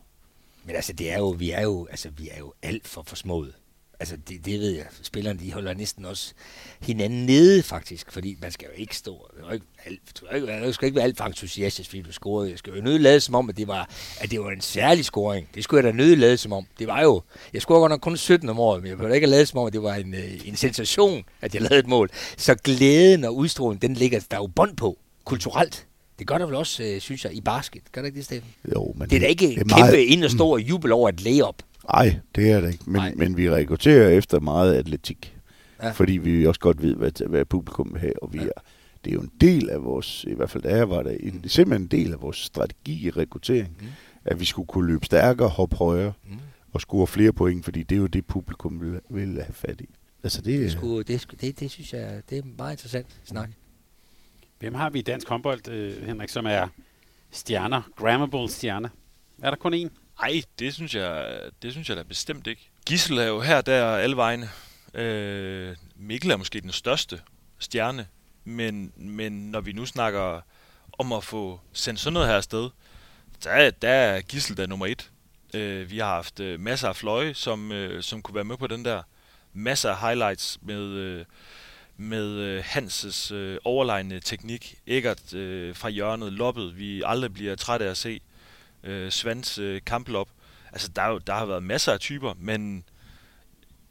[0.66, 3.54] Men altså, det er jo, vi er jo, altså, vi er jo alt for forsmået.
[4.00, 4.86] Altså, det, det ved jeg.
[5.02, 6.34] Spillerne, de holder næsten også
[6.82, 8.12] hinanden nede, faktisk.
[8.12, 9.32] Fordi man skal jo ikke stå...
[9.48, 10.36] Du, ikke alt, du, skal
[10.66, 12.50] ikke, skal være alt for entusiastisk, fordi du scorede.
[12.50, 13.90] Jeg skal jo nødt lade som om, at det, var,
[14.20, 15.48] at det var en særlig scoring.
[15.56, 16.66] Det skulle jeg da nødt lade som om.
[16.80, 17.22] Det var jo...
[17.54, 19.60] Jeg scorede godt nok kun 17 om året, men jeg behøver ikke at lade som
[19.60, 22.10] om, at det var en, øh, en sensation, at jeg lavede et mål.
[22.38, 25.88] Så glæden og udstrålingen, den ligger der er jo bånd på, kulturelt.
[26.20, 27.82] Det gør der vel også, øh, synes jeg, i basket.
[27.92, 28.50] Gør der ikke det, Steffen?
[28.76, 31.10] Jo, men Det er da ikke det er kæmpe meget- ind og stor jubel over
[31.10, 31.56] et layup.
[31.94, 32.90] Nej, det er det ikke.
[32.90, 35.38] Men, men vi rekrutterer efter meget atletik.
[35.84, 35.92] Ja.
[35.92, 38.24] Fordi vi også godt ved, hvad, hvad publikum vil have.
[38.24, 38.46] Og vi Ja.
[38.46, 38.62] er,
[39.06, 41.46] det er jo en del af vores, i hvert fald jeg var der, en, det
[41.46, 43.76] er simpelthen en del af vores strategi i rekruttering.
[43.80, 43.86] Mm.
[43.86, 43.92] Mm.
[44.26, 46.38] At vi skulle kunne løbe stærkere, hoppe højere Mm.
[46.74, 49.90] og score flere point, fordi det er jo det, publikum vil, vil have fat i.
[50.24, 53.50] Altså det, Det, skulle, det, det, det synes jeg, det er meget interessant snak.
[54.60, 56.68] Hvem har vi i dansk håndbold, øh, Henrik, som er
[57.32, 57.82] stjerner?
[57.96, 58.90] Grammable stjerner.
[59.44, 59.90] Er der kun én?
[60.20, 62.70] Ej, det synes jeg, det synes jeg da bestemt ikke.
[62.86, 64.50] Gissel er jo her der alle vegne.
[64.94, 67.22] Øh, Mikkel er måske den største
[67.60, 68.08] stjerne,
[68.44, 70.42] men, men når vi nu snakker
[70.98, 72.70] om at få sendt sådan noget her afsted,
[73.44, 75.12] der, der er Gissel der nummer et.
[75.54, 78.68] Øh, vi har haft øh, masser af fløje, som, øh, som kunne være med på
[78.68, 79.04] den der.
[79.54, 81.26] Masser af highlights med, øh,
[81.98, 84.76] med øh, Hanses øh, overlegne teknik.
[84.88, 88.22] Eggert øh, fra hjørnet, loppet, vi aldrig bliver trætte af at se
[88.86, 90.30] øh, Svans øh, kamplop.
[90.72, 92.84] Altså, der, er jo, der har været masser af typer, men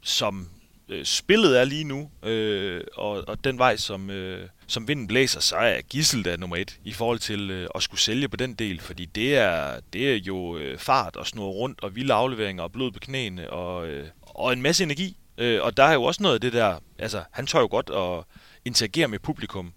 [0.01, 0.49] som
[0.89, 5.39] øh, spillet er lige nu, øh, og, og den vej, som, øh, som vinden blæser,
[5.39, 8.53] så er Gissel da nummer et i forhold til øh, at skulle sælge på den
[8.53, 12.63] del, fordi det er, det er jo øh, fart og snurre rundt, og vilde afleveringer
[12.63, 15.17] og blod på knæene, og, øh, og en masse energi.
[15.37, 17.89] Øh, og der er jo også noget af det der, altså han tør jo godt
[17.89, 18.23] at
[18.65, 19.73] interagere med publikum,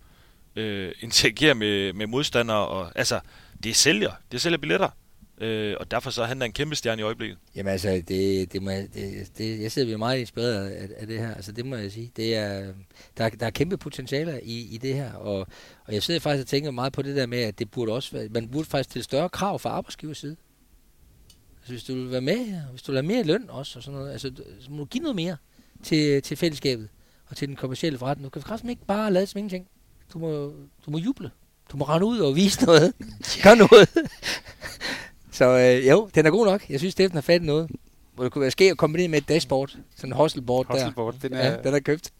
[0.56, 3.20] øh, interagere med, med modstandere, og altså,
[3.62, 4.90] det sælger, det sælger billetter.
[5.40, 7.38] Øh, og derfor så er han da en kæmpe stjerne i øjeblikket.
[7.54, 11.18] Jamen altså, det, det må, jeg- det, det, jeg sidder meget inspireret af, af det
[11.18, 11.34] her.
[11.34, 12.12] Altså, det må jeg sige.
[12.16, 12.72] Det er,
[13.18, 15.12] der, er- der er kæmpe potentialer i, i det her.
[15.12, 15.38] Og,
[15.86, 18.12] og jeg sidder faktisk og tænker meget på det der med, at det burde også
[18.12, 20.36] være, man burde faktisk stille større krav fra arbejdsgivers side.
[21.58, 23.82] Altså, hvis du vil være med, og hvis du vil have mere løn også, og
[23.82, 25.36] sådan noget, altså, så må du give noget mere
[25.82, 26.88] til, til fællesskabet
[27.26, 28.24] og til den kommercielle forretning.
[28.24, 29.66] Du kan faktisk ikke bare lade som ingenting.
[30.12, 30.46] Du må,
[30.86, 31.30] du må juble.
[31.72, 32.92] Du må rende ud og vise noget.
[33.44, 33.88] Gør noget.
[35.38, 36.70] Så øh, jo, den er god nok.
[36.70, 37.70] Jeg synes, Steffen har fat i noget.
[38.14, 39.76] Hvor det kunne være ske at kombinere med et dashboard.
[39.96, 41.38] Sådan en hostelboard, Hustleboard, den der.
[41.38, 42.10] er- Ja, den er købt.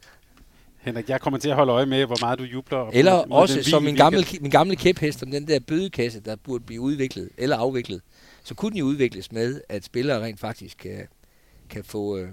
[0.78, 2.78] Henrik, jeg kommer til at holde øje med, hvor meget du jubler.
[2.78, 6.20] og Eller mod også den som min gamle, min gamle kæphest om den der bødekasse,
[6.20, 8.00] der burde blive udviklet eller afviklet.
[8.44, 10.98] Så kunne den jo udvikles med, at spillere rent faktisk kan,
[11.70, 12.28] kan, få, øh,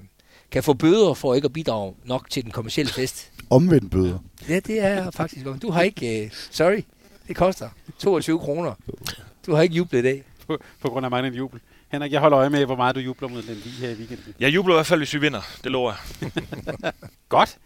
[0.51, 3.31] kan få bøder for ikke at bidrage nok til den kommercielle fest.
[3.49, 4.19] omvendt bøder.
[4.49, 5.45] Ja, det er faktisk.
[5.61, 6.23] Du har ikke...
[6.25, 6.81] Øh, sorry,
[7.27, 8.73] det koster 22 kroner.
[9.45, 10.23] Du har ikke jublet i dag.
[10.47, 11.59] På, på grund af manglende jubel.
[11.91, 14.34] Henrik, jeg holder øje med, hvor meget du jubler mod den lige her i weekenden.
[14.39, 15.41] Jeg jubler i hvert fald, hvis vi vinder.
[15.63, 16.31] Det lover jeg.
[17.30, 17.57] Godt.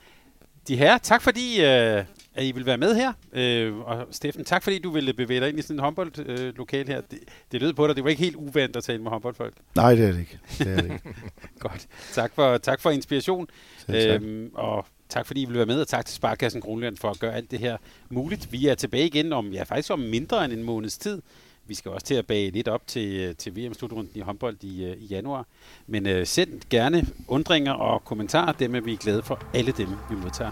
[0.68, 2.04] De her, tak fordi øh,
[2.36, 3.14] at I vil være med her.
[3.34, 6.88] Øh, og Steffen, tak fordi du ville bevæge dig ind i sådan en håndboldlokal øh,
[6.88, 7.02] her.
[7.02, 7.20] Det,
[7.52, 9.54] det lød på dig, det var ikke helt uvandt at tale med håndboldfolk.
[9.76, 10.40] Nej, det er det ikke.
[10.58, 11.00] Det er det ikke.
[11.60, 11.88] Godt.
[12.14, 13.48] Tak for, tak for inspiration.
[13.78, 14.22] Selv tak.
[14.22, 17.20] Øhm, og tak fordi I vil være med, og tak til Sparkassen Kronland for at
[17.20, 17.78] gøre alt det her
[18.10, 18.52] muligt.
[18.52, 21.22] Vi er tilbage igen om, ja, faktisk om mindre end en måneds tid.
[21.70, 24.86] Vi skal også til at bage lidt op til, øh, til VM-slutrunden i håndbold i,
[24.86, 25.46] øh, i januar.
[25.88, 28.52] Men øh, send gerne undringer og kommentarer.
[28.52, 30.52] Dem er vi glade for alle dem, vi modtager.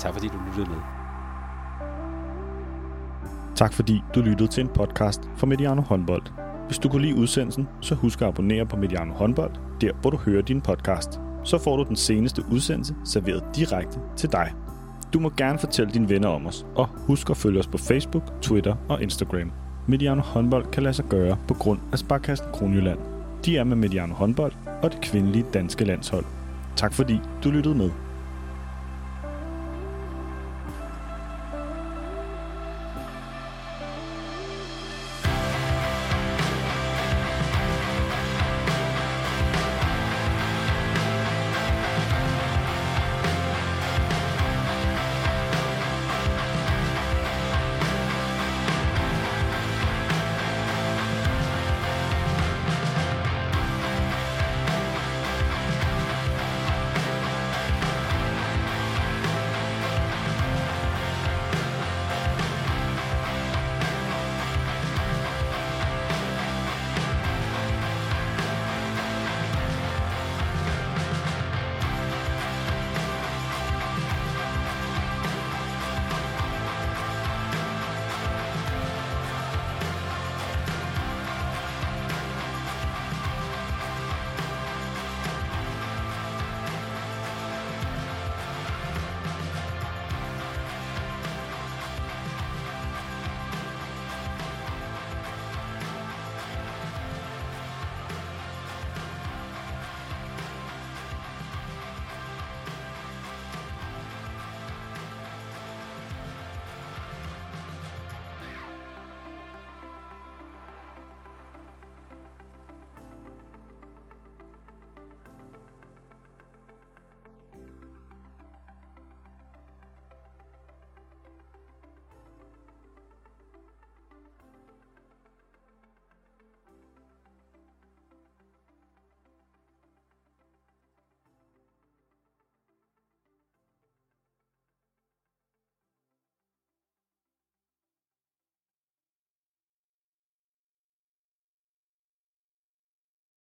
[0.00, 0.78] Tak fordi du lyttede med.
[3.56, 6.22] Tak fordi du lyttede til en podcast fra Mediano Håndbold.
[6.66, 10.16] Hvis du kunne lide udsendelsen, så husk at abonnere på Mediano Håndbold, der hvor du
[10.16, 11.20] hører din podcast.
[11.44, 14.52] Så får du den seneste udsendelse serveret direkte til dig.
[15.12, 18.42] Du må gerne fortælle dine venner om os, og husk at følge os på Facebook,
[18.42, 19.67] Twitter og Instagram.
[19.90, 22.98] Mediano Håndbold kan lade sig gøre på grund af Sparkassen Kronjylland.
[23.44, 24.52] De er med Mediano Håndbold
[24.82, 26.24] og det kvindelige danske landshold.
[26.76, 27.90] Tak fordi du lyttede med.